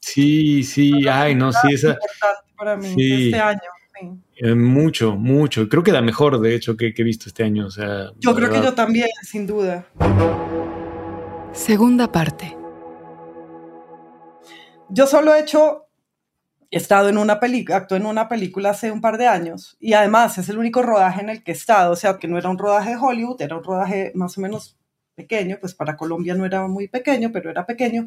sí, 0.00 0.62
sí, 0.64 1.08
ay, 1.08 1.34
no, 1.34 1.52
sí, 1.52 1.74
esa. 1.74 1.90
importante 1.90 2.50
para 2.56 2.76
mí 2.76 2.94
este 2.98 3.40
año. 3.40 3.60
Eh, 4.36 4.54
mucho, 4.54 5.16
mucho. 5.16 5.68
Creo 5.68 5.82
que 5.82 5.92
la 5.92 6.00
mejor, 6.00 6.40
de 6.40 6.54
hecho, 6.54 6.76
que, 6.76 6.94
he 6.96 7.02
visto 7.02 7.28
este 7.28 7.44
año. 7.44 7.66
O 7.66 7.70
sea, 7.70 8.10
yo 8.18 8.34
creo 8.34 8.50
que 8.50 8.62
yo 8.62 8.74
también, 8.74 9.08
sin 9.22 9.46
duda. 9.46 9.86
Segunda 11.52 12.10
parte. 12.10 12.56
Yo 14.88 15.06
solo 15.06 15.34
he 15.34 15.40
hecho, 15.40 15.86
he 16.70 16.76
estado 16.78 17.08
en 17.08 17.18
una 17.18 17.38
película, 17.38 17.78
actué 17.78 17.98
en 17.98 18.06
una 18.06 18.28
película 18.28 18.70
hace 18.70 18.90
un 18.90 19.00
par 19.00 19.18
de 19.18 19.28
años 19.28 19.76
y 19.78 19.92
además 19.92 20.36
es 20.38 20.48
el 20.48 20.58
único 20.58 20.82
rodaje 20.82 21.20
en 21.20 21.28
el 21.28 21.44
que 21.44 21.52
he 21.52 21.54
estado, 21.54 21.92
o 21.92 21.96
sea, 21.96 22.18
que 22.18 22.26
no 22.26 22.38
era 22.38 22.50
un 22.50 22.58
rodaje 22.58 22.90
de 22.90 22.96
Hollywood, 22.96 23.40
era 23.40 23.56
un 23.56 23.62
rodaje 23.62 24.10
más 24.16 24.36
o 24.36 24.40
menos 24.40 24.79
pequeño, 25.20 25.58
pues 25.60 25.74
para 25.74 25.96
Colombia 25.96 26.34
no 26.34 26.46
era 26.46 26.66
muy 26.66 26.88
pequeño, 26.88 27.30
pero 27.32 27.50
era 27.50 27.66
pequeño. 27.66 28.06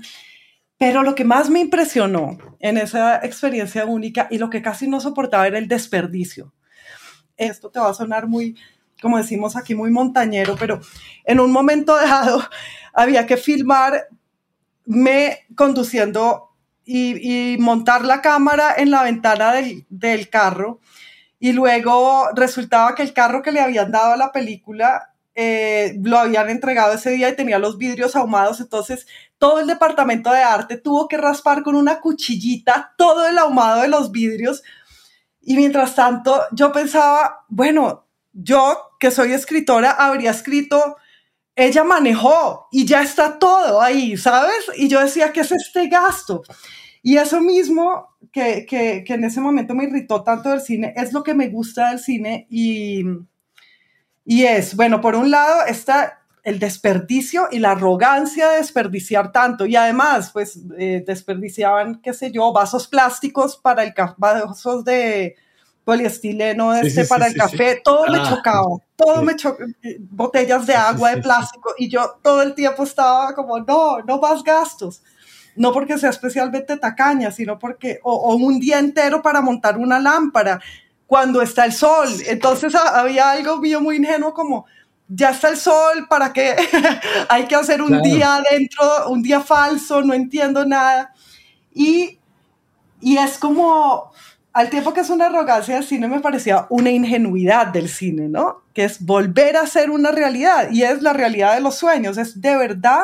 Pero 0.78 1.04
lo 1.04 1.14
que 1.14 1.24
más 1.24 1.50
me 1.50 1.60
impresionó 1.60 2.38
en 2.60 2.78
esa 2.78 3.18
experiencia 3.18 3.86
única 3.86 4.28
y 4.32 4.38
lo 4.38 4.50
que 4.50 4.62
casi 4.62 4.88
no 4.88 5.00
soportaba 5.00 5.48
era 5.48 5.60
el 5.60 5.68
desperdicio. 5.68 6.54
Esto 7.38 7.70
te 7.70 7.80
va 7.80 7.90
a 7.90 7.94
sonar 7.94 8.28
muy, 8.28 8.56
como 9.02 9.18
decimos 9.18 9.56
aquí, 9.56 9.76
muy 9.76 9.92
montañero, 9.92 10.56
pero 10.58 10.82
en 11.26 11.40
un 11.40 11.52
momento 11.52 11.96
dado 11.96 12.42
había 12.94 13.26
que 13.26 13.38
filmar 13.38 14.08
me 14.86 15.40
conduciendo 15.56 16.50
y, 16.86 17.56
montar 17.60 18.04
la 18.04 18.22
cámara 18.22 18.74
en 18.76 18.92
la 18.92 19.04
ventana 19.04 19.54
del, 19.54 19.86
del 19.90 20.30
carro. 20.30 20.82
Y 21.40 21.54
luego 21.54 22.30
resultaba 22.36 22.96
que 22.96 23.04
el 23.04 23.14
carro 23.14 23.42
que 23.42 23.52
le 23.52 23.62
habían 23.62 23.92
dado 23.92 24.14
a 24.14 24.18
la 24.18 24.32
película 24.32 25.13
eh, 25.36 25.98
lo 26.02 26.20
habían 26.20 26.50
entregado 26.50 26.94
ese 26.94 27.12
día 27.12 27.30
y 27.30 27.36
tenía 27.36 27.58
los 27.58 27.78
vidrios 27.78 28.16
ahumados, 28.16 28.60
entonces 28.60 29.08
todo 29.38 29.60
el 29.60 29.68
departamento 29.68 30.32
de 30.32 30.44
arte 30.44 30.78
tuvo 30.78 31.08
que 31.08 31.18
raspar 31.18 31.64
con 31.64 31.76
una 31.76 32.00
cuchillita 32.00 32.94
todo 32.98 33.28
el 33.28 33.38
ahumado 33.38 33.82
de 33.82 33.88
los 33.88 34.12
vidrios. 34.12 34.62
Y 35.42 35.56
mientras 35.56 35.96
tanto, 35.96 36.42
yo 36.52 36.72
pensaba, 36.72 37.46
bueno, 37.50 38.08
yo 38.32 38.78
que 39.00 39.12
soy 39.12 39.34
escritora, 39.34 39.92
habría 39.92 40.32
escrito, 40.32 40.98
ella 41.56 41.84
manejó 41.84 42.68
y 42.72 42.86
ya 42.86 43.02
está 43.02 43.38
todo 43.40 43.82
ahí, 43.82 44.16
¿sabes? 44.18 44.56
Y 44.78 44.88
yo 44.88 45.02
decía, 45.02 45.34
¿qué 45.34 45.42
es 45.42 45.52
este 45.52 45.88
gasto? 45.88 46.44
Y 47.02 47.18
eso 47.18 47.42
mismo 47.42 48.16
que, 48.32 48.66
que, 48.66 49.04
que 49.06 49.14
en 49.16 49.26
ese 49.26 49.42
momento 49.42 49.74
me 49.76 49.84
irritó 49.84 50.24
tanto 50.24 50.50
del 50.50 50.62
cine, 50.62 50.94
es 50.96 51.12
lo 51.12 51.24
que 51.24 51.34
me 51.34 51.50
gusta 51.50 51.90
del 51.90 52.00
cine 52.00 52.48
y 52.50 53.04
y 54.26 54.46
es, 54.46 54.76
bueno, 54.76 55.02
por 55.02 55.16
un 55.16 55.32
lado 55.32 55.66
está 55.68 56.20
el 56.44 56.60
desperdicio 56.60 57.48
y 57.52 57.60
la 57.60 57.72
arrogancia 57.72 58.50
de 58.50 58.58
desperdiciar 58.58 59.32
tanto. 59.32 59.66
Y 59.66 59.76
además, 59.76 60.32
pues 60.32 60.60
eh, 60.78 61.04
desperdiciaban, 61.06 62.02
qué 62.02 62.14
sé 62.14 62.32
yo, 62.32 62.52
vasos 62.52 62.88
plásticos 62.88 63.58
para 63.58 63.84
el 63.84 63.94
vasos 64.18 64.84
de 64.84 65.36
poliestileno 65.86 66.74
este 66.74 67.04
para 67.06 67.28
el 67.28 67.36
café, 67.36 67.82
todo 67.84 68.08
me 68.08 68.20
ah, 68.20 68.30
chocaba, 68.30 68.78
todo 68.96 69.22
me 69.22 69.36
chocaba, 69.36 69.70
botellas 70.00 70.66
de 70.66 70.76
agua 70.76 71.16
de 71.16 71.22
plástico. 71.22 71.74
Y 71.78 71.90
yo 71.90 72.20
todo 72.22 72.42
el 72.42 72.54
tiempo 72.54 72.84
estaba 72.84 73.34
como, 73.34 73.60
no, 73.60 74.00
no 74.02 74.20
más 74.20 74.44
gastos. 74.44 75.02
No 75.56 75.72
porque 75.72 76.00
sea 76.00 76.10
especialmente 76.10 76.78
tacaña, 76.78 77.32
sino 77.32 77.60
porque, 77.60 78.00
o, 78.04 78.12
o 78.12 78.36
un 78.36 78.60
día 78.60 78.80
entero 78.80 79.22
para 79.22 79.40
montar 79.40 79.78
una 79.78 80.00
lámpara 80.00 80.60
cuando 81.08 81.42
está 81.42 81.66
el 81.66 81.74
sol. 81.74 82.10
Entonces 82.28 82.74
había 82.76 83.32
algo 83.32 83.58
mío 83.58 83.82
muy 83.82 83.98
ingenuo 83.98 84.34
como, 84.34 84.66
ya 85.08 85.30
está 85.30 85.50
el 85.50 85.58
sol, 85.58 86.08
¿para 86.10 86.34
qué 86.34 86.56
hay 87.30 87.46
que 87.46 87.56
hacer 87.56 87.82
un 87.82 88.02
día 88.02 88.42
dentro, 88.50 89.10
un 89.10 89.22
día 89.22 89.42
falso? 89.42 90.02
No 90.02 90.14
entiendo 90.14 90.66
nada. 90.66 91.14
Y, 91.74 92.20
y 93.02 93.18
es 93.18 93.38
como, 93.38 94.12
al 94.54 94.70
tiempo 94.70 94.94
que 94.94 95.02
es 95.02 95.10
una 95.10 95.28
arrogancia 95.28 95.76
del 95.76 95.84
cine, 95.84 96.08
me 96.08 96.20
parecía 96.20 96.68
una 96.70 96.92
ingenuidad 96.92 97.68
del 97.68 97.90
cine, 97.90 98.30
¿no? 98.30 98.64
Que 98.74 98.86
es 98.86 99.04
volver 99.04 99.58
a 99.58 99.68
ser 99.68 99.90
una 99.90 100.12
realidad. 100.12 100.70
Y 100.72 100.84
es 100.84 101.02
la 101.02 101.14
realidad 101.14 101.56
de 101.56 101.62
los 101.62 101.76
sueños, 101.76 102.18
es 102.18 102.40
de 102.42 102.56
verdad 102.56 103.04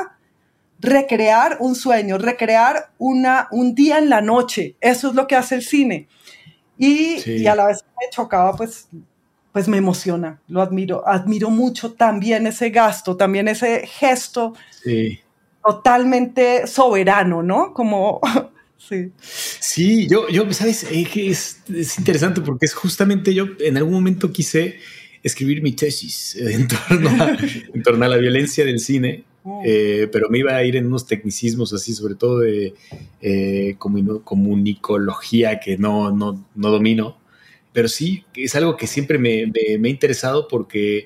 recrear 0.79 1.57
un 1.59 1.75
sueño, 1.75 2.17
recrear 2.17 2.91
una, 2.97 3.47
un 3.51 3.75
día 3.75 3.97
en 3.97 4.09
la 4.09 4.21
noche. 4.21 4.75
Eso 4.79 5.09
es 5.09 5.15
lo 5.15 5.27
que 5.27 5.35
hace 5.35 5.55
el 5.55 5.63
cine. 5.63 6.07
Y, 6.81 7.45
a 7.45 7.55
la 7.55 7.67
vez 7.67 7.83
me 7.99 8.09
chocaba, 8.09 8.55
pues, 8.55 8.87
pues 9.51 9.67
me 9.67 9.77
emociona, 9.77 10.39
lo 10.47 10.61
admiro, 10.61 11.05
admiro 11.05 11.49
mucho 11.49 11.91
también 11.91 12.47
ese 12.47 12.69
gasto, 12.69 13.17
también 13.17 13.49
ese 13.49 13.85
gesto 13.85 14.53
totalmente 15.61 16.67
soberano, 16.67 17.43
¿no? 17.43 17.73
Como, 17.73 18.21
sí. 18.77 19.11
Sí, 19.19 20.07
yo, 20.07 20.29
yo, 20.29 20.51
sabes, 20.53 20.87
es, 20.89 21.59
es 21.67 21.97
interesante 21.99 22.39
porque 22.39 22.65
es 22.65 22.73
justamente 22.73 23.33
yo 23.33 23.45
en 23.59 23.75
algún 23.75 23.93
momento 23.93 24.31
quise 24.31 24.79
escribir 25.21 25.61
mi 25.61 25.73
tesis 25.73 26.37
en 26.37 26.69
torno 26.69 27.09
a, 27.09 27.37
en 27.73 27.83
torno 27.83 28.05
a 28.05 28.07
la 28.07 28.15
violencia 28.15 28.63
del 28.63 28.79
cine 28.79 29.25
Eh, 29.65 30.07
pero 30.11 30.29
me 30.29 30.39
iba 30.39 30.55
a 30.55 30.63
ir 30.63 30.75
en 30.75 30.87
unos 30.87 31.07
tecnicismos 31.07 31.73
así, 31.73 31.93
sobre 31.93 32.15
todo 32.15 32.39
de 32.39 32.73
eh, 33.21 33.75
comunicología 33.77 35.59
que 35.59 35.77
no, 35.77 36.11
no, 36.11 36.45
no, 36.55 36.69
domino. 36.69 37.17
Pero 37.73 37.87
sí, 37.87 38.23
es 38.35 38.55
algo 38.55 38.77
que 38.77 38.87
siempre 38.87 39.17
me, 39.17 39.45
me, 39.47 39.87
ha 39.87 39.91
interesado 39.91 40.47
porque 40.47 41.05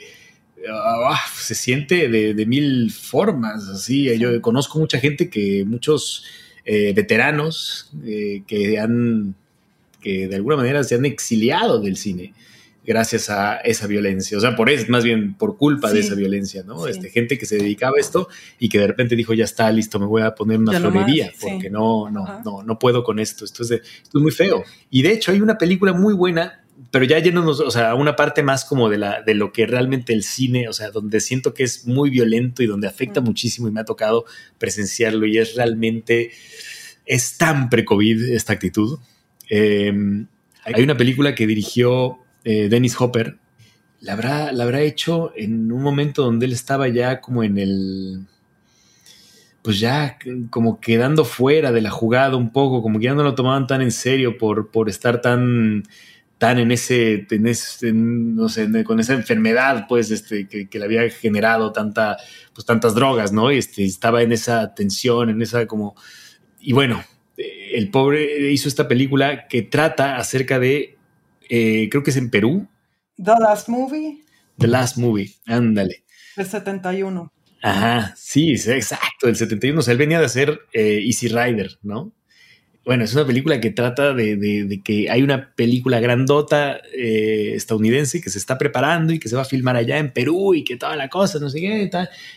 ah, 0.70 1.20
se 1.36 1.56
siente 1.56 2.08
de, 2.08 2.34
de, 2.34 2.46
mil 2.46 2.92
formas. 2.92 3.68
Así, 3.68 4.18
yo 4.18 4.42
conozco 4.42 4.80
mucha 4.80 5.00
gente 5.00 5.30
que 5.30 5.66
muchos 5.66 6.24
eh, 6.66 6.94
veteranos 6.94 7.90
eh, 8.06 8.44
que 8.48 8.80
han, 8.80 9.36
que 10.02 10.30
de 10.30 10.36
alguna 10.38 10.56
manera 10.56 10.82
se 10.86 10.96
han 10.96 11.04
exiliado 11.04 11.82
del 11.82 11.98
cine 11.98 12.34
gracias 12.86 13.30
a 13.30 13.58
esa 13.58 13.88
violencia, 13.88 14.38
o 14.38 14.42
sea, 14.42 14.56
por 14.56 14.70
eso, 14.70 14.86
más 14.90 15.04
bien 15.04 15.36
por 15.36 15.58
culpa 15.58 15.92
de 15.92 16.02
esa 16.02 16.16
violencia, 16.16 16.64
¿no? 16.64 16.88
Este, 16.88 17.10
gente 17.10 17.38
que 17.38 17.46
se 17.46 17.58
dedicaba 17.58 17.98
a 17.98 18.00
esto 18.00 18.28
y 18.60 18.70
que 18.70 18.80
de 18.80 18.88
repente 18.88 19.16
dijo, 19.16 19.34
ya 19.34 19.46
está, 19.46 19.72
listo, 19.72 20.00
me 20.00 20.06
voy 20.06 20.22
a 20.22 20.36
poner 20.36 20.60
una 20.60 20.80
florería, 20.80 21.32
porque 21.40 21.70
no, 21.70 22.10
no, 22.10 22.42
no, 22.44 22.64
no 22.64 22.80
puedo 22.80 23.04
con 23.04 23.20
esto, 23.20 23.46
esto 23.46 23.64
es, 23.64 23.72
esto 23.72 24.18
es 24.18 24.22
muy 24.22 24.32
feo. 24.32 24.64
Y 24.90 25.02
de 25.02 25.14
hecho 25.14 25.32
hay 25.32 25.42
una 25.42 25.58
película 25.58 25.94
muy 25.94 26.14
buena 26.14 26.64
pero 26.92 27.06
ya 27.06 27.20
yéndonos, 27.20 27.60
o 27.60 27.72
sea, 27.72 27.96
una 27.96 28.16
parte 28.16 28.44
más 28.44 28.66
como 28.66 28.90
de, 28.90 28.98
la, 28.98 29.22
de 29.22 29.34
lo 29.36 29.52
que 29.52 29.66
realmente 29.66 30.14
el 30.14 30.24
cine, 30.24 30.68
o 30.68 30.74
sea, 30.74 30.92
donde 30.92 31.20
siento 31.22 31.54
que 31.54 31.64
es 31.64 31.88
muy 31.88 32.10
violento 32.10 32.64
y 32.64 32.68
donde 32.68 32.88
afecta 32.88 33.22
muchísimo 33.22 33.68
y 33.68 33.72
me 33.72 33.82
ha 33.82 33.86
tocado 33.86 34.26
presenciarlo 34.58 35.26
y 35.26 35.38
es 35.38 35.56
realmente, 35.56 36.32
es 37.06 37.38
tan 37.38 37.70
pre-COVID 37.70 38.34
esta 38.34 38.54
actitud. 38.54 39.00
Em, 39.50 40.28
hay 40.64 40.84
una 40.84 40.98
película 40.98 41.36
que 41.36 41.48
dirigió 41.48 42.20
eh, 42.44 42.68
Dennis 42.70 43.00
Hopper, 43.00 43.38
la 44.02 44.14
habrá, 44.14 44.52
la 44.52 44.64
habrá 44.64 44.82
hecho 44.82 45.32
en 45.36 45.72
un 45.72 45.82
momento 45.82 46.24
donde 46.24 46.46
él 46.46 46.52
estaba 46.52 46.88
ya 46.90 47.22
como 47.22 47.44
en 47.44 47.58
el, 47.58 48.26
pues 49.62 49.80
ya 49.80 50.18
como 50.50 50.80
quedando 50.80 51.26
fuera 51.26 51.72
de 51.72 51.82
la 51.82 51.90
jugada 51.90 52.36
un 52.36 52.52
poco, 52.52 52.82
como 52.82 53.00
que 53.00 53.06
ya 53.06 53.14
no 53.14 53.24
lo 53.24 53.36
tomaban 53.36 53.66
tan 53.68 53.82
en 53.82 53.92
serio 53.92 54.38
por, 54.38 54.72
por 54.72 54.90
estar 54.90 55.22
tan 55.22 55.84
tan 56.44 56.60
en 56.60 56.74
ese, 56.74 57.26
no 57.94 58.50
sé, 58.50 58.84
con 58.84 59.00
esa 59.00 59.14
enfermedad, 59.14 59.86
pues, 59.88 60.12
este, 60.12 60.46
que, 60.46 60.68
le 60.78 60.84
había 60.84 61.10
generado 61.10 61.72
tanta, 61.72 62.18
pues, 62.54 62.66
tantas 62.66 62.96
drogas, 62.96 63.32
¿no? 63.32 63.50
Este, 63.50 63.86
estaba 63.86 64.22
en 64.24 64.34
esa 64.34 64.76
tensión, 64.76 65.30
en 65.30 65.42
esa 65.42 65.66
como... 65.68 65.96
Y 66.60 66.74
bueno, 66.74 67.02
el 67.38 67.90
pobre 67.90 68.52
hizo 68.52 68.68
esta 68.68 68.90
película 68.90 69.48
que 69.48 69.62
trata 69.62 70.18
acerca 70.18 70.60
de, 70.60 70.93
eh, 71.50 71.88
creo 71.90 72.04
que 72.04 72.12
es 72.12 72.18
en 72.18 72.30
Perú. 72.30 72.68
The 73.18 73.34
Last 73.40 73.70
Movie. 73.70 74.24
The 74.58 74.68
Last 74.68 74.98
Movie, 74.98 75.32
ándale. 75.46 76.04
El 76.36 76.46
71. 76.46 77.32
Ajá, 77.62 78.14
sí, 78.18 78.52
exacto, 78.52 79.28
el 79.28 79.36
71. 79.36 79.80
O 79.80 79.84
sea, 79.84 79.94
él 79.94 79.98
venía 79.98 80.20
de 80.20 80.26
hacer 80.26 80.62
eh, 80.74 81.00
Easy 81.06 81.28
Rider, 81.28 81.78
¿no? 81.82 82.14
bueno, 82.86 83.06
es 83.06 83.14
una 83.14 83.26
película 83.26 83.62
que 83.62 83.70
trata 83.72 84.14
de, 84.14 84.82
que 84.84 85.10
hay 85.10 85.24
una 85.24 85.54
película 85.56 86.02
grandota 86.02 86.82
eh, 86.94 87.54
estadounidense 87.56 88.20
que 88.20 88.30
se 88.30 88.38
está 88.38 88.58
preparando 88.58 89.14
y 89.14 89.20
que 89.20 89.30
se 89.30 89.38
va 89.38 89.44
a 89.44 89.46
filmar 89.46 89.78
allá 89.78 90.00
en 90.00 90.12
Perú 90.12 90.54
y 90.54 90.66
que 90.66 90.76
toda 90.76 90.98
la 90.98 91.08
cosa, 91.08 91.40
no 91.40 91.50
sé 91.50 91.62
qué, 91.62 91.90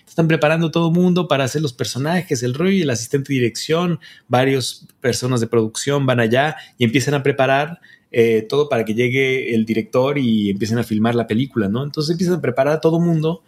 están 0.07 0.29
preparando 0.29 0.71
todo 0.71 0.89
el 0.89 0.95
mundo 0.95 1.27
para 1.27 1.43
hacer 1.43 1.63
los 1.63 1.73
personajes, 1.73 2.45
el 2.45 2.55
rollo 2.55 2.71
y 2.71 2.83
el 2.83 2.91
asistente 2.91 3.33
de 3.33 3.41
dirección, 3.41 3.99
varias 4.29 4.87
personas 5.01 5.41
de 5.41 5.49
producción 5.49 6.07
van 6.07 6.21
allá 6.21 6.57
y 6.79 6.85
empiezan 6.85 7.15
a 7.15 7.25
preparar 7.25 7.81
eh, 8.19 8.47
todo 8.49 8.71
para 8.71 8.87
que 8.87 8.95
llegue 8.95 9.55
el 9.55 9.67
director 9.67 10.17
y 10.17 10.49
empiecen 10.49 10.79
a 10.79 10.85
filmar 10.85 11.15
la 11.15 11.27
película, 11.27 11.69
¿no? 11.69 11.85
Entonces 11.85 12.13
empiezan 12.13 12.37
a 12.37 12.41
preparar 12.41 12.77
a 12.77 12.81
todo 12.81 12.99
mundo 12.99 13.45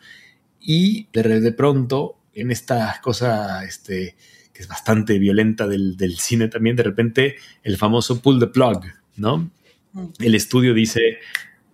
y 0.61 1.07
de, 1.11 1.41
de 1.41 1.53
pronto 1.53 2.19
en 2.35 2.51
esta 2.51 3.01
cosa, 3.03 3.65
este 3.65 4.15
que 4.53 4.61
es 4.61 4.69
bastante 4.69 5.19
violenta 5.19 5.67
del, 5.67 5.97
cine 6.19 6.49
también, 6.49 6.77
de 6.77 6.83
repente 6.83 7.37
el 7.63 7.79
famoso 7.79 8.21
pull 8.21 8.41
the 8.41 8.49
plug, 8.49 8.85
¿no? 9.17 9.51
Mm. 9.95 10.09
El 10.19 10.35
estudio 10.35 10.75
dice, 10.75 11.01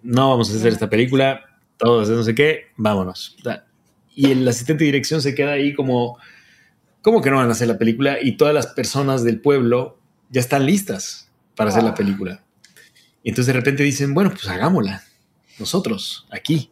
no 0.05 0.31
vamos 0.31 0.53
a 0.53 0.57
hacer 0.57 0.73
esta 0.73 0.89
película, 0.89 1.41
todos 1.77 2.09
no 2.09 2.23
sé 2.23 2.37
qué, 2.37 2.67
vámonos. 2.77 3.37
Y 4.15 4.31
el 4.31 4.47
asistente 4.47 4.85
de 4.85 4.93
dirección 4.93 5.21
se 5.21 5.35
queda 5.35 5.51
ahí 5.55 5.75
como, 5.75 6.17
¿cómo 7.03 7.21
que 7.21 7.31
no 7.31 7.39
van 7.39 7.49
a 7.49 7.53
hacer 7.53 7.67
la 7.67 7.77
película? 7.77 8.19
Y 8.23 8.37
todas 8.37 8.55
las 8.55 8.69
personas 8.69 9.25
del 9.25 9.41
pueblo 9.41 9.99
ya 10.31 10.41
están 10.41 10.65
listas 10.65 11.29
para 11.57 11.71
hacer 11.71 11.83
la 11.83 11.97
película. 11.97 12.45
Y 13.25 13.31
entonces 13.31 13.53
de 13.53 13.59
repente 13.59 13.83
dicen, 13.83 14.15
bueno, 14.15 14.31
pues 14.31 14.47
hagámosla, 14.47 15.03
nosotros, 15.59 16.29
aquí 16.31 16.71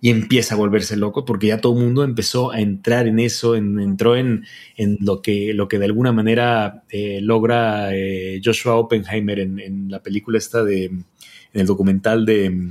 y 0.00 0.10
empieza 0.10 0.54
a 0.54 0.58
volverse 0.58 0.96
loco 0.96 1.24
porque 1.24 1.48
ya 1.48 1.60
todo 1.60 1.74
el 1.74 1.84
mundo 1.84 2.04
empezó 2.04 2.52
a 2.52 2.60
entrar 2.60 3.06
en 3.06 3.18
eso, 3.18 3.54
entró 3.54 4.16
en, 4.16 4.46
lo, 5.00 5.20
que, 5.20 5.52
lo 5.52 5.68
que 5.68 5.78
de 5.78 5.84
alguna 5.84 6.12
manera 6.12 6.84
eh, 6.88 7.20
logra 7.20 7.94
eh, 7.94 8.40
Joshua 8.42 8.76
Oppenheimer 8.76 9.38
en, 9.40 9.90
la 9.90 10.02
película 10.02 10.38
esta 10.38 10.64
de, 10.64 10.84
en 10.86 11.04
el 11.52 11.66
documental 11.66 12.24
de, 12.24 12.70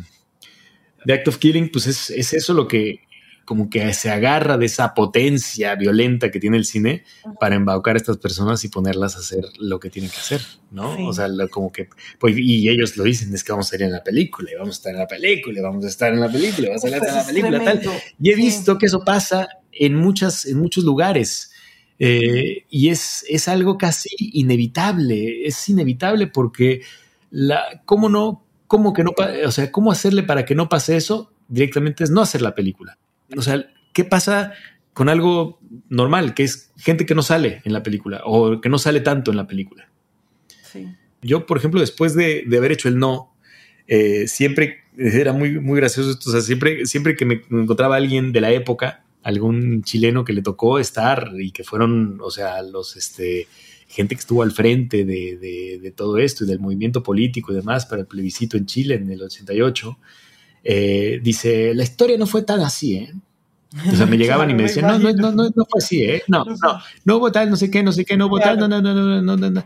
de 1.06 1.14
Act 1.14 1.28
of 1.28 1.38
Killing, 1.38 1.70
pues 1.72 1.86
es, 1.86 2.10
es 2.10 2.34
eso 2.34 2.54
lo 2.54 2.68
que 2.68 3.02
como 3.50 3.68
que 3.68 3.96
se 3.96 4.12
agarra 4.12 4.60
de 4.60 4.68
esa 4.68 4.94
potencia 4.94 5.74
violenta 5.74 6.30
que 6.30 6.40
tiene 6.40 6.56
el 6.56 6.66
cine 6.66 7.04
para 7.40 7.56
embaucar 7.56 7.96
a 7.96 7.98
estas 7.98 8.18
personas 8.18 8.64
y 8.64 8.70
ponerlas 8.70 9.16
a 9.16 9.22
hacer 9.22 9.44
lo 9.58 9.80
que 9.80 9.90
tienen 9.90 10.12
que 10.12 10.18
hacer, 10.18 10.42
¿no? 10.70 11.08
O 11.08 11.12
sea, 11.14 11.28
como 11.50 11.72
que, 11.72 11.90
pues, 12.20 12.36
y 12.38 12.70
ellos 12.70 12.96
lo 12.96 13.06
dicen, 13.06 13.34
es 13.34 13.44
que 13.44 13.52
vamos 13.52 13.74
a 13.74 13.76
ir 13.76 13.82
en 13.82 13.92
la 13.92 14.04
película, 14.04 14.52
y 14.52 14.56
vamos 14.56 14.76
a 14.76 14.78
estar 14.78 14.94
en 14.94 15.00
la 15.00 15.08
película, 15.08 15.60
y 15.60 15.64
vamos 15.64 15.84
a 15.84 15.88
estar 15.88 16.14
en 16.14 16.20
la 16.20 16.32
película, 16.32 16.68
vamos 16.68 16.84
a 16.84 16.88
estar 16.90 17.10
en 17.10 17.16
la 17.16 17.26
película, 17.26 17.64
tal. 17.64 17.82
Y 18.22 18.30
he 18.30 18.36
visto 18.36 18.78
que 18.78 18.86
eso 18.86 19.04
pasa 19.04 19.48
en, 19.72 19.96
muchas, 19.96 20.46
en 20.46 20.60
muchos 20.60 20.84
lugares. 20.84 21.50
Eh, 21.98 22.66
y 22.70 22.90
es, 22.90 23.26
es 23.28 23.48
algo 23.48 23.80
casi 23.80 24.10
inevitable, 24.20 25.48
es 25.48 25.68
inevitable 25.70 26.28
porque 26.28 26.84
la, 27.32 27.82
¿cómo 27.86 28.10
no? 28.10 28.46
¿Cómo 28.68 28.94
que 28.94 29.04
no? 29.04 29.14
O 29.44 29.52
sea, 29.52 29.72
¿cómo 29.72 29.92
hacerle 29.92 30.22
para 30.22 30.46
que 30.46 30.54
no 30.54 30.70
pase 30.70 30.98
eso? 30.98 31.34
Directamente 31.48 32.04
es 32.04 32.12
no 32.12 32.22
hacer 32.22 32.44
la 32.44 32.54
película 32.54 33.00
o 33.36 33.42
sea, 33.42 33.70
¿qué 33.94 34.04
pasa 34.04 34.54
con 34.94 35.10
algo 35.10 35.60
normal, 35.90 36.34
que 36.34 36.44
es 36.44 36.72
gente 36.78 37.06
que 37.06 37.16
no 37.16 37.22
sale 37.22 37.62
en 37.64 37.74
la 37.74 37.84
película 37.84 38.22
o 38.26 38.60
que 38.62 38.70
no 38.70 38.78
sale 38.78 39.02
tanto 39.02 39.32
en 39.32 39.38
la 39.38 39.48
película? 39.48 39.90
Sí. 40.64 40.88
Yo, 41.22 41.46
por 41.46 41.58
ejemplo, 41.58 41.80
después 41.80 42.16
de, 42.16 42.46
haber 42.58 42.72
hecho 42.72 42.88
el 42.88 42.98
no, 42.98 43.36
eh, 43.88 44.28
siempre 44.28 44.84
era 44.98 45.34
muy, 45.34 45.60
muy 45.60 45.80
gracioso 45.80 46.12
esto. 46.12 46.30
O 46.30 46.34
sea, 46.34 46.42
siempre, 46.42 46.86
siempre 46.86 47.16
que 47.16 47.26
me 47.26 47.42
encontraba 47.52 47.96
alguien 47.96 48.32
de 48.32 48.42
la 48.42 48.52
época, 48.52 49.04
algún 49.24 49.84
chileno 49.84 50.24
que 50.24 50.34
le 50.34 50.42
tocó 50.42 50.80
estar 50.80 51.32
y 51.38 51.52
que 51.52 51.64
fueron, 51.64 52.20
o 52.22 52.32
sea, 52.32 52.62
los, 52.62 52.96
este, 52.96 53.48
gente 53.90 54.16
que 54.16 54.20
estuvo 54.20 54.44
al 54.44 54.52
frente 54.52 55.04
de, 55.04 55.38
de, 55.82 55.92
todo 55.92 56.20
esto 56.20 56.44
y 56.44 56.48
del 56.48 56.60
movimiento 56.60 57.02
político 57.02 57.52
y 57.52 57.56
demás 57.56 57.86
para 57.86 58.02
el 58.02 58.08
plebiscito 58.08 58.56
en 58.56 58.68
Chile 58.68 58.96
en 58.96 59.10
el 59.10 59.22
88, 59.22 59.98
eh, 60.64 61.20
dice, 61.22 61.74
la 61.74 61.84
historia 61.84 62.18
no 62.18 62.26
fue 62.26 62.44
tan 62.44 62.62
así, 62.62 62.96
¿eh? 62.96 63.14
O 63.92 63.96
sea, 63.96 64.06
me 64.06 64.18
llegaban 64.18 64.50
y 64.50 64.54
me 64.54 64.64
decían, 64.64 64.88
no, 64.88 65.00
no, 65.00 65.14
no, 65.14 65.32
no, 65.32 65.44
no 65.56 65.66
fue 65.66 65.80
así, 65.80 66.04
¿eh? 66.04 66.24
No, 66.28 66.44
no, 66.46 66.82
no 67.06 67.18
hubo 67.18 67.32
tal, 67.32 67.50
no 67.50 67.56
sé 67.56 67.70
qué, 67.70 67.84
no 67.84 67.92
sé 67.92 68.06
qué, 68.06 68.18
no 68.18 68.28
hubo 68.28 68.40
tal, 68.40 68.60
no, 68.60 68.68
no, 68.68 68.82
no, 68.82 68.94
no, 68.94 69.22
no, 69.22 69.38
no, 69.38 69.50
no. 69.50 69.64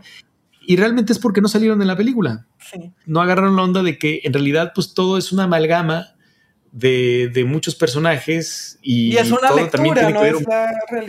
Y 0.66 0.76
realmente 0.76 1.12
es 1.12 1.18
porque 1.18 1.40
no 1.40 1.48
salieron 1.48 1.80
en 1.82 1.88
la 1.88 1.96
película. 1.96 2.46
Sí. 2.58 2.92
No 3.06 3.20
agarraron 3.20 3.56
la 3.56 3.62
onda 3.62 3.82
de 3.82 3.98
que 3.98 4.22
en 4.24 4.32
realidad 4.32 4.72
pues 4.74 4.94
todo 4.94 5.18
es 5.18 5.30
una 5.30 5.44
amalgama 5.44 6.13
de, 6.74 7.44
muchos 7.46 7.76
personajes 7.76 8.78
y, 8.82 9.16
es 9.16 9.30
una 9.30 9.52
lectura, 9.52 9.70
también 9.70 9.94
tiene 9.94 10.12
que 10.12 10.18
ver. 10.18 10.34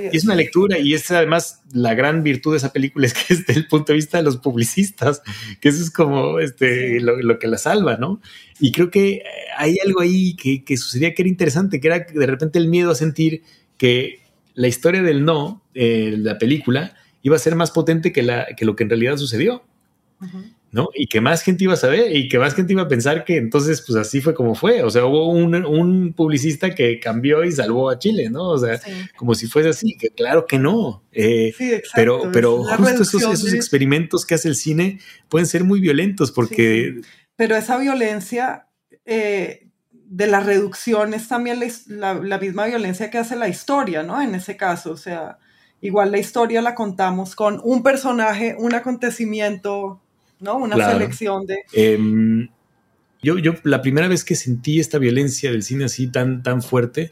Es 0.06 0.14
Y 0.14 0.18
es 0.18 0.24
una 0.26 0.36
lectura 0.36 0.78
y 0.78 0.94
es 0.94 1.10
además 1.10 1.64
la 1.74 1.96
gran 1.96 2.22
virtud 2.22 2.52
de 2.52 2.58
esa 2.58 2.72
película 2.72 3.08
es 3.08 3.14
que 3.14 3.34
es 3.34 3.48
desde 3.48 3.60
el 3.60 3.68
punto 3.68 3.92
de 3.92 3.96
vista 3.96 4.18
de 4.18 4.24
los 4.24 4.38
publicistas, 4.38 5.24
que 5.60 5.70
eso 5.70 5.82
es 5.82 5.90
como 5.90 6.40
este, 6.40 7.00
lo, 7.00 7.40
que 7.40 7.48
la 7.48 7.58
salva, 7.58 7.98
¿no? 7.98 8.22
Y 8.60 8.72
creo 8.72 8.92
que 8.92 9.24
hay 9.58 9.78
algo 9.84 10.02
ahí 10.02 10.36
que, 10.36 10.64
que 10.64 10.78
sucedía 10.78 11.16
que 11.16 11.24
era 11.24 11.30
interesante, 11.30 11.80
que 11.80 11.88
era 11.88 12.00
de 12.00 12.28
repente 12.28 12.60
el 12.60 12.68
miedo 12.68 12.92
a 12.92 12.96
sentir 12.96 13.42
que 13.78 14.20
la 14.54 14.68
historia 14.68 15.02
del 15.02 15.26
no, 15.26 15.64
eh, 15.74 16.16
la 16.18 16.38
película, 16.38 16.96
iba 17.24 17.36
a 17.36 17.40
ser 17.40 17.56
más 17.56 17.72
potente 17.72 18.14
que, 18.14 18.22
la, 18.22 18.48
que 18.56 18.66
lo 18.66 18.76
que 18.76 18.84
en 18.84 18.90
realidad 18.90 19.18
sucedió. 19.18 19.64
¿No? 20.76 20.90
Y 20.94 21.08
que 21.08 21.22
más 21.22 21.42
gente 21.42 21.64
iba 21.64 21.74
a 21.74 21.78
saber 21.78 22.14
y 22.14 22.28
que 22.28 22.38
más 22.38 22.54
gente 22.54 22.74
iba 22.74 22.82
a 22.82 22.88
pensar 22.90 23.24
que 23.24 23.38
entonces, 23.38 23.82
pues 23.82 23.98
así 23.98 24.20
fue 24.20 24.34
como 24.34 24.56
fue. 24.56 24.84
O 24.84 24.90
sea, 24.90 25.06
hubo 25.06 25.30
un, 25.30 26.14
publicista 26.14 26.76
que 26.76 27.00
cambió 27.00 27.46
y 27.46 27.54
salvó 27.54 27.90
a 27.90 27.98
Chile, 27.98 28.30
¿no? 28.30 28.50
O 28.50 28.58
sea, 28.58 28.78
como 29.16 29.36
si 29.36 29.48
fuese 29.48 29.70
así, 29.70 29.96
que 29.98 30.10
claro 30.10 30.46
que 30.46 30.60
no. 30.60 31.02
Eh, 31.14 31.54
pero 31.96 32.30
pero 32.34 32.66
justo 32.66 33.04
esos, 33.04 33.54
experimentos 33.54 34.26
que 34.26 34.36
hace 34.36 34.50
el 34.50 34.56
cine 34.56 35.00
pueden 35.30 35.48
ser 35.48 35.64
muy 35.64 35.80
violentos 35.80 36.32
porque... 36.32 37.00
Pero 37.38 37.56
esa 37.56 37.78
violencia... 37.78 38.68
Eh, 39.06 39.62
de 40.08 40.28
la 40.28 40.40
reducción 40.40 41.16
es 41.16 41.28
también 41.28 41.60
la, 41.88 42.14
la, 42.14 42.38
misma 42.38 42.68
violencia 42.68 43.10
que 43.10 43.18
hace 43.18 43.36
la 43.36 43.48
historia, 43.48 44.04
¿no? 44.04 44.22
En 44.22 44.36
ese 44.36 44.56
caso, 44.56 44.92
o 44.92 44.98
sea, 44.98 45.40
igual 45.82 46.12
la 46.12 46.20
historia 46.20 46.62
la 46.62 46.76
contamos 46.76 47.36
con 47.36 47.60
un 47.64 47.82
personaje, 47.82 48.56
un 48.58 48.76
acontecimiento, 48.76 50.05
¿no? 50.40 50.58
Una 50.58 50.92
selección 50.92 51.46
de... 51.46 51.60
Em, 51.74 52.50
yo, 53.22 53.40
yo, 53.40 53.54
la 53.64 53.82
primera 53.82 54.08
vez 54.08 54.24
que 54.24 54.36
sentí 54.36 54.80
esta 54.80 55.00
violencia 55.00 55.52
del 55.52 55.64
cine 55.64 55.86
así 55.86 56.08
tan, 56.08 56.44
tan 56.44 56.62
fuerte 56.62 57.12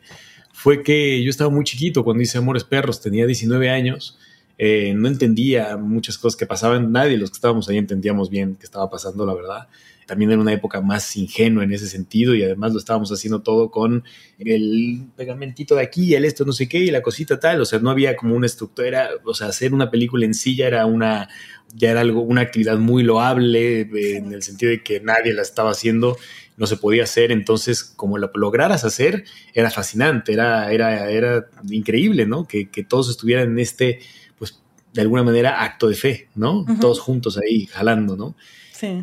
fue 0.53 0.84
que 0.84 1.24
yo 1.24 1.30
estaba 1.30 1.49
muy 1.49 1.63
chiquito 1.63 2.03
cuando 2.03 2.21
hice 2.21 2.38
Amores 2.38 2.63
Perros, 2.63 3.01
tenía 3.01 3.26
19 3.26 3.69
años, 3.69 4.19
eh, 4.57 4.93
no 4.95 5.07
entendía 5.07 5.78
muchas 5.78 6.17
cosas 6.17 6.38
que 6.38 6.45
pasaban, 6.45 6.91
nadie 6.91 7.11
de 7.11 7.17
los 7.17 7.32
que 7.32 7.36
estábamos 7.36 7.67
ahí 7.67 7.78
entendíamos 7.78 8.30
bien 8.30 8.55
qué 8.55 8.65
estaba 8.65 8.89
pasando, 8.89 9.26
la 9.26 9.34
verdad. 9.34 9.67
También 10.06 10.32
era 10.32 10.41
una 10.41 10.54
época 10.54 10.82
más 10.82 11.16
ingenua 11.16 11.64
en 11.64 11.74
ese 11.74 11.88
sentido 11.88 12.36
y 12.36 12.43
además 12.43 12.74
lo 12.74 12.80
estábamos 12.80 13.12
haciendo 13.12 13.41
todo 13.41 13.72
con 13.72 14.04
el 14.39 15.08
pegamentito 15.16 15.76
de 15.76 15.84
aquí, 15.84 16.14
el 16.16 16.26
esto 16.26 16.45
no 16.45 16.54
sé 16.54 16.68
qué 16.68 16.80
y 16.80 16.91
la 16.91 17.01
cosita 17.01 17.39
tal, 17.39 17.62
o 17.62 17.66
sea, 17.66 17.80
no 17.80 17.89
había 17.89 18.16
como 18.16 18.36
una 18.36 18.45
estructura, 18.45 19.10
o 19.24 19.34
sea, 19.34 19.47
hacer 19.47 19.74
una 19.74 19.89
película 19.91 20.26
en 20.26 20.34
sí 20.34 20.56
ya 20.56 20.68
era 20.68 20.86
una, 20.86 21.30
ya 21.74 21.91
era 21.91 22.01
algo, 22.01 22.22
una 22.22 22.41
actividad 22.41 22.78
muy 22.78 23.04
loable 23.04 23.82
en 23.82 24.34
el 24.34 24.43
sentido 24.43 24.72
de 24.72 24.84
que 24.84 24.99
nadie 24.99 25.34
la 25.34 25.41
estaba 25.41 25.72
haciendo 25.72 26.18
no 26.58 26.68
se 26.68 26.78
podía 26.78 27.04
hacer, 27.04 27.32
entonces 27.32 27.84
como 27.84 28.18
lo 28.18 28.30
lograras 28.36 28.84
hacer, 28.84 29.26
era 29.54 29.72
fascinante, 29.72 30.34
era, 30.34 30.72
era, 30.72 31.10
era 31.10 31.47
increíble, 31.70 32.26
¿no? 32.26 32.47
Que, 32.47 32.68
todos 32.88 33.10
estuvieran 33.10 33.51
en 33.51 33.60
este, 33.60 33.99
pues, 34.38 34.62
de 34.93 35.01
alguna 35.01 35.24
manera, 35.24 35.64
acto 35.64 35.88
de 35.88 35.95
fe, 35.95 36.30
¿no? 36.36 36.66
Todos 36.80 36.99
juntos 36.99 37.39
ahí, 37.39 37.66
jalando, 37.66 38.16
¿no? 38.16 38.36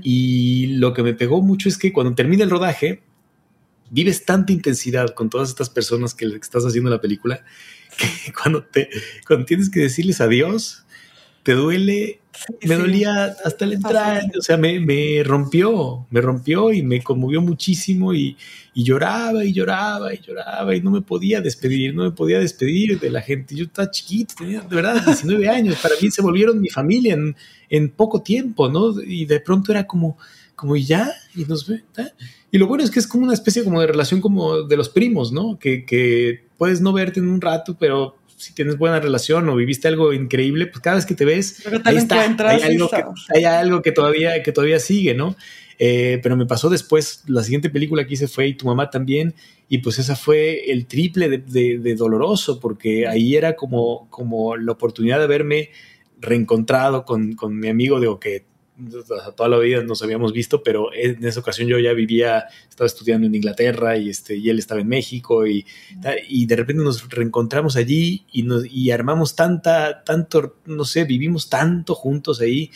Y 0.03 0.67
lo 0.79 0.93
que 0.93 1.03
me 1.03 1.15
pegó 1.15 1.43
mucho 1.43 1.69
es 1.69 1.79
que 1.79 1.93
cuando 1.93 2.15
termina 2.15 2.45
el 2.45 2.51
rodaje, 2.51 3.03
vives 3.91 4.25
tanta 4.25 4.53
intensidad 4.53 5.15
con 5.15 5.31
todas 5.31 5.49
estas 5.49 5.71
personas 5.71 6.15
que 6.15 6.27
estás 6.27 6.65
haciendo 6.65 6.91
la 6.91 7.01
película, 7.01 7.45
que 8.25 8.33
cuando, 8.33 8.65
te, 8.65 8.89
cuando 9.27 9.47
tienes 9.47 9.71
que 9.71 9.81
decirles 9.81 10.21
adiós, 10.21 10.85
te 11.43 11.53
duele 11.53 12.21
me 12.67 12.75
dolía 12.77 13.37
hasta 13.45 13.65
el 13.65 13.75
entrar, 13.75 14.23
o 14.39 14.43
sea, 14.43 14.57
me, 14.57 14.81
me, 14.81 15.23
rompió, 15.25 16.07
me 16.11 16.21
rompió 16.21 16.73
y 16.73 16.83
me 16.83 17.03
conmovió 17.03 17.43
muchísimo 17.43 18.15
y, 18.15 18.37
y, 18.75 18.85
lloraba 18.85 19.45
y 19.45 19.53
lloraba 19.53 20.15
y 20.15 20.21
lloraba 20.21 20.75
y 20.75 20.81
no 20.81 20.91
me 20.91 21.03
podía 21.03 21.41
despedir, 21.41 21.95
no 21.95 22.05
me 22.05 22.13
podía 22.13 22.39
despedir 22.39 22.99
de 22.99 23.11
la 23.11 23.21
gente. 23.21 23.55
Yo 23.55 23.65
estaba 23.65 23.91
chiquito, 23.91 24.35
tenía 24.39 24.61
de 24.61 24.75
verdad 24.75 25.05
19 25.05 25.49
años, 25.49 25.77
para 25.83 25.95
mí 26.01 26.11
se 26.11 26.23
volvieron 26.23 26.61
mi 26.61 26.69
familia 26.69 27.15
en, 27.15 27.37
en 27.69 27.91
poco 27.91 28.23
tiempo, 28.23 28.69
¿no? 28.69 29.01
Y 29.03 29.27
de 29.27 29.41
pronto 29.41 29.73
era 29.73 29.87
como, 29.87 30.17
como 30.55 30.77
y 30.77 30.85
ya, 30.85 31.13
y 31.35 31.45
nos 31.45 31.67
ve, 31.67 31.83
Y 32.51 32.59
lo 32.59 32.67
bueno 32.67 32.85
es 32.85 32.91
que 32.91 33.01
es 33.01 33.07
como 33.07 33.25
una 33.25 33.35
especie 33.35 33.65
como 33.65 33.81
de 33.81 33.87
relación 33.87 34.21
como 34.21 34.63
de 34.63 34.77
los 34.77 34.89
primos, 34.89 35.33
¿no? 35.33 35.59
Que, 35.59 35.85
que 35.85 36.45
puedes 36.57 36.81
no 36.81 36.93
verte 36.93 37.21
en 37.21 37.29
un 37.29 37.41
rato, 37.41 37.77
pero 37.79 38.17
si 38.41 38.55
tienes 38.55 38.79
buena 38.79 39.01
relación 39.01 39.49
o 39.49 39.57
viviste 39.57 39.87
algo 39.87 40.13
increíble, 40.15 40.67
pues 40.67 40.81
cada 40.81 40.97
vez 40.97 41.05
que 41.05 41.15
te 41.15 41.27
ves, 41.27 41.63
ahí 41.85 41.97
está, 41.97 42.23
hay, 42.49 42.63
algo 42.63 42.89
que, 42.89 43.05
hay 43.35 43.45
algo 43.45 43.83
que 43.83 43.93
todavía, 43.93 44.43
que 44.43 44.51
todavía 44.51 44.81
sigue, 44.81 45.15
¿no? 45.15 45.37
Eh, 45.79 46.21
pero 46.23 46.37
me 46.37 46.47
pasó 46.47 46.71
después, 46.71 47.23
la 47.27 47.43
siguiente 47.43 47.71
película 47.71 48.07
que 48.07 48.15
hice 48.15 48.29
fue 48.29 48.49
Y 48.49 48.55
tu 48.55 48.67
mamá 48.67 48.91
también, 48.91 49.35
y 49.69 49.79
pues 49.79 49.99
esa 49.99 50.17
fue 50.17 50.71
el 50.71 50.87
triple 50.87 51.29
de, 51.29 51.95
doloroso, 51.95 52.61
porque 52.61 53.07
ahí 53.07 53.37
era 53.37 53.57
como, 53.57 54.09
como 54.11 54.57
la 54.57 54.73
oportunidad 54.73 55.19
de 55.19 55.25
haberme 55.25 55.71
reencontrado 56.19 57.05
con, 57.05 57.35
con 57.35 57.59
mi 57.59 57.69
amigo, 57.69 58.01
de 58.01 58.09
que 58.21 58.50
toda 59.37 59.49
la 59.49 59.59
vida 59.59 59.83
nos 59.83 60.03
habíamos 60.03 60.33
visto, 60.33 60.63
pero 60.63 60.93
en 60.93 61.25
esa 61.25 61.41
ocasión 61.41 61.69
yo 61.69 61.79
ya 61.79 61.93
vivía, 61.93 62.47
estaba 62.69 62.87
estudiando 62.87 63.27
en 63.27 63.35
Inglaterra 63.35 63.97
y, 63.97 64.11
este, 64.11 64.37
y 64.37 64.49
él 64.51 64.59
estaba 64.59 64.81
en 64.81 64.89
México 64.89 65.47
y, 65.47 65.67
y 66.29 66.47
de 66.47 66.57
repente 66.57 66.83
nos 66.83 67.09
reencontramos 67.09 67.77
allí 67.77 68.25
y, 68.33 68.43
nos, 68.43 68.65
y 68.67 68.91
armamos 68.91 69.35
tanta, 69.35 70.03
tanto, 70.05 70.57
no 70.67 70.85
sé, 70.85 71.05
vivimos 71.05 71.49
tanto 71.49 71.95
juntos 71.95 72.41
ahí. 72.41 72.71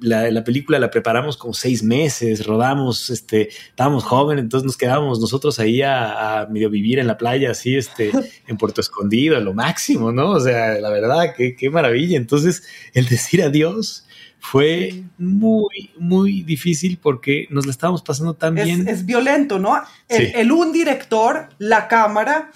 La, 0.00 0.30
la, 0.30 0.42
película 0.42 0.78
la 0.78 0.90
preparamos 0.90 1.36
como 1.36 1.52
seis 1.52 1.82
meses, 1.82 2.46
rodamos, 2.46 3.10
este, 3.10 3.48
estábamos 3.48 4.04
jóvenes, 4.04 4.42
entonces 4.42 4.64
nos 4.64 4.76
quedábamos 4.76 5.20
nosotros 5.20 5.58
ahí 5.58 5.82
a, 5.82 6.40
a, 6.40 6.46
medio 6.46 6.70
vivir 6.70 6.98
en 6.98 7.06
la 7.06 7.18
playa, 7.18 7.50
así, 7.50 7.76
este, 7.76 8.10
en 8.46 8.56
Puerto 8.56 8.80
Escondido, 8.80 9.36
a 9.36 9.40
lo 9.40 9.52
máximo, 9.52 10.12
¿no? 10.12 10.30
O 10.30 10.40
sea, 10.40 10.80
la 10.80 10.90
verdad, 10.90 11.34
qué, 11.36 11.56
qué 11.56 11.68
maravilla. 11.68 12.16
Entonces, 12.16 12.62
el 12.94 13.06
decir 13.06 13.42
adiós, 13.42 14.05
fue 14.40 15.04
muy, 15.18 15.92
muy 15.98 16.42
difícil 16.42 16.98
porque 17.02 17.46
nos 17.50 17.66
la 17.66 17.72
estábamos 17.72 18.02
pasando 18.02 18.34
tan 18.34 18.54
bien. 18.54 18.86
Es 18.88 19.04
violento, 19.04 19.58
¿no? 19.58 19.80
El, 20.08 20.52
un 20.52 20.72
director, 20.72 21.48
la 21.58 21.88
cámara 21.88 22.50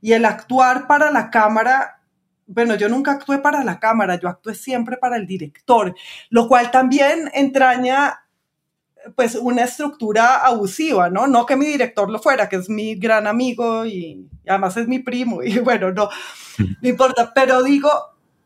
y 0.00 0.12
el 0.12 0.24
actuar 0.24 0.86
para 0.86 1.10
la 1.10 1.30
cámara. 1.30 2.00
Bueno, 2.46 2.76
yo 2.76 2.88
nunca 2.88 3.12
actué 3.12 3.38
para 3.38 3.64
la 3.64 3.78
cámara, 3.78 4.18
yo 4.18 4.28
actué 4.28 4.54
siempre 4.54 4.96
para 4.96 5.16
el 5.16 5.26
director, 5.26 5.94
lo 6.30 6.48
cual 6.48 6.70
también 6.70 7.30
entraña 7.34 8.20
pues 9.16 9.34
una 9.34 9.64
estructura 9.64 10.36
abusiva, 10.46 11.10
¿no? 11.10 11.26
No 11.26 11.44
que 11.44 11.56
mi 11.56 11.66
director 11.66 12.08
lo 12.10 12.18
fuera, 12.20 12.48
que 12.48 12.56
es 12.56 12.70
mi 12.70 12.94
gran 12.94 13.26
amigo 13.26 13.84
y, 13.84 14.28
y 14.44 14.48
además 14.48 14.76
es 14.76 14.88
mi 14.88 14.98
primo 14.98 15.42
y 15.42 15.58
bueno, 15.60 15.92
no, 15.92 16.08
no 16.58 16.88
importa, 16.88 17.32
pero 17.34 17.62
digo, 17.62 17.90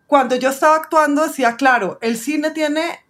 cuando 0.09 0.37
yo 0.37 0.49
estaba 0.49 0.77
actuando 0.77 1.23
decía, 1.23 1.55
claro, 1.57 1.99
el 2.01 2.17
cine 2.17 2.51
tiene, 2.51 3.05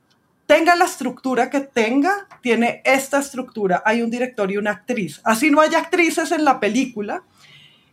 tenga 0.47 0.75
la 0.75 0.85
estructura 0.85 1.49
que 1.49 1.61
tenga, 1.61 2.27
tiene 2.43 2.83
esta 2.85 3.21
estructura, 3.21 3.85
hay 3.87 4.03
un 4.03 4.11
director 4.11 4.51
y 4.51 4.57
una 4.57 4.73
actriz. 4.73 5.21
Así 5.23 5.49
no 5.49 5.61
hay 5.61 5.77
actrices 5.77 6.33
en 6.33 6.45
la 6.45 6.59
película, 6.59 7.23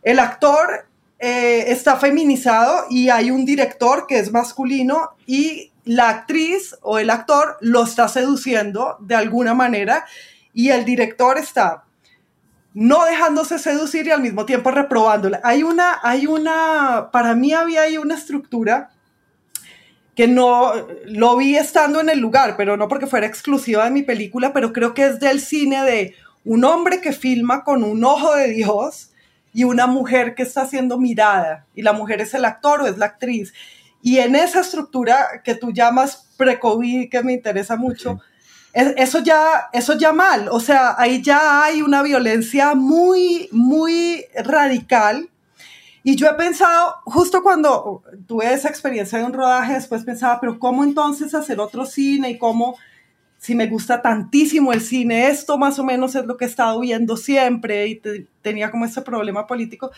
el 0.02 0.18
actor 0.18 0.88
eh, 1.20 1.66
está 1.68 1.96
feminizado 1.98 2.86
y 2.90 3.08
hay 3.08 3.30
un 3.30 3.44
director 3.44 4.08
que 4.08 4.18
es 4.18 4.32
masculino 4.32 5.10
y 5.24 5.70
la 5.84 6.08
actriz 6.08 6.74
o 6.82 6.98
el 6.98 7.10
actor 7.10 7.58
lo 7.60 7.84
está 7.84 8.08
seduciendo 8.08 8.96
de 8.98 9.14
alguna 9.14 9.54
manera 9.54 10.04
y 10.52 10.70
el 10.70 10.84
director 10.84 11.38
está 11.38 11.84
no 12.74 13.04
dejándose 13.04 13.58
seducir 13.58 14.06
y 14.06 14.10
al 14.10 14.20
mismo 14.20 14.44
tiempo 14.44 14.70
reprobándola. 14.70 15.40
Hay 15.44 15.62
una, 15.62 15.98
hay 16.02 16.26
una, 16.26 17.08
para 17.10 17.34
mí 17.34 17.54
había 17.54 17.82
ahí 17.82 17.96
una 17.96 18.16
estructura 18.16 18.90
que 20.16 20.26
no 20.26 20.72
lo 21.04 21.36
vi 21.36 21.56
estando 21.56 22.00
en 22.00 22.08
el 22.08 22.18
lugar, 22.18 22.56
pero 22.56 22.78
no 22.78 22.88
porque 22.88 23.06
fuera 23.06 23.26
exclusiva 23.26 23.84
de 23.84 23.90
mi 23.90 24.02
película, 24.02 24.54
pero 24.54 24.72
creo 24.72 24.94
que 24.94 25.04
es 25.04 25.20
del 25.20 25.40
cine 25.40 25.84
de 25.84 26.14
un 26.44 26.64
hombre 26.64 27.02
que 27.02 27.12
filma 27.12 27.62
con 27.62 27.84
un 27.84 28.02
ojo 28.02 28.34
de 28.34 28.48
Dios 28.48 29.10
y 29.52 29.64
una 29.64 29.86
mujer 29.86 30.34
que 30.34 30.42
está 30.42 30.66
siendo 30.66 30.98
mirada, 30.98 31.66
y 31.74 31.82
la 31.82 31.92
mujer 31.92 32.20
es 32.22 32.32
el 32.34 32.44
actor 32.46 32.80
o 32.80 32.86
es 32.86 32.96
la 32.96 33.06
actriz. 33.06 33.52
Y 34.02 34.18
en 34.18 34.34
esa 34.36 34.60
estructura 34.60 35.42
que 35.44 35.54
tú 35.54 35.70
llamas 35.70 36.28
pre-COVID, 36.38 37.10
que 37.10 37.22
me 37.22 37.34
interesa 37.34 37.76
mucho, 37.76 38.20
eso 38.72 39.20
ya, 39.20 39.68
eso 39.72 39.98
ya 39.98 40.12
mal, 40.12 40.48
o 40.50 40.60
sea, 40.60 40.94
ahí 40.98 41.22
ya 41.22 41.64
hay 41.64 41.82
una 41.82 42.02
violencia 42.02 42.74
muy, 42.74 43.48
muy 43.50 44.24
radical 44.34 45.28
y 46.08 46.14
yo 46.14 46.28
he 46.28 46.34
pensado, 46.34 46.94
justo 47.04 47.42
cuando 47.42 48.04
tuve 48.28 48.54
esa 48.54 48.68
experiencia 48.68 49.18
de 49.18 49.24
un 49.24 49.32
rodaje, 49.32 49.72
después 49.72 50.04
pensaba, 50.04 50.38
pero 50.40 50.56
¿cómo 50.56 50.84
entonces 50.84 51.34
hacer 51.34 51.58
otro 51.58 51.84
cine? 51.84 52.30
Y 52.30 52.38
cómo, 52.38 52.76
si 53.38 53.56
me 53.56 53.66
gusta 53.66 54.00
tantísimo 54.00 54.72
el 54.72 54.82
cine, 54.82 55.26
esto 55.26 55.58
más 55.58 55.80
o 55.80 55.84
menos 55.84 56.14
es 56.14 56.24
lo 56.24 56.36
que 56.36 56.44
he 56.44 56.48
estado 56.48 56.78
viendo 56.78 57.16
siempre 57.16 57.88
y 57.88 58.00
tenía 58.40 58.70
como 58.70 58.84
ese 58.84 59.02
problema 59.02 59.48
político. 59.48 59.90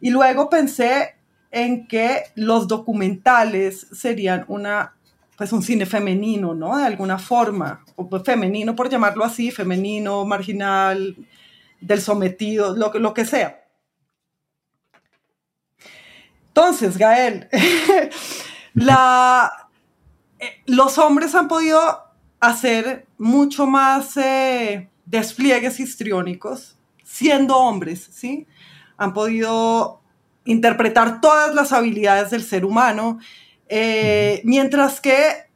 Y 0.00 0.10
luego 0.10 0.48
pensé 0.48 1.16
en 1.50 1.88
que 1.88 2.22
los 2.36 2.68
documentales 2.68 3.88
serían 3.90 4.44
una, 4.46 4.94
pues 5.36 5.52
un 5.52 5.64
cine 5.64 5.86
femenino, 5.86 6.54
¿no? 6.54 6.76
De 6.76 6.84
alguna 6.84 7.18
forma, 7.18 7.84
o 7.96 8.08
pues 8.08 8.22
femenino 8.22 8.76
por 8.76 8.88
llamarlo 8.88 9.24
así, 9.24 9.50
femenino, 9.50 10.24
marginal, 10.24 11.16
del 11.80 12.00
sometido, 12.00 12.76
lo, 12.76 12.92
lo 12.96 13.12
que 13.12 13.24
sea. 13.24 13.57
Entonces, 16.58 16.98
Gael, 16.98 17.48
la, 18.74 19.68
eh, 20.40 20.60
los 20.66 20.98
hombres 20.98 21.32
han 21.36 21.46
podido 21.46 22.02
hacer 22.40 23.06
mucho 23.16 23.64
más 23.64 24.16
eh, 24.16 24.88
despliegues 25.06 25.78
histriónicos 25.78 26.76
siendo 27.04 27.56
hombres, 27.56 28.08
¿sí? 28.12 28.48
Han 28.96 29.14
podido 29.14 30.00
interpretar 30.46 31.20
todas 31.20 31.54
las 31.54 31.72
habilidades 31.72 32.30
del 32.30 32.42
ser 32.42 32.64
humano, 32.64 33.20
eh, 33.68 34.40
mientras 34.42 35.00
que 35.00 35.46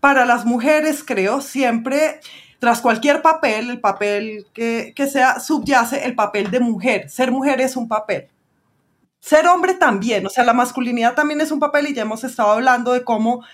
para 0.00 0.26
las 0.26 0.44
mujeres, 0.44 1.04
creo, 1.06 1.40
siempre, 1.40 2.18
tras 2.58 2.80
cualquier 2.80 3.22
papel, 3.22 3.70
el 3.70 3.80
papel 3.80 4.48
que, 4.52 4.92
que 4.96 5.06
sea, 5.06 5.38
subyace 5.38 6.04
el 6.04 6.16
papel 6.16 6.50
de 6.50 6.58
mujer. 6.58 7.08
Ser 7.10 7.30
mujer 7.30 7.60
es 7.60 7.76
un 7.76 7.86
papel 7.86 8.28
ser 9.22 9.46
hombre 9.46 9.74
también, 9.74 10.26
o 10.26 10.28
sea, 10.28 10.42
la 10.42 10.52
masculinidad 10.52 11.14
también 11.14 11.40
es 11.40 11.52
un 11.52 11.60
papel 11.60 11.86
y 11.86 11.94
ya 11.94 12.02
hemos 12.02 12.24
estado 12.24 12.50
hablando 12.50 12.92
de 12.92 13.04
cómo, 13.04 13.44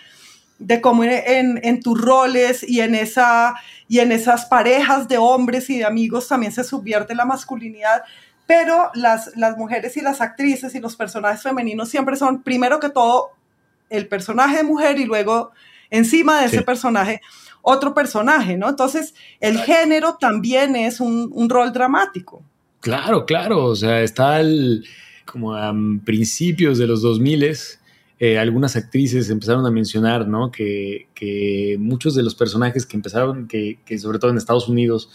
de 0.58 0.80
cómo 0.80 1.04
en, 1.04 1.60
en, 1.62 1.82
tus 1.82 2.00
roles 2.00 2.66
y 2.66 2.80
en, 2.80 2.94
esa, 2.94 3.54
y 3.86 3.98
en 3.98 4.10
esas 4.10 4.46
parejas 4.46 5.08
de 5.08 5.18
hombres 5.18 5.68
y 5.68 5.76
de 5.76 5.84
amigos 5.84 6.26
también 6.26 6.52
se 6.52 6.64
subvierte 6.64 7.14
la 7.14 7.26
masculinidad, 7.26 8.02
pero 8.46 8.90
las, 8.94 9.36
las 9.36 9.58
mujeres 9.58 9.94
y 9.98 10.00
las 10.00 10.22
actrices 10.22 10.74
y 10.74 10.80
los 10.80 10.96
personajes 10.96 11.42
femeninos 11.42 11.90
siempre 11.90 12.16
son, 12.16 12.42
primero 12.42 12.80
que 12.80 12.88
todo, 12.88 13.32
el 13.90 14.08
personaje 14.08 14.56
de 14.56 14.62
mujer 14.62 14.98
y 14.98 15.04
luego 15.04 15.52
encima 15.90 16.40
de 16.40 16.46
ese 16.46 16.62
personaje 16.62 17.20
otro 17.60 17.92
personaje, 17.92 18.56
¿no? 18.56 18.70
Entonces, 18.70 19.14
el 19.40 19.58
género 19.58 20.16
también 20.18 20.76
es 20.76 21.00
un, 21.00 21.30
un 21.34 21.50
rol 21.50 21.74
dramático. 21.74 22.42
Claro, 22.80 23.26
claro, 23.26 23.64
o 23.64 23.76
sea, 23.76 24.00
está 24.00 24.40
el 24.40 24.86
como 25.30 25.54
a 25.54 25.74
principios 26.04 26.78
de 26.78 26.86
los 26.86 27.02
2000 27.02 27.56
eh, 28.20 28.38
algunas 28.38 28.74
actrices 28.74 29.30
empezaron 29.30 29.64
a 29.64 29.70
mencionar, 29.70 30.26
¿no? 30.26 30.50
Que, 30.50 31.06
que 31.14 31.76
muchos 31.78 32.16
de 32.16 32.24
los 32.24 32.34
personajes 32.34 32.84
que 32.84 32.96
empezaron, 32.96 33.46
que, 33.46 33.78
que, 33.84 33.98
sobre 33.98 34.18
todo 34.18 34.32
en 34.32 34.38
Estados 34.38 34.68
Unidos, 34.68 35.10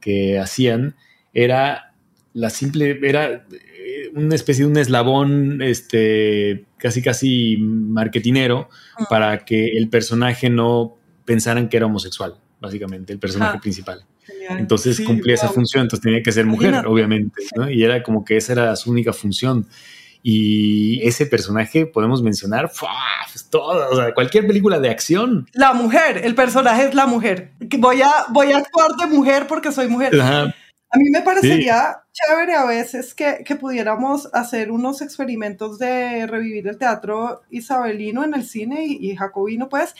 que 0.00 0.38
hacían, 0.38 0.94
era 1.34 1.92
la 2.32 2.48
simple, 2.48 2.98
era 3.02 3.46
eh, 3.52 4.10
una 4.14 4.34
especie 4.34 4.64
de 4.64 4.70
un 4.70 4.78
eslabón, 4.78 5.60
este, 5.60 6.64
casi 6.78 7.02
casi 7.02 7.58
marketinero, 7.58 8.70
para 9.10 9.44
que 9.44 9.76
el 9.76 9.90
personaje 9.90 10.48
no 10.48 10.96
pensaran 11.26 11.68
que 11.68 11.76
era 11.76 11.86
homosexual, 11.86 12.36
básicamente, 12.60 13.12
el 13.12 13.18
personaje 13.18 13.58
principal. 13.58 14.06
Entonces 14.50 15.00
cumplía 15.00 15.34
esa 15.34 15.48
función, 15.48 15.82
entonces 15.82 16.02
tenía 16.02 16.22
que 16.22 16.32
ser 16.32 16.46
mujer, 16.46 16.86
obviamente, 16.86 17.42
¿no? 17.56 17.70
Y 17.70 17.82
era 17.84 18.02
como 18.02 18.24
que 18.24 18.36
esa 18.36 18.52
era 18.52 18.76
su 18.76 18.90
única 18.90 19.12
función. 19.12 19.66
Y 20.22 21.06
ese 21.06 21.26
personaje 21.26 21.86
podemos 21.86 22.20
mencionar 22.20 22.72
pues 23.30 23.48
todo, 23.48 23.88
o 23.90 23.96
sea, 23.96 24.12
cualquier 24.12 24.44
película 24.46 24.80
de 24.80 24.90
acción. 24.90 25.46
La 25.52 25.72
mujer, 25.72 26.20
el 26.24 26.34
personaje 26.34 26.86
es 26.86 26.94
la 26.94 27.06
mujer. 27.06 27.52
Voy 27.78 28.02
a, 28.02 28.10
voy 28.30 28.50
a 28.50 28.58
actuar 28.58 28.90
de 28.96 29.06
mujer 29.06 29.46
porque 29.46 29.70
soy 29.70 29.86
mujer. 29.86 30.20
A 30.20 30.98
mí 30.98 31.10
me 31.10 31.20
parecería 31.20 31.98
chévere 32.12 32.54
a 32.54 32.64
veces 32.64 33.14
que, 33.14 33.44
que, 33.44 33.56
pudiéramos 33.56 34.28
hacer 34.32 34.70
unos 34.70 35.02
experimentos 35.02 35.78
de 35.78 36.26
revivir 36.26 36.66
el 36.68 36.78
teatro 36.78 37.42
isabelino 37.50 38.24
en 38.24 38.34
el 38.34 38.44
cine 38.44 38.86
y, 38.86 39.10
y 39.10 39.16
jacobino, 39.16 39.68
pues, 39.68 39.94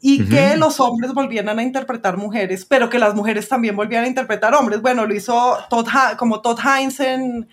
y 0.00 0.24
que 0.24 0.56
los 0.56 0.78
hombres 0.80 1.12
volvieran 1.12 1.58
a 1.58 1.62
interpretar 1.62 2.16
mujeres, 2.16 2.64
pero 2.64 2.88
que 2.88 2.98
las 2.98 3.14
mujeres 3.14 3.48
también 3.48 3.74
volvieran 3.74 4.04
a 4.04 4.08
interpretar 4.08 4.54
hombres. 4.54 4.80
Bueno, 4.80 5.06
lo 5.06 5.14
hizo 5.14 5.58
Todd, 5.68 5.88
como 6.16 6.40
Todd 6.40 6.58
Hines 6.60 7.00
en, 7.00 7.48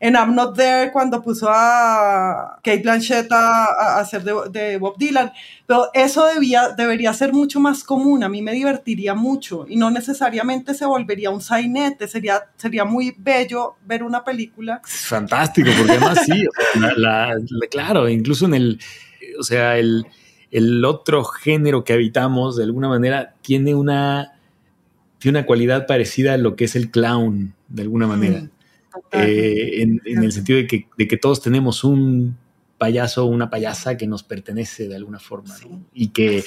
en 0.00 0.14
I'm 0.14 0.34
Not 0.34 0.56
There 0.56 0.90
cuando 0.90 1.22
puso 1.22 1.48
a 1.48 2.58
Kate 2.62 2.82
Blanchett 2.82 3.30
a, 3.30 4.00
hacer 4.00 4.24
de, 4.24 4.78
Bob 4.78 4.98
Dylan. 4.98 5.30
Pero 5.64 5.88
eso 5.94 6.26
debía, 6.26 6.70
debería 6.70 7.12
ser 7.14 7.32
mucho 7.32 7.60
más 7.60 7.84
común. 7.84 8.24
A 8.24 8.28
mí 8.28 8.42
me 8.42 8.52
divertiría 8.52 9.14
mucho 9.14 9.64
y 9.68 9.76
no 9.76 9.88
necesariamente 9.90 10.74
se 10.74 10.86
volvería 10.86 11.30
un 11.30 11.40
sainete. 11.40 12.08
Sería, 12.08 12.46
sería 12.56 12.84
muy 12.84 13.14
bello 13.16 13.76
ver 13.86 14.02
una 14.02 14.24
película. 14.24 14.80
fantástico, 14.84 15.70
porque 15.78 15.92
además 15.92 16.18
sí, 16.26 16.46
claro, 17.70 18.08
incluso 18.08 18.46
en 18.46 18.54
el, 18.54 18.80
o 19.38 19.44
sea, 19.44 19.78
el 19.78 20.04
el 20.50 20.84
otro 20.84 21.24
género 21.24 21.84
que 21.84 21.92
habitamos, 21.92 22.56
de 22.56 22.64
alguna 22.64 22.88
manera, 22.88 23.34
tiene 23.42 23.74
una, 23.74 24.38
tiene 25.18 25.38
una 25.38 25.46
cualidad 25.46 25.86
parecida 25.86 26.34
a 26.34 26.36
lo 26.38 26.56
que 26.56 26.64
es 26.64 26.76
el 26.76 26.90
clown, 26.90 27.54
de 27.68 27.82
alguna 27.82 28.06
manera. 28.06 28.48
Eh, 29.12 29.82
en, 29.82 30.00
el 30.04 30.32
sentido 30.32 30.58
de 30.58 30.66
que, 30.66 30.88
de 30.96 31.06
que, 31.06 31.16
todos 31.16 31.42
tenemos 31.42 31.84
un 31.84 32.36
payaso 32.78 33.24
o 33.24 33.26
una 33.26 33.50
payasa 33.50 33.96
que 33.96 34.06
nos 34.06 34.22
pertenece 34.22 34.88
de 34.88 34.96
alguna 34.96 35.18
forma. 35.18 35.54
Y 35.92 36.08
que 36.08 36.44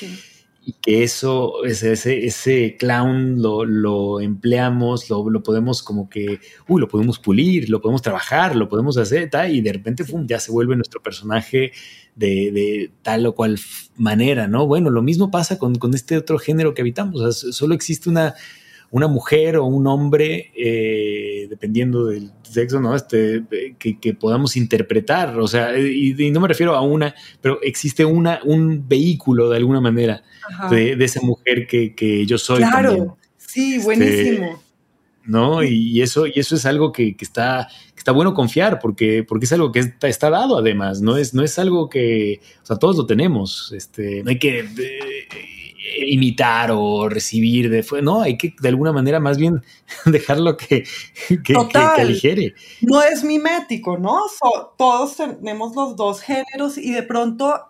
y 0.70 0.74
que 0.74 1.02
eso, 1.02 1.66
ese, 1.66 1.94
ese, 1.94 2.26
ese 2.28 2.78
clown 2.78 3.42
lo, 3.42 3.66
lo 3.66 4.20
empleamos, 4.20 5.10
lo, 5.10 5.28
lo, 5.28 5.42
podemos 5.42 5.82
como 5.82 6.10
que, 6.12 6.40
uy, 6.68 6.80
lo 6.80 6.88
podemos 6.88 7.18
pulir, 7.18 7.70
lo 7.72 7.82
podemos 7.82 8.04
trabajar, 8.04 8.56
lo 8.56 8.70
podemos 8.70 8.96
hacer, 8.98 9.32
tal, 9.32 9.52
y 9.52 9.62
de 9.62 9.74
repente, 9.74 10.06
pum, 10.06 10.28
ya 10.28 10.40
se 10.40 10.52
vuelve 10.52 10.76
nuestro 10.76 11.02
personaje 11.02 11.72
de, 12.16 12.52
de, 12.52 12.92
tal 13.02 13.26
o 13.26 13.34
cual 13.34 13.58
manera, 13.98 14.48
¿no? 14.48 14.68
Bueno, 14.68 14.92
lo 14.92 15.02
mismo 15.02 15.32
pasa 15.32 15.58
con, 15.58 15.74
con 15.74 15.96
este 15.96 16.18
otro 16.18 16.38
género 16.38 16.76
que 16.76 16.82
habitamos, 16.82 17.40
solo 17.52 17.74
existe 17.74 18.08
una, 18.08 18.36
una 18.92 19.08
mujer 19.08 19.58
o 19.58 19.66
un 19.66 19.88
hombre, 19.88 20.52
eh, 20.56 21.48
dependiendo 21.50 22.06
del 22.06 22.32
sexo, 22.44 22.80
¿no? 22.80 22.96
Este, 22.96 23.44
que, 23.78 24.14
podamos 24.14 24.58
interpretar, 24.58 25.40
o 25.40 25.48
sea, 25.48 25.78
y, 25.78 26.32
no 26.32 26.40
me 26.40 26.48
refiero 26.48 26.76
a 26.76 26.82
una, 26.82 27.14
pero 27.42 27.60
existe 27.62 28.04
una, 28.04 28.40
un 28.44 28.88
vehículo 28.88 29.50
de 29.50 29.58
alguna 29.58 29.82
manera 29.82 30.24
de, 30.70 30.94
esa 31.04 31.22
mujer 31.22 31.68
que, 31.68 32.26
yo 32.26 32.38
soy. 32.38 32.64
Claro, 32.64 33.18
sí, 33.38 33.76
este, 33.76 33.84
buenísimo. 33.84 34.64
¿no? 35.26 35.64
Y 35.64 36.02
eso, 36.02 36.26
y 36.26 36.34
eso 36.38 36.56
es 36.56 36.66
algo 36.66 36.92
que, 36.92 37.16
está, 37.20 37.68
está 37.96 38.12
bueno 38.12 38.34
confiar, 38.34 38.80
porque, 38.80 39.24
porque 39.24 39.46
es 39.46 39.54
algo 39.54 39.72
que 39.72 39.80
está, 39.80 40.08
está, 40.08 40.32
dado 40.32 40.58
además, 40.58 41.02
no 41.02 41.18
es, 41.18 41.36
no 41.36 41.44
es 41.44 41.60
algo 41.60 41.88
que, 41.88 42.42
o 42.64 42.66
sea, 42.66 42.78
todos 42.78 42.98
lo 42.98 43.06
tenemos, 43.06 43.72
este, 43.76 44.24
no 44.24 44.32
hay 44.32 44.40
que 44.40 44.66
imitar 46.08 46.72
o 46.72 47.10
recibir 47.10 47.70
de 47.70 47.86
no 48.02 48.22
hay 48.22 48.38
que 48.38 48.54
de 48.60 48.70
alguna 48.70 48.92
manera 48.92 49.20
más 49.20 49.38
bien 49.38 49.64
dejarlo 50.06 50.58
que, 50.58 50.84
que, 51.28 51.38
que, 51.44 51.78
aligere. 51.78 52.54
No 52.82 53.02
es 53.02 53.24
mimético, 53.24 53.98
¿no? 53.98 54.22
todos 54.78 55.16
tenemos 55.16 55.76
los 55.76 55.96
dos 55.96 56.22
géneros 56.22 56.78
y 56.78 56.92
de 56.92 57.04
pronto 57.04 57.69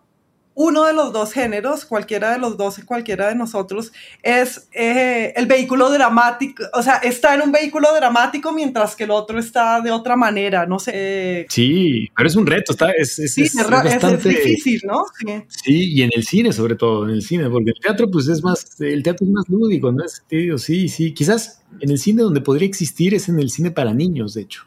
uno 0.62 0.84
de 0.84 0.91
los 0.91 1.14
dos 1.14 1.32
géneros, 1.32 1.86
cualquiera 1.86 2.34
de 2.34 2.38
los 2.38 2.57
dos, 2.57 2.82
cualquiera 2.86 3.30
de 3.30 3.36
nosotros, 3.36 3.93
es 4.22 4.68
eh, 4.74 5.32
el 5.38 5.45
vehículo 5.45 5.89
dramático, 5.89 6.66
o 6.74 6.84
sea, 6.84 6.95
está 6.95 7.34
en 7.34 7.43
un 7.43 7.53
vehículo 7.53 7.88
dramático 7.95 8.51
mientras 8.51 8.93
que 8.93 9.05
el 9.05 9.12
otro 9.12 9.39
está 9.39 9.80
de 9.80 9.89
otra 9.89 10.18
manera, 10.18 10.66
no 10.66 10.78
sé. 10.78 11.45
Sí, 11.47 12.10
pero 12.14 12.28
es 12.28 12.36
un 12.36 12.45
reto, 12.45 12.74
está, 12.74 12.91
es, 12.91 13.16
sí, 13.16 13.43
es, 13.43 13.55
bastante 13.55 14.28
difícil, 14.28 14.82
¿no? 14.84 15.05
Sí. 15.18 15.43
sí. 15.47 15.93
y 15.93 16.01
en 16.01 16.10
el 16.14 16.26
cine 16.26 16.51
sobre 16.51 16.76
todo, 16.76 17.05
en 17.05 17.12
el 17.12 17.22
cine, 17.22 17.49
porque 17.49 17.72
el 17.72 17.80
teatro 17.80 18.12
pues 18.12 18.28
es 18.28 18.43
más, 18.43 18.82
el 18.82 19.01
teatro 19.01 19.26
es 19.26 19.32
más 19.32 19.47
lúdico, 19.47 19.93
¿no? 19.93 20.03
Es, 20.03 20.26
sí, 20.62 20.89
sí, 20.89 21.14
quizás 21.14 21.62
en 21.80 21.89
el 21.89 21.97
cine 21.97 22.22
donde 22.22 22.41
podría 22.41 22.68
existir 22.68 23.14
es 23.14 23.30
en 23.30 23.39
el 23.39 23.49
cine 23.49 23.72
para 23.72 23.93
niños, 23.93 24.34
de 24.34 24.41
hecho, 24.41 24.66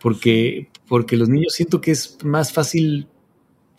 porque, 0.00 0.70
porque 0.88 1.18
los 1.18 1.28
niños 1.28 1.52
siento 1.52 1.82
que 1.82 1.90
es 1.90 2.16
más 2.24 2.50
fácil 2.50 3.08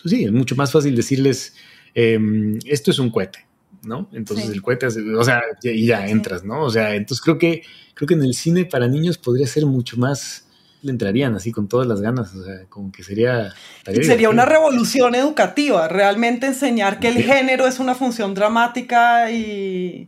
pues 0.08 0.20
sí, 0.20 0.26
es 0.26 0.32
mucho 0.32 0.56
más 0.56 0.72
fácil 0.72 0.96
decirles, 0.96 1.54
em, 1.94 2.58
esto 2.66 2.92
es 2.92 3.00
un 3.00 3.10
cohete, 3.10 3.46
¿no? 3.84 4.10
Entonces 4.14 4.50
el 4.50 4.62
cohete, 4.62 4.88
o 4.88 5.24
sea, 5.24 5.42
y 5.62 5.86
ya 5.86 6.08
entras, 6.08 6.46
¿no? 6.46 6.62
O 6.62 6.70
sea, 6.70 6.96
entonces 6.96 7.22
creo 7.22 7.38
que, 7.38 7.64
creo 7.94 8.08
que 8.08 8.14
en 8.14 8.24
el 8.24 8.34
cine 8.34 8.64
para 8.64 8.88
niños 8.88 9.18
podría 9.18 9.48
ser 9.48 9.66
mucho 9.66 9.98
más 9.98 10.46
le 10.84 10.92
entrarían 10.92 11.36
así 11.36 11.52
con 11.52 11.68
todas 11.68 11.88
las 11.88 12.00
ganas, 12.00 12.34
o 12.36 12.46
sea, 12.46 12.66
como 12.70 12.92
que 12.92 13.04
sería... 13.04 13.52
Sería 13.84 14.30
una 14.30 14.46
revolución 14.46 15.16
educativa, 15.16 15.88
realmente 15.88 16.46
enseñar 16.46 17.00
que 17.00 17.10
el 17.10 17.24
género 17.24 17.68
es 17.68 17.80
una 17.80 17.96
función 17.96 18.36
dramática 18.36 19.30
y, 19.32 20.08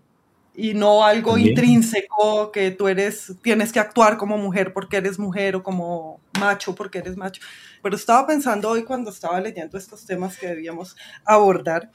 y 0.59 0.73
no 0.73 1.05
algo 1.05 1.37
intrínseco 1.37 2.51
que 2.51 2.71
tú 2.71 2.89
eres, 2.89 3.33
tienes 3.41 3.71
que 3.71 3.79
actuar 3.79 4.17
como 4.17 4.37
mujer 4.37 4.73
porque 4.73 4.97
eres 4.97 5.17
mujer 5.17 5.55
o 5.55 5.63
como 5.63 6.19
macho 6.37 6.75
porque 6.75 6.97
eres 6.97 7.15
macho. 7.15 7.41
Pero 7.81 7.95
estaba 7.95 8.27
pensando 8.27 8.69
hoy 8.69 8.83
cuando 8.83 9.09
estaba 9.09 9.39
leyendo 9.39 9.77
estos 9.77 10.05
temas 10.05 10.37
que 10.37 10.47
debíamos 10.47 10.97
abordar, 11.23 11.89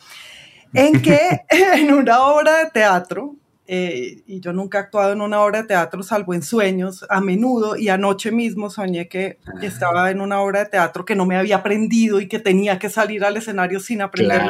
en 0.73 1.03
que 1.03 1.19
en 1.51 1.93
una 1.93 2.23
obra 2.23 2.65
de 2.65 2.71
teatro, 2.71 3.37
eh, 3.67 4.23
y 4.27 4.41
yo 4.41 4.55
nunca 4.55 4.79
he 4.79 4.81
actuado 4.81 5.13
en 5.13 5.21
una 5.21 5.43
obra 5.43 5.63
de 5.63 5.69
teatro 5.69 6.03
salvo 6.03 6.33
en 6.33 6.43
sueños, 6.43 7.05
a 7.11 7.21
menudo, 7.21 7.77
y 7.77 7.91
anoche 7.91 8.33
mismo 8.33 8.71
soñé 8.71 9.09
que, 9.09 9.39
estaba 9.61 10.11
en 10.11 10.23
una 10.23 10.41
obra 10.41 10.61
de 10.61 10.71
teatro 10.71 11.05
que 11.05 11.15
no 11.15 11.27
me 11.27 11.37
había 11.37 11.57
aprendido 11.57 12.19
y 12.19 12.29
que 12.29 12.39
tenía 12.39 12.79
que 12.79 12.89
salir 12.89 13.25
al 13.25 13.37
escenario 13.37 13.79
sin 13.79 14.01
aprender. 14.01 14.43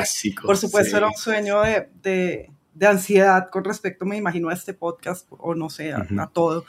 Por 0.44 0.56
supuesto, 0.56 0.96
era 0.96 1.08
un 1.08 1.14
sueño 1.14 1.62
de, 1.62 1.88
de, 2.00 2.53
de, 2.74 2.86
ansiedad 2.86 3.48
con 3.50 3.64
respecto, 3.64 4.04
me 4.04 4.16
imagino, 4.16 4.48
a 4.48 4.54
este 4.54 4.74
podcast 4.74 5.26
o 5.30 5.54
no 5.54 5.70
sé, 5.70 5.92
a 5.92 6.30
todo. 6.32 6.64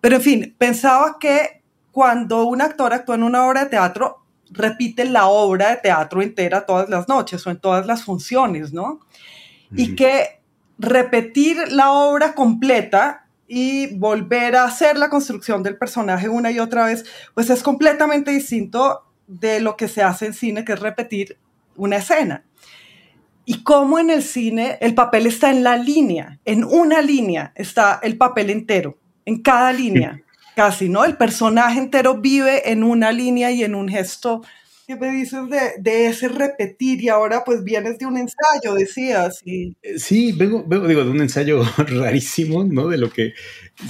Pero 0.00 0.16
en 0.16 0.22
fin, 0.22 0.54
pensaba 0.56 1.18
que 1.18 1.62
cuando 1.90 2.44
un 2.44 2.60
actor 2.60 2.92
actúa 2.92 3.14
en 3.14 3.22
una 3.22 3.46
obra 3.46 3.64
de 3.64 3.70
teatro, 3.70 4.22
repite 4.50 5.04
la 5.04 5.26
obra 5.26 5.70
de 5.70 5.76
teatro 5.76 6.22
entera 6.22 6.66
todas 6.66 6.88
las 6.88 7.08
noches 7.08 7.46
o 7.46 7.50
en 7.50 7.58
todas 7.58 7.86
las 7.86 8.04
funciones, 8.04 8.72
¿no? 8.72 9.00
Y 9.72 9.96
que 9.96 10.40
repetir 10.78 11.72
la 11.72 11.90
obra 11.90 12.34
completa 12.34 13.26
y 13.48 13.96
volver 13.96 14.56
a 14.56 14.64
hacer 14.64 14.98
la 14.98 15.08
construcción 15.08 15.62
del 15.62 15.78
personaje 15.78 16.28
una 16.28 16.50
y 16.50 16.58
otra 16.58 16.86
vez, 16.86 17.04
pues 17.34 17.50
es 17.50 17.62
completamente 17.62 18.30
distinto 18.30 19.04
de 19.26 19.60
lo 19.60 19.76
que 19.76 19.88
se 19.88 20.02
hace 20.02 20.26
en 20.26 20.34
cine, 20.34 20.64
que 20.64 20.74
es 20.74 20.80
repetir 20.80 21.38
una 21.76 21.96
escena. 21.96 22.44
Y 23.46 23.62
cómo 23.62 23.98
en 23.98 24.10
el 24.10 24.22
cine 24.22 24.76
el 24.82 24.94
papel 24.94 25.26
está 25.26 25.50
en 25.50 25.62
la 25.64 25.78
línea, 25.78 26.38
en 26.44 26.64
una 26.64 27.00
línea 27.00 27.52
está 27.54 27.98
el 28.02 28.18
papel 28.18 28.50
entero, 28.50 28.98
en 29.24 29.40
cada 29.40 29.72
línea 29.72 30.20
casi, 30.56 30.88
¿no? 30.88 31.04
El 31.04 31.16
personaje 31.16 31.78
entero 31.78 32.14
vive 32.14 32.72
en 32.72 32.82
una 32.82 33.12
línea 33.12 33.50
y 33.52 33.62
en 33.62 33.74
un 33.74 33.88
gesto. 33.88 34.42
¿Qué 34.86 34.94
me 34.94 35.10
dices 35.10 35.40
de, 35.80 36.06
ese 36.06 36.28
repetir? 36.28 37.02
Y 37.02 37.08
ahora 37.08 37.42
pues 37.44 37.64
vienes 37.64 37.98
de 37.98 38.06
un 38.06 38.16
ensayo, 38.16 38.72
decías. 38.74 39.42
Y... 39.44 39.76
Sí, 39.96 40.30
vengo, 40.30 40.64
vengo, 40.64 40.86
digo, 40.86 41.02
de 41.02 41.10
un 41.10 41.20
ensayo 41.20 41.64
rarísimo, 41.76 42.62
¿no? 42.62 42.86
De 42.86 42.96
lo 42.96 43.10
que 43.10 43.34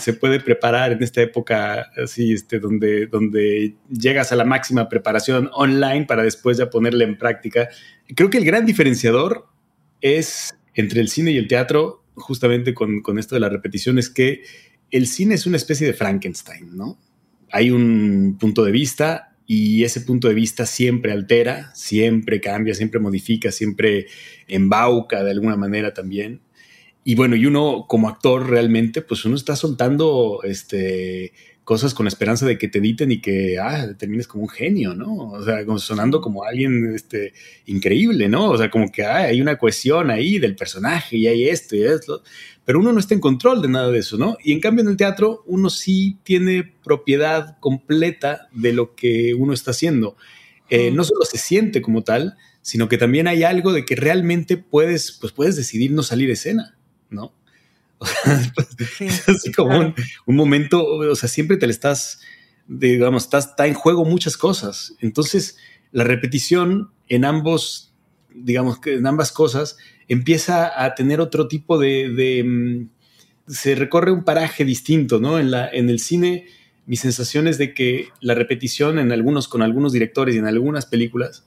se 0.01 0.14
puede 0.14 0.40
preparar 0.40 0.92
en 0.92 1.03
esta 1.03 1.20
época 1.20 1.90
así, 2.03 2.32
este, 2.32 2.61
donde, 2.61 3.09
donde 3.09 3.74
llegas 3.90 4.32
a 4.32 4.36
la 4.36 4.47
máxima 4.47 4.88
preparación 4.88 5.51
online 5.53 6.07
para 6.07 6.22
después 6.22 6.57
ya 6.57 6.70
ponerla 6.70 7.05
en 7.05 7.18
práctica. 7.18 7.68
Creo 8.14 8.30
que 8.30 8.38
el 8.38 8.47
gran 8.47 8.64
diferenciador 8.64 9.49
es 10.01 10.57
entre 10.74 11.03
el 11.03 11.09
cine 11.09 11.32
y 11.32 11.36
el 11.36 11.47
teatro, 11.47 12.05
justamente 12.14 12.72
con, 12.72 13.03
con 13.03 13.18
esto 13.18 13.34
de 13.34 13.40
la 13.40 13.51
repetición, 13.51 13.99
es 13.99 14.09
que 14.09 14.44
el 14.90 15.07
cine 15.07 15.34
es 15.34 15.47
una 15.47 15.59
especie 15.59 15.86
de 15.86 15.92
Frankenstein, 15.92 16.74
¿no? 16.74 16.99
Hay 17.51 17.70
un 17.70 18.38
punto 18.40 18.64
de 18.64 18.72
vista, 18.72 19.36
y 19.47 19.84
ese 19.84 20.01
punto 20.01 20.28
de 20.28 20.34
vista 20.34 20.66
siempre 20.66 21.12
altera, 21.12 21.70
siempre 21.74 22.40
cambia, 22.40 22.74
siempre 22.74 23.01
modifica, 23.01 23.53
siempre 23.53 24.07
embauca 24.49 25.22
de 25.22 25.30
alguna 25.30 25.57
manera 25.57 25.94
también. 25.94 26.40
Y 27.05 27.14
bueno, 27.14 27.36
y 27.36 27.47
uno 27.47 27.86
como 27.88 28.09
actor 28.09 28.49
realmente, 28.51 29.03
pues 29.03 29.24
uno 29.24 29.36
está 29.36 29.55
soltando 29.55 30.40
este, 30.42 31.32
cosas 31.66 31.92
con 31.92 32.06
esperanza 32.06 32.46
de 32.46 32.56
que 32.56 32.68
te 32.68 32.78
editen 32.78 33.12
y 33.12 33.20
que 33.20 33.58
ah, 33.58 33.92
termines 33.98 34.26
como 34.26 34.44
un 34.44 34.48
genio, 34.48 34.94
¿no? 34.94 35.32
O 35.32 35.44
sea, 35.44 35.58
sonando 35.76 36.22
como 36.22 36.44
alguien 36.44 36.94
este, 36.94 37.34
increíble, 37.66 38.30
¿no? 38.30 38.50
O 38.50 38.56
sea, 38.56 38.70
como 38.70 38.90
que 38.90 39.04
ah, 39.04 39.16
hay 39.16 39.42
una 39.42 39.58
cohesión 39.58 40.10
ahí 40.10 40.38
del 40.38 40.56
personaje 40.56 41.18
y 41.18 41.26
hay 41.26 41.48
esto 41.48 41.76
y 41.76 41.82
esto 41.82 42.22
pero 42.66 42.80
uno 42.80 42.92
no 42.92 42.98
está 42.98 43.14
en 43.14 43.20
control 43.20 43.62
de 43.62 43.68
nada 43.68 43.90
de 43.90 44.00
eso, 44.00 44.18
¿no? 44.18 44.36
Y 44.42 44.52
en 44.52 44.60
cambio 44.60 44.82
en 44.82 44.90
el 44.90 44.96
teatro 44.96 45.44
uno 45.46 45.70
sí 45.70 46.18
tiene 46.24 46.74
propiedad 46.82 47.58
completa 47.60 48.48
de 48.52 48.72
lo 48.72 48.96
que 48.96 49.34
uno 49.34 49.54
está 49.54 49.70
haciendo. 49.70 50.16
Eh, 50.68 50.90
no 50.90 51.04
solo 51.04 51.24
se 51.24 51.38
siente 51.38 51.80
como 51.80 52.02
tal, 52.02 52.36
sino 52.62 52.88
que 52.88 52.98
también 52.98 53.28
hay 53.28 53.44
algo 53.44 53.72
de 53.72 53.84
que 53.84 53.94
realmente 53.94 54.56
puedes, 54.56 55.12
pues 55.12 55.32
puedes 55.32 55.54
decidir 55.54 55.92
no 55.92 56.02
salir 56.02 56.28
escena, 56.28 56.76
¿no? 57.08 57.32
es 59.01 59.28
así 59.28 59.53
como 59.53 59.94
un, 60.26 60.36
momento, 60.36 60.84
o 60.84 61.14
sea, 61.16 61.28
siempre 61.28 61.57
te 61.57 61.66
le 61.66 61.72
estás, 61.72 62.20
digamos, 62.66 63.24
estás, 63.24 63.49
está 63.49 63.66
en 63.66 63.74
juego 63.74 64.05
muchas 64.05 64.36
cosas. 64.36 64.94
Entonces, 65.01 65.57
la 65.92 66.05
repetición 66.05 66.90
en 67.09 67.24
ambos, 67.24 67.94
digamos 68.34 68.80
que 68.80 68.94
en 68.94 69.07
ambas 69.07 69.32
cosas, 69.32 69.76
empieza 70.09 70.84
a 70.84 70.94
tener 70.94 71.20
otro 71.20 71.49
tipo 71.49 71.78
de, 71.78 72.44
mm, 72.44 73.51
se 73.51 73.74
recorre 73.74 74.12
un 74.12 74.24
paraje 74.24 74.64
distinto, 74.64 75.20
¿no? 75.20 75.38
En, 75.38 75.51
la, 75.51 75.68
en 75.68 75.88
el 75.88 76.01
cine, 76.01 76.47
mi 76.84 76.97
sensación 76.97 77.49
es 77.49 77.59
de 77.59 77.74
que 77.74 78.09
la 78.20 78.34
repetición 78.34 78.99
en 78.99 79.12
algunos, 79.12 79.49
con 79.49 79.62
algunos 79.62 79.92
directores 79.92 80.34
y 80.34 80.38
en 80.38 80.47
algunas 80.47 80.86
películas, 80.86 81.47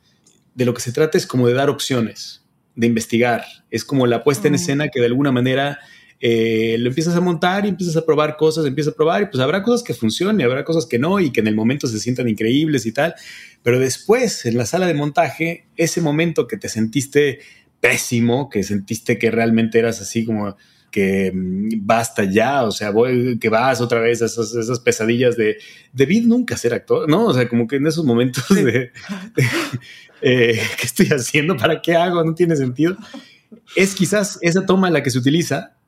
de 0.55 0.65
lo 0.65 0.73
que 0.73 0.81
se 0.81 0.91
trata 0.91 1.17
es 1.17 1.27
como 1.27 1.47
de 1.47 1.53
dar 1.53 1.69
opciones, 1.69 2.45
de 2.75 2.87
investigar. 2.87 3.45
Es 3.69 3.85
como 3.85 4.07
la 4.07 4.23
puesta 4.23 4.47
en 4.47 4.55
escena 4.55 4.89
que 4.89 4.99
de 4.99 5.05
alguna 5.05 5.31
manera 5.31 5.79
eh, 6.21 6.75
lo 6.79 6.89
empiezas 6.89 7.15
a 7.15 7.21
montar 7.21 7.65
y 7.65 7.69
empiezas 7.69 7.95
a 7.95 8.05
probar 8.05 8.35
cosas, 8.35 8.65
empiezas 8.65 8.93
a 8.93 8.95
probar 8.95 9.21
y 9.21 9.25
pues 9.27 9.41
habrá 9.41 9.63
cosas 9.63 9.83
que 9.83 9.93
funcionen, 9.93 10.45
habrá 10.45 10.65
cosas 10.65 10.85
que 10.85 10.99
no 10.99 11.19
y 11.19 11.31
que 11.31 11.39
en 11.39 11.47
el 11.47 11.55
momento 11.55 11.87
se 11.87 11.99
sientan 11.99 12.27
increíbles 12.27 12.85
y 12.85 12.91
tal, 12.91 13.15
pero 13.63 13.79
después 13.79 14.45
en 14.45 14.57
la 14.57 14.65
sala 14.65 14.87
de 14.87 14.93
montaje, 14.93 15.67
ese 15.77 16.01
momento 16.01 16.47
que 16.47 16.57
te 16.57 16.67
sentiste 16.67 17.39
pésimo, 17.79 18.49
que 18.49 18.63
sentiste 18.63 19.17
que 19.17 19.31
realmente 19.31 19.79
eras 19.79 20.01
así 20.01 20.25
como 20.25 20.57
que 20.91 21.31
mm, 21.33 21.85
basta 21.85 22.25
ya, 22.25 22.63
o 22.63 22.71
sea, 22.71 22.91
voy, 22.91 23.39
que 23.39 23.47
vas 23.47 23.79
otra 23.79 24.01
vez 24.01 24.21
a 24.21 24.25
esas, 24.25 24.79
pesadillas 24.79 25.37
de 25.37 25.57
debí 25.93 26.21
nunca 26.21 26.57
ser 26.57 26.73
actor, 26.73 27.09
¿no? 27.09 27.27
O 27.27 27.33
sea, 27.33 27.47
como 27.47 27.67
que 27.67 27.77
en 27.77 27.87
esos 27.87 28.03
momentos 28.03 28.43
de, 28.49 28.91
eh, 30.21 30.61
¿qué 30.77 30.85
estoy 30.85 31.07
haciendo? 31.07 31.55
¿Para 31.55 31.81
qué 31.81 31.95
hago? 31.95 32.23
No 32.25 32.35
tiene 32.35 32.57
sentido. 32.57 32.97
Es 33.75 33.95
quizás 33.95 34.37
esa 34.41 34.65
toma 34.65 34.89
la 34.89 35.01
que 35.01 35.11
se 35.11 35.17
utiliza 35.17 35.78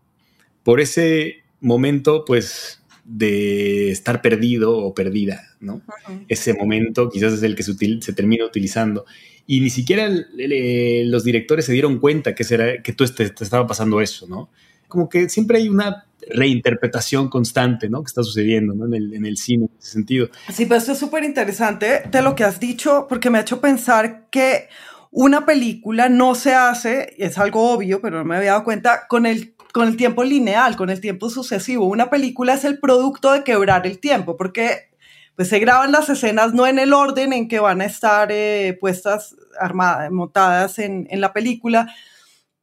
por 0.63 0.79
ese 0.79 1.43
momento, 1.59 2.25
pues, 2.25 2.81
de 3.03 3.91
estar 3.91 4.21
perdido 4.21 4.77
o 4.77 4.93
perdida, 4.93 5.43
¿no? 5.59 5.81
Ese 6.27 6.53
momento 6.53 7.09
quizás 7.09 7.33
es 7.33 7.43
el 7.43 7.55
que 7.55 7.63
se, 7.63 7.73
se 8.01 8.13
termina 8.13 8.45
utilizando 8.45 9.05
y 9.47 9.59
ni 9.59 9.69
siquiera 9.69 10.09
los 10.09 11.23
directores 11.23 11.65
se 11.65 11.73
dieron 11.73 11.99
cuenta 11.99 12.35
que, 12.35 12.43
será, 12.43 12.81
que 12.81 12.93
tú 12.93 13.05
te, 13.05 13.23
estaba 13.23 13.67
pasando 13.67 13.99
eso, 14.01 14.27
¿no? 14.27 14.49
Como 14.87 15.09
que 15.09 15.29
siempre 15.29 15.57
hay 15.57 15.69
una 15.69 16.05
reinterpretación 16.29 17.29
constante, 17.29 17.89
¿no? 17.89 18.03
Que 18.03 18.07
está 18.07 18.23
sucediendo, 18.23 18.73
¿no? 18.73 18.85
En 18.85 18.93
el, 18.93 19.13
en 19.13 19.25
el 19.25 19.37
cine, 19.37 19.65
en 19.65 19.77
ese 19.77 19.91
sentido. 19.91 20.29
Sí, 20.53 20.65
pues 20.65 20.83
esto 20.83 20.93
es 20.93 20.99
súper 20.99 21.23
interesante 21.23 22.03
de 22.09 22.21
lo 22.21 22.35
que 22.35 22.43
has 22.43 22.59
dicho, 22.59 23.07
porque 23.09 23.29
me 23.29 23.39
ha 23.39 23.41
hecho 23.41 23.59
pensar 23.59 24.27
que 24.29 24.69
una 25.09 25.45
película 25.45 26.07
no 26.07 26.35
se 26.35 26.53
hace, 26.53 27.15
es 27.17 27.37
algo 27.37 27.71
obvio, 27.71 27.99
pero 27.99 28.19
no 28.19 28.25
me 28.25 28.37
había 28.37 28.51
dado 28.51 28.63
cuenta, 28.63 29.07
con 29.09 29.25
el, 29.25 29.53
con 29.71 29.87
el 29.87 29.97
tiempo 29.97 30.23
lineal, 30.23 30.75
con 30.75 30.89
el 30.89 31.01
tiempo 31.01 31.29
sucesivo. 31.29 31.85
Una 31.85 32.09
película 32.09 32.53
es 32.53 32.65
el 32.65 32.79
producto 32.79 33.31
de 33.31 33.43
quebrar 33.43 33.87
el 33.87 33.99
tiempo, 33.99 34.37
porque 34.37 34.89
pues 35.35 35.49
se 35.49 35.59
graban 35.59 35.91
las 35.91 36.09
escenas 36.09 36.53
no 36.53 36.67
en 36.67 36.77
el 36.77 36.93
orden 36.93 37.33
en 37.33 37.47
que 37.47 37.59
van 37.59 37.81
a 37.81 37.85
estar 37.85 38.29
eh, 38.31 38.77
puestas 38.79 39.35
armadas, 39.59 40.11
montadas 40.11 40.77
en, 40.79 41.07
en 41.09 41.21
la 41.21 41.33
película, 41.33 41.93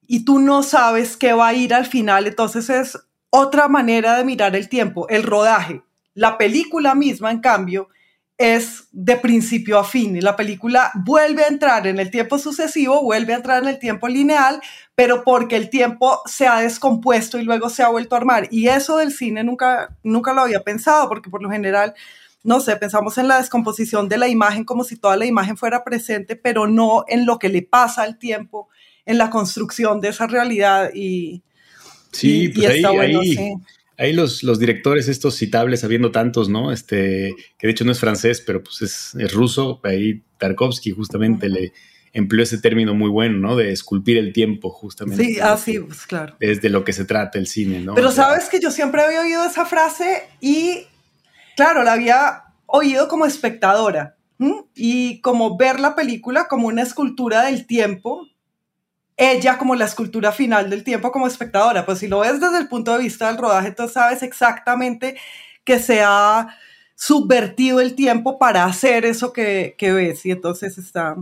y 0.06 0.24
tú 0.24 0.38
no 0.38 0.62
sabes 0.62 1.16
qué 1.16 1.32
va 1.32 1.48
a 1.48 1.54
ir 1.54 1.74
al 1.74 1.86
final, 1.86 2.26
entonces 2.26 2.70
es 2.70 2.98
otra 3.30 3.68
manera 3.68 4.16
de 4.16 4.24
mirar 4.24 4.56
el 4.56 4.68
tiempo, 4.68 5.08
el 5.08 5.22
rodaje. 5.22 5.82
La 6.14 6.38
película 6.38 6.94
misma, 6.94 7.30
en 7.30 7.40
cambio, 7.40 7.88
es 8.38 8.84
de 8.92 9.16
principio 9.16 9.78
a 9.78 9.84
fin. 9.84 10.16
Y 10.16 10.20
la 10.20 10.36
película 10.36 10.92
vuelve 10.94 11.42
a 11.42 11.48
entrar 11.48 11.86
en 11.88 11.98
el 11.98 12.10
tiempo 12.10 12.38
sucesivo, 12.38 13.02
vuelve 13.02 13.32
a 13.34 13.36
entrar 13.36 13.62
en 13.62 13.68
el 13.68 13.78
tiempo 13.78 14.08
lineal, 14.08 14.62
pero 14.94 15.24
porque 15.24 15.56
el 15.56 15.68
tiempo 15.68 16.22
se 16.24 16.46
ha 16.46 16.60
descompuesto 16.60 17.38
y 17.38 17.42
luego 17.42 17.68
se 17.68 17.82
ha 17.82 17.88
vuelto 17.88 18.14
a 18.14 18.18
armar. 18.18 18.48
Y 18.50 18.68
eso 18.68 18.96
del 18.96 19.12
cine 19.12 19.42
nunca, 19.42 19.96
nunca 20.04 20.32
lo 20.32 20.42
había 20.42 20.60
pensado, 20.60 21.08
porque 21.08 21.30
por 21.30 21.42
lo 21.42 21.50
general 21.50 21.94
no 22.44 22.60
sé, 22.60 22.76
pensamos 22.76 23.18
en 23.18 23.28
la 23.28 23.38
descomposición 23.38 24.08
de 24.08 24.16
la 24.16 24.28
imagen 24.28 24.64
como 24.64 24.84
si 24.84 24.96
toda 24.96 25.16
la 25.16 25.26
imagen 25.26 25.56
fuera 25.56 25.84
presente, 25.84 26.36
pero 26.36 26.66
no 26.66 27.04
en 27.08 27.26
lo 27.26 27.38
que 27.38 27.48
le 27.48 27.62
pasa 27.62 28.02
al 28.02 28.16
tiempo, 28.18 28.68
en 29.04 29.18
la 29.18 29.28
construcción 29.28 30.00
de 30.00 30.08
esa 30.08 30.26
realidad 30.26 30.90
y... 30.94 31.42
Sí, 32.10 32.48
pues 32.48 32.68
ahí, 32.70 32.84
ahí, 32.84 33.54
ahí, 33.98 34.12
los, 34.12 34.42
los 34.42 34.58
directores 34.58 35.08
estos 35.08 35.36
citables, 35.36 35.84
habiendo 35.84 36.10
tantos, 36.10 36.48
¿no? 36.48 36.72
Este, 36.72 37.34
que 37.58 37.66
de 37.66 37.72
hecho 37.72 37.84
no 37.84 37.92
es 37.92 38.00
francés, 38.00 38.40
pero 38.40 38.62
pues 38.62 38.80
es, 38.82 39.32
ruso, 39.32 39.80
ahí 39.84 40.22
Tarkovsky 40.38 40.92
justamente 40.92 41.48
le 41.48 41.72
empleó 42.12 42.42
ese 42.42 42.58
término 42.58 42.94
muy 42.94 43.10
bueno, 43.10 43.38
¿no? 43.38 43.56
De 43.56 43.72
esculpir 43.72 44.16
el 44.16 44.32
tiempo, 44.32 44.70
justamente. 44.70 45.22
Sí, 45.22 45.40
así, 45.40 45.76
ah, 45.76 45.84
pues 45.86 46.06
claro. 46.06 46.36
Es 46.40 46.62
de 46.62 46.70
lo 46.70 46.84
que 46.84 46.92
se 46.92 47.04
trata 47.04 47.38
el 47.38 47.46
cine, 47.46 47.80
¿no? 47.80 47.94
Pero 47.94 48.10
sabes 48.10 48.48
que 48.48 48.60
yo 48.60 48.70
siempre 48.70 49.02
había 49.02 49.20
oído 49.20 49.44
esa 49.44 49.66
frase 49.66 50.22
y 50.40 50.86
claro, 51.56 51.82
la 51.82 51.92
había 51.92 52.44
oído 52.66 53.08
como 53.08 53.26
espectadora 53.26 54.16
y 54.74 55.20
como 55.20 55.56
ver 55.56 55.80
la 55.80 55.96
película 55.96 56.46
como 56.48 56.68
una 56.68 56.82
escultura 56.82 57.42
del 57.42 57.66
tiempo, 57.66 58.28
ella 59.18 59.58
como 59.58 59.74
la 59.74 59.84
escultura 59.84 60.32
final 60.32 60.70
del 60.70 60.84
tiempo 60.84 61.12
como 61.12 61.26
espectadora. 61.26 61.84
Pues 61.84 61.98
si 61.98 62.08
lo 62.08 62.20
ves 62.20 62.40
desde 62.40 62.58
el 62.58 62.68
punto 62.68 62.92
de 62.92 63.02
vista 63.02 63.28
del 63.28 63.36
rodaje, 63.36 63.72
tú 63.72 63.88
sabes 63.88 64.22
exactamente 64.22 65.16
que 65.64 65.78
se 65.78 66.00
ha 66.02 66.56
subvertido 66.94 67.80
el 67.80 67.94
tiempo 67.94 68.38
para 68.38 68.64
hacer 68.64 69.04
eso 69.04 69.32
que, 69.32 69.74
ves 69.78 70.24
y 70.24 70.30
entonces 70.30 70.78
está... 70.78 71.16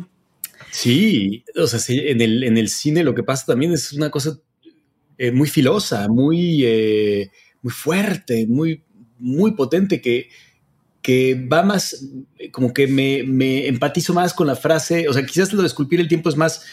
Sí, 0.70 1.44
o 1.56 1.66
sea, 1.66 1.80
en, 1.88 2.20
el, 2.20 2.44
en 2.44 2.56
el 2.56 2.68
cine 2.68 3.02
lo 3.02 3.14
que 3.14 3.22
pasa 3.22 3.46
también 3.46 3.72
es 3.72 3.92
una 3.92 4.10
cosa 4.10 4.38
eh, 5.18 5.30
muy 5.30 5.48
filosa, 5.48 6.08
muy, 6.08 6.64
eh, 6.64 7.30
muy 7.62 7.72
fuerte, 7.72 8.46
muy 8.46 8.82
muy 9.18 9.52
potente 9.52 10.00
que, 10.00 10.28
que 11.02 11.34
va 11.34 11.62
más, 11.62 12.04
como 12.52 12.72
que 12.72 12.86
me, 12.86 13.66
empatizo 13.66 14.14
más 14.14 14.34
con 14.34 14.46
la 14.46 14.56
frase, 14.56 15.08
o 15.08 15.12
sea, 15.12 15.24
quizás 15.24 15.52
lo 15.52 15.62
de 15.62 15.68
esculpir 15.68 16.00
el 16.00 16.08
tiempo 16.08 16.28
es 16.28 16.36
más 16.36 16.64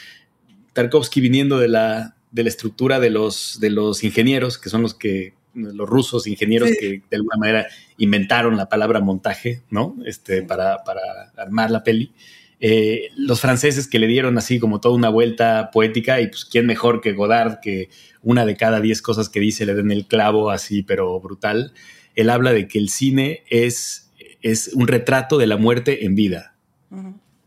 Tarkovsky 0.74 1.22
viniendo 1.22 1.60
de 1.60 1.68
la, 1.68 2.16
de 2.32 2.44
la 2.44 2.50
estructura 2.50 3.00
de 3.00 3.10
los, 3.10 3.60
de 3.60 3.70
los 3.70 4.04
ingenieros, 4.04 4.58
que 4.58 4.70
son 4.70 4.82
los 4.82 4.94
que, 4.94 5.34
los 5.54 5.88
rusos 5.88 6.28
ingenieros 6.28 6.70
que 6.80 7.04
de 7.10 7.16
alguna 7.16 7.38
manera 7.38 7.68
inventaron 7.98 8.58
la 8.58 8.70
palabra 8.70 9.00
montaje, 9.00 9.62
¿no? 9.70 9.96
Este, 10.06 10.42
para, 10.42 10.84
para 10.84 11.02
armar 11.38 11.70
la 11.70 11.84
peli. 11.84 12.12
Eh, 12.60 13.10
los 13.18 13.42
franceses 13.42 13.88
que 13.88 14.00
le 14.00 14.08
dieron 14.08 14.38
así 14.38 14.60
como 14.60 14.80
toda 14.80 14.96
una 14.96 15.10
vuelta 15.10 15.70
poética 15.72 16.22
y 16.22 16.28
pues 16.28 16.46
quién 16.46 16.66
mejor 16.66 17.02
que 17.02 17.12
Godard 17.12 17.60
que 17.60 17.90
una 18.22 18.46
de 18.46 18.56
cada 18.56 18.80
diez 18.80 19.02
cosas 19.02 19.28
que 19.28 19.42
dice 19.42 19.66
le 19.66 19.76
den 19.76 19.92
el 19.92 20.06
clavo 20.08 20.50
así 20.50 20.82
pero 20.82 21.20
brutal 21.20 21.74
él 22.16 22.30
habla 22.30 22.54
de 22.54 22.68
que 22.68 22.80
el 22.80 22.90
cine 22.90 23.44
es, 23.50 24.12
es 24.42 24.72
un 24.74 24.88
retrato 24.88 25.38
de 25.38 25.48
la 25.48 25.58
muerte 25.58 26.06
en 26.06 26.16
vida. 26.16 26.56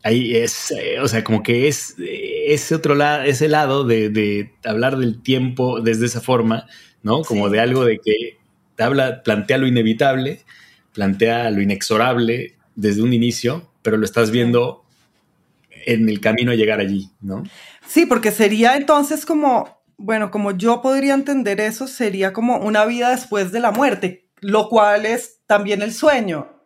Ahí 0.07 0.37
es, 0.37 0.71
eh, 0.71 1.01
o 1.01 1.07
sea, 1.09 1.21
como 1.21 1.43
que 1.43 1.67
es 1.67 1.95
ese 1.99 2.75
otro 2.75 2.95
lado, 2.95 3.23
ese 3.23 3.49
lado 3.49 3.83
de, 3.83 4.53
hablar 4.63 4.95
del 4.95 5.21
tiempo 5.21 5.81
desde 5.81 6.05
esa 6.05 6.21
forma, 6.21 6.65
¿no? 7.03 7.23
Como 7.23 7.49
de 7.49 7.59
algo 7.59 7.83
de 7.83 7.99
que 7.99 8.37
te 8.77 8.83
habla, 8.83 9.21
plantea 9.21 9.57
lo 9.57 9.67
inevitable, 9.67 10.45
plantea 10.93 11.51
lo 11.51 11.61
inexorable 11.61 12.55
desde 12.73 13.01
un 13.01 13.11
inicio, 13.11 13.69
pero 13.81 13.97
lo 13.97 14.05
estás 14.05 14.31
viendo 14.31 14.85
en 15.85 16.07
el 16.07 16.21
camino 16.21 16.53
a 16.53 16.55
llegar 16.55 16.79
allí, 16.79 17.09
¿no? 17.19 17.43
Sí, 17.85 18.05
porque 18.05 18.31
sería 18.31 18.77
entonces 18.77 19.25
como, 19.25 19.81
bueno, 19.97 20.31
como 20.31 20.51
yo 20.51 20.81
podría 20.81 21.15
entender 21.15 21.59
eso, 21.59 21.85
sería 21.85 22.31
como 22.31 22.59
una 22.59 22.85
vida 22.85 23.09
después 23.09 23.51
de 23.51 23.59
la 23.59 23.71
muerte, 23.71 24.29
lo 24.39 24.69
cual 24.69 25.05
es 25.05 25.41
también 25.47 25.81
el 25.81 25.93
sueño. 25.93 26.56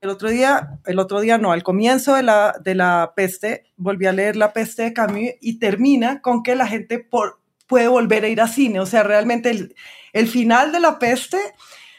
El 0.00 0.10
otro 0.10 0.28
día, 0.28 0.78
el 0.84 0.98
otro 0.98 1.20
día 1.20 1.38
no, 1.38 1.52
al 1.52 1.62
comienzo 1.62 2.14
de 2.14 2.22
la, 2.22 2.54
de 2.62 2.74
la 2.74 3.12
peste, 3.16 3.64
volví 3.76 4.06
a 4.06 4.12
leer 4.12 4.36
La 4.36 4.52
peste 4.52 4.82
de 4.82 4.92
Camus 4.92 5.30
y 5.40 5.58
termina 5.58 6.20
con 6.20 6.42
que 6.42 6.54
la 6.54 6.66
gente 6.66 6.98
por, 6.98 7.40
puede 7.66 7.88
volver 7.88 8.24
a 8.24 8.28
ir 8.28 8.40
a 8.40 8.48
cine. 8.48 8.80
O 8.80 8.86
sea, 8.86 9.02
realmente 9.02 9.50
el, 9.50 9.74
el 10.12 10.28
final 10.28 10.70
de 10.72 10.80
la 10.80 10.98
peste 10.98 11.38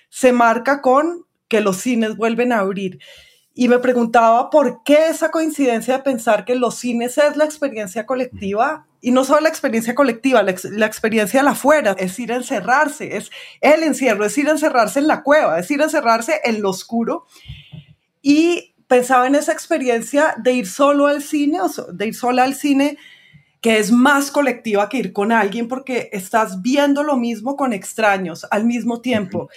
se 0.09 0.31
marca 0.31 0.81
con 0.81 1.25
que 1.47 1.61
los 1.61 1.77
cines 1.77 2.15
vuelven 2.15 2.51
a 2.51 2.59
abrir. 2.59 2.99
y 3.59 3.69
me 3.69 3.79
preguntaba 3.79 4.51
por 4.51 4.83
qué 4.83 5.07
esa 5.07 5.31
coincidencia 5.31 5.97
de 5.97 6.03
pensar 6.03 6.45
que 6.45 6.55
los 6.55 6.75
cines 6.75 7.17
es 7.17 7.35
la 7.37 7.45
experiencia 7.45 8.05
colectiva 8.05 8.87
y 9.01 9.11
no 9.11 9.23
solo 9.23 9.41
la 9.41 9.49
experiencia 9.49 9.95
colectiva, 9.95 10.43
la, 10.43 10.85
experiencia 10.85 11.39
de 11.39 11.43
la 11.45 11.51
afuera, 11.51 11.95
es 11.97 12.17
ir 12.19 12.33
a 12.33 12.37
encerrarse, 12.37 13.15
es 13.15 13.29
el 13.61 13.83
encierro, 13.83 14.25
es 14.25 14.37
ir 14.37 14.47
a 14.47 14.51
encerrarse 14.51 14.99
en 14.99 15.07
la 15.07 15.23
cueva, 15.23 15.59
es 15.59 15.69
ir 15.69 15.81
a 15.81 15.85
encerrarse 15.85 16.41
en 16.43 16.61
lo 16.61 16.71
oscuro. 16.71 17.25
Y 18.29 18.75
pensaba 18.89 19.25
en 19.25 19.35
esa 19.35 19.53
experiencia 19.53 20.35
de 20.37 20.51
ir 20.51 20.67
solo 20.67 21.07
al 21.07 21.23
cine, 21.23 21.61
o 21.61 21.69
de 21.93 22.07
ir 22.07 22.13
sola 22.13 22.43
al 22.43 22.55
cine, 22.55 22.97
que 23.61 23.79
es 23.79 23.89
más 23.89 24.31
colectiva 24.31 24.89
que 24.89 24.97
ir 24.97 25.13
con 25.13 25.31
alguien 25.31 25.69
porque 25.69 26.09
estás 26.11 26.61
viendo 26.61 27.03
lo 27.03 27.15
mismo 27.15 27.55
con 27.55 27.71
extraños 27.71 28.45
al 28.51 28.65
mismo 28.65 28.99
tiempo. 28.99 29.49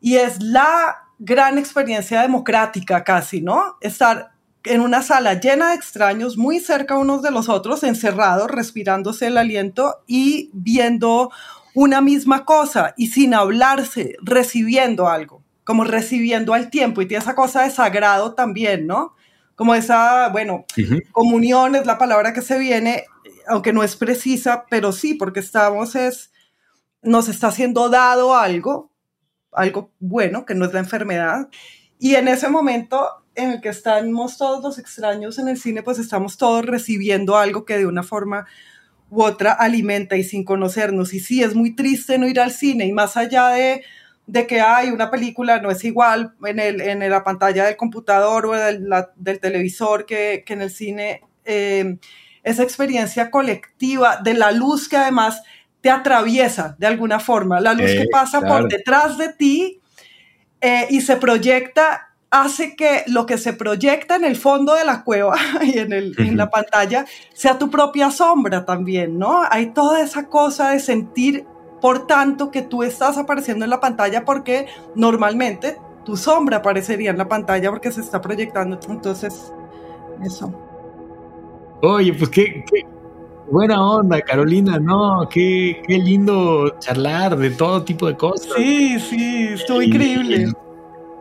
Y 0.00 0.14
es 0.14 0.40
la 0.40 0.96
gran 1.18 1.58
experiencia 1.58 2.22
democrática 2.22 3.02
casi, 3.02 3.40
¿no? 3.40 3.78
Estar 3.80 4.30
en 4.62 4.80
una 4.80 5.02
sala 5.02 5.40
llena 5.40 5.70
de 5.70 5.74
extraños, 5.74 6.36
muy 6.36 6.60
cerca 6.60 6.96
unos 6.96 7.20
de 7.20 7.32
los 7.32 7.48
otros, 7.48 7.82
encerrados, 7.82 8.48
respirándose 8.48 9.26
el 9.26 9.38
aliento 9.38 10.04
y 10.06 10.50
viendo 10.52 11.32
una 11.74 12.00
misma 12.00 12.44
cosa 12.44 12.94
y 12.96 13.08
sin 13.08 13.34
hablarse, 13.34 14.14
recibiendo 14.22 15.08
algo, 15.08 15.43
como 15.64 15.84
recibiendo 15.84 16.54
al 16.54 16.70
tiempo 16.70 17.02
y 17.02 17.06
tiene 17.06 17.22
esa 17.22 17.34
cosa 17.34 17.62
de 17.62 17.70
sagrado 17.70 18.34
también, 18.34 18.86
¿no? 18.86 19.14
Como 19.54 19.74
esa, 19.74 20.28
bueno, 20.28 20.66
comunión 21.12 21.74
es 21.76 21.86
la 21.86 21.96
palabra 21.98 22.32
que 22.32 22.42
se 22.42 22.58
viene, 22.58 23.04
aunque 23.46 23.72
no 23.72 23.82
es 23.82 23.96
precisa, 23.96 24.66
pero 24.68 24.92
sí, 24.92 25.14
porque 25.14 25.40
estamos 25.40 25.94
es, 25.94 26.32
nos 27.02 27.28
está 27.28 27.50
siendo 27.52 27.88
dado 27.88 28.34
algo 28.34 28.94
algo 29.54 29.92
bueno, 30.00 30.44
que 30.44 30.54
no 30.54 30.66
es 30.66 30.72
la 30.72 30.80
enfermedad. 30.80 31.48
Y 31.98 32.16
en 32.16 32.28
ese 32.28 32.48
momento 32.48 33.08
en 33.34 33.52
el 33.52 33.60
que 33.60 33.70
estamos 33.70 34.36
todos 34.36 34.62
los 34.62 34.78
extraños 34.78 35.38
en 35.38 35.48
el 35.48 35.58
cine, 35.58 35.82
pues 35.82 35.98
estamos 35.98 36.36
todos 36.36 36.64
recibiendo 36.66 37.36
algo 37.36 37.64
que 37.64 37.78
de 37.78 37.86
una 37.86 38.02
forma 38.02 38.46
u 39.10 39.22
otra 39.22 39.52
alimenta 39.52 40.16
y 40.16 40.24
sin 40.24 40.44
conocernos. 40.44 41.14
Y 41.14 41.20
sí, 41.20 41.42
es 41.42 41.54
muy 41.54 41.74
triste 41.74 42.18
no 42.18 42.28
ir 42.28 42.40
al 42.40 42.50
cine 42.50 42.86
y 42.86 42.92
más 42.92 43.16
allá 43.16 43.48
de, 43.48 43.82
de 44.26 44.46
que 44.46 44.60
hay 44.60 44.90
una 44.90 45.10
película 45.10 45.60
no 45.60 45.70
es 45.70 45.84
igual 45.84 46.34
en, 46.44 46.58
el, 46.58 46.80
en 46.80 47.08
la 47.10 47.22
pantalla 47.22 47.66
del 47.66 47.76
computador 47.76 48.46
o 48.46 48.52
del, 48.52 48.88
del 49.16 49.40
televisor 49.40 50.06
que, 50.06 50.42
que, 50.46 50.54
en 50.54 50.62
el 50.62 50.70
cine, 50.70 51.22
eh, 51.44 51.98
esa 52.42 52.62
experiencia 52.62 53.30
colectiva 53.30 54.18
de 54.22 54.34
la 54.34 54.52
luz 54.52 54.88
que 54.88 54.96
además 54.96 55.42
te 55.80 55.90
atraviesa 55.90 56.76
de 56.78 56.86
alguna 56.86 57.20
forma. 57.20 57.60
La 57.60 57.74
luz 57.74 57.90
que 57.90 58.06
pasa 58.10 58.40
por 58.40 58.68
detrás 58.68 59.18
de 59.18 59.28
ti 59.34 59.80
eh, 60.60 60.86
y 60.88 61.02
se 61.02 61.16
proyecta 61.16 62.14
hace 62.30 62.74
que 62.74 63.04
lo 63.06 63.26
que 63.26 63.38
se 63.38 63.52
proyecta 63.52 64.16
en 64.16 64.24
el 64.24 64.36
fondo 64.36 64.74
de 64.74 64.84
la 64.84 65.04
cueva 65.04 65.36
y 65.62 65.78
en, 65.78 65.92
el, 65.92 66.14
en, 66.18 66.36
la 66.36 66.50
pantalla 66.50 67.04
sea 67.32 67.58
tu 67.58 67.70
propia 67.70 68.10
sombra 68.10 68.64
también, 68.64 69.18
¿no? 69.18 69.42
Hay 69.50 69.72
toda 69.72 70.00
esa 70.00 70.28
cosa 70.28 70.70
de 70.70 70.80
sentir, 70.80 71.44
por 71.84 72.06
tanto, 72.06 72.50
que 72.50 72.62
tú 72.62 72.82
estás 72.82 73.18
apareciendo 73.18 73.66
en 73.66 73.70
la 73.70 73.78
pantalla 73.78 74.24
porque 74.24 74.68
normalmente 74.94 75.76
tu 76.02 76.16
sombra 76.16 76.56
aparecería 76.56 77.10
en 77.10 77.18
la 77.18 77.28
pantalla 77.28 77.68
porque 77.68 77.92
se 77.92 78.00
está 78.00 78.22
proyectando. 78.22 78.80
Entonces, 78.88 79.52
eso. 80.24 80.50
Oye, 81.82 82.14
pues 82.14 82.30
qué, 82.30 82.64
Buena 83.50 83.86
onda, 83.86 84.22
Carolina, 84.22 84.78
no, 84.78 85.28
qué, 85.30 85.82
qué 85.86 85.98
lindo 85.98 86.74
charlar 86.78 87.36
de 87.36 87.50
todo 87.50 87.84
tipo 87.84 88.06
de 88.06 88.16
cosas. 88.16 88.54
Sí, 88.56 88.98
sí, 88.98 89.48
estuvo 89.48 89.82
increíble. 89.82 90.54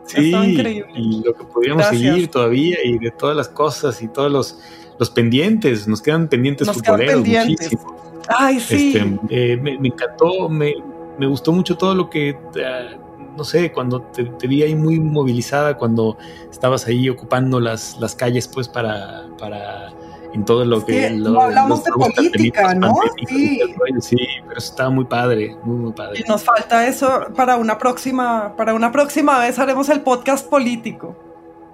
sí, 0.06 0.32
increíble. 0.34 0.88
y 0.96 1.24
lo 1.26 1.34
que 1.34 1.44
podríamos 1.44 1.88
seguir 1.88 2.30
todavía 2.30 2.78
y 2.86 3.00
de 3.00 3.12
todas 3.12 3.36
las 3.36 3.50
cosas 3.50 4.02
y 4.02 4.08
todos 4.08 4.32
los, 4.32 4.62
los 4.98 5.10
pendientes, 5.10 5.90
nos 5.90 6.02
quedan 6.02 6.30
pendientes 6.30 6.68
nos 6.68 6.78
futboleros 6.78 7.28
muchísimo. 7.28 8.13
Ay, 8.28 8.60
sí. 8.60 8.94
Este, 8.96 9.54
eh, 9.54 9.58
me, 9.58 9.72
encantó, 9.88 10.50
me, 10.50 10.74
me, 11.18 11.28
gustó 11.28 11.52
mucho 11.52 11.78
todo 11.78 11.96
lo 11.96 12.10
que, 12.10 12.38
ah, 12.64 12.98
no 13.36 13.44
sé, 13.44 13.72
cuando 13.72 14.02
te, 14.02 14.26
te, 14.26 14.48
vi 14.48 14.64
ahí 14.64 14.76
muy 14.76 15.00
movilizada, 15.00 15.78
cuando 15.78 16.18
estabas 16.52 16.88
ahí 16.88 17.10
ocupando 17.10 17.60
las, 17.60 17.98
las 18.00 18.16
calles 18.16 18.48
pues 18.48 18.68
para... 18.68 19.28
para 19.38 19.94
en 20.34 20.46
todo 20.46 20.66
lo 20.66 20.84
que... 20.84 21.12
no 21.12 21.40
hablamos 21.40 21.84
de 21.84 21.92
política, 21.92 22.74
¿no? 22.74 22.96
Sí. 23.28 23.60
sí, 24.00 24.18
pero 24.48 24.58
está 24.58 24.90
muy 24.90 25.06
padre, 25.06 25.56
muy, 25.64 25.78
muy 25.78 25.94
padre. 25.94 26.24
Y 26.26 26.28
nos 26.28 26.44
falta 26.44 26.88
eso 26.88 27.28
para 27.36 27.56
una 27.58 27.78
próxima, 27.78 28.56
para 28.56 28.74
una 28.74 28.92
próxima 28.92 29.38
vez 29.40 29.60
haremos 29.60 29.90
el 29.90 30.02
podcast 30.02 30.50
político. 30.50 31.16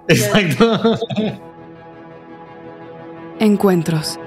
Exacto. 0.08 0.98
Encuentros. 3.38 4.18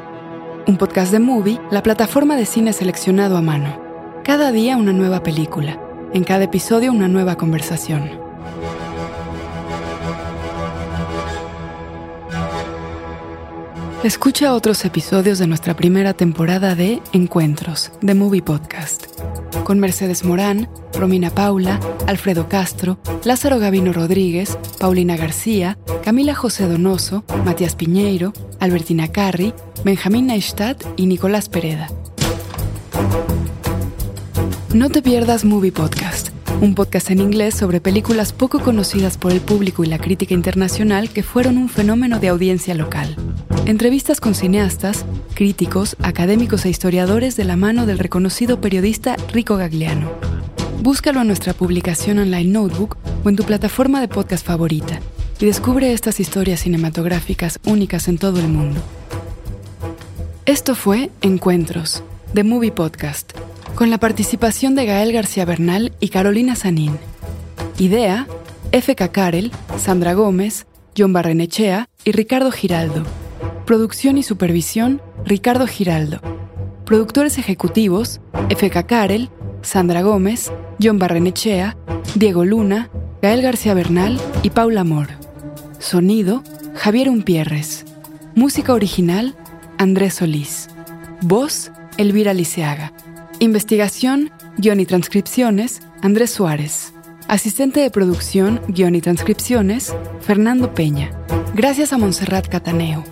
Un 0.65 0.77
podcast 0.77 1.11
de 1.11 1.19
Movie, 1.19 1.59
la 1.71 1.83
plataforma 1.83 2.37
de 2.37 2.45
cine 2.45 2.71
seleccionado 2.71 3.35
a 3.35 3.41
mano. 3.41 3.81
Cada 4.23 4.53
día 4.53 4.77
una 4.77 4.93
nueva 4.93 5.21
película. 5.21 5.77
En 6.13 6.23
cada 6.23 6.45
episodio 6.45 6.93
una 6.93 7.09
nueva 7.09 7.35
conversación. 7.35 8.09
Escucha 14.05 14.53
otros 14.53 14.85
episodios 14.85 15.37
de 15.37 15.47
nuestra 15.47 15.75
primera 15.75 16.13
temporada 16.13 16.75
de 16.75 17.01
Encuentros, 17.11 17.91
de 18.01 18.13
Movie 18.13 18.41
Podcast, 18.41 19.07
con 19.63 19.79
Mercedes 19.79 20.25
Morán, 20.25 20.69
Romina 20.93 21.29
Paula, 21.29 21.79
Alfredo 22.07 22.49
Castro, 22.49 22.99
Lázaro 23.23 23.59
Gavino 23.59 23.93
Rodríguez, 23.93 24.57
Paulina 24.79 25.15
García, 25.15 25.77
Camila 26.03 26.35
José 26.35 26.67
Donoso, 26.67 27.23
Matías 27.45 27.75
Piñeiro, 27.75 28.33
Albertina 28.59 29.07
Carri, 29.07 29.53
Benjamín 29.83 30.27
Neistat 30.27 30.83
y 30.97 31.05
Nicolás 31.05 31.49
Pereda. 31.49 31.87
No 34.73 34.89
te 34.89 35.01
pierdas 35.01 35.45
Movie 35.45 35.71
Podcast, 35.71 36.32
un 36.61 36.75
podcast 36.75 37.11
en 37.11 37.19
inglés 37.19 37.55
sobre 37.55 37.81
películas 37.81 38.33
poco 38.33 38.59
conocidas 38.59 39.17
por 39.17 39.31
el 39.31 39.41
público 39.41 39.83
y 39.83 39.87
la 39.87 39.97
crítica 39.97 40.33
internacional 40.33 41.09
que 41.09 41.23
fueron 41.23 41.57
un 41.57 41.69
fenómeno 41.69 42.19
de 42.19 42.29
audiencia 42.29 42.73
local. 42.73 43.15
Entrevistas 43.65 44.19
con 44.19 44.35
cineastas, 44.35 45.05
críticos, 45.33 45.95
académicos 46.01 46.65
e 46.65 46.69
historiadores 46.69 47.35
de 47.35 47.43
la 47.45 47.55
mano 47.55 47.85
del 47.85 47.99
reconocido 47.99 48.61
periodista 48.61 49.15
Rico 49.31 49.57
Gagliano. 49.57 50.11
Búscalo 50.81 51.21
en 51.21 51.27
nuestra 51.27 51.53
publicación 51.53 52.19
online 52.19 52.51
Notebook 52.51 52.97
o 53.23 53.29
en 53.29 53.35
tu 53.35 53.43
plataforma 53.43 54.01
de 54.01 54.07
podcast 54.07 54.45
favorita 54.45 54.99
y 55.39 55.45
descubre 55.45 55.93
estas 55.93 56.19
historias 56.19 56.61
cinematográficas 56.61 57.59
únicas 57.65 58.07
en 58.07 58.17
todo 58.17 58.39
el 58.39 58.47
mundo. 58.47 58.81
Esto 60.45 60.75
fue 60.75 61.09
Encuentros, 61.21 62.03
The 62.33 62.43
Movie 62.43 62.71
Podcast, 62.71 63.33
con 63.75 63.89
la 63.89 63.97
participación 63.97 64.75
de 64.75 64.85
Gael 64.85 65.11
García 65.11 65.45
Bernal 65.45 65.93
y 65.99 66.09
Carolina 66.09 66.55
Sanín. 66.55 66.97
Idea, 67.79 68.27
F.K. 68.71 69.11
Karel, 69.11 69.51
Sandra 69.77 70.13
Gómez, 70.13 70.67
John 70.97 71.13
Barrenechea 71.13 71.89
y 72.03 72.11
Ricardo 72.11 72.51
Giraldo. 72.51 73.03
Producción 73.65 74.17
y 74.17 74.23
supervisión, 74.23 75.01
Ricardo 75.25 75.67
Giraldo. 75.67 76.19
Productores 76.85 77.37
ejecutivos, 77.37 78.21
F.K. 78.49 78.83
Karel, 78.83 79.29
Sandra 79.61 80.01
Gómez, 80.01 80.51
John 80.81 80.99
Barrenechea, 80.99 81.77
Diego 82.15 82.45
Luna, 82.45 82.89
Gael 83.21 83.41
García 83.41 83.73
Bernal 83.73 84.19
y 84.43 84.51
Paula 84.51 84.81
Amor. 84.81 85.07
Sonido, 85.79 86.43
Javier 86.75 87.09
Umpierres. 87.09 87.85
Música 88.35 88.73
original, 88.73 89.35
Andrés 89.77 90.15
Solís. 90.15 90.69
Voz, 91.21 91.71
Elvira 91.97 92.33
Liceaga. 92.33 92.93
Investigación, 93.43 94.31
guion 94.57 94.79
y 94.79 94.85
transcripciones, 94.85 95.81
Andrés 96.01 96.31
Suárez. 96.31 96.93
Asistente 97.27 97.81
de 97.81 97.91
producción, 97.91 98.61
guion 98.69 98.95
y 98.95 99.01
transcripciones, 99.01 99.93
Fernando 100.21 100.73
Peña. 100.73 101.11
Gracias 101.53 101.91
a 101.91 101.97
Montserrat 101.97 102.47
Cataneo. 102.47 103.03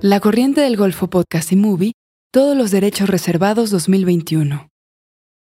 La 0.00 0.18
Corriente 0.18 0.62
del 0.62 0.76
Golfo 0.76 1.08
Podcast 1.08 1.52
y 1.52 1.56
Movie, 1.56 1.92
todos 2.32 2.56
los 2.56 2.72
derechos 2.72 3.08
reservados 3.08 3.70
2021. 3.70 4.73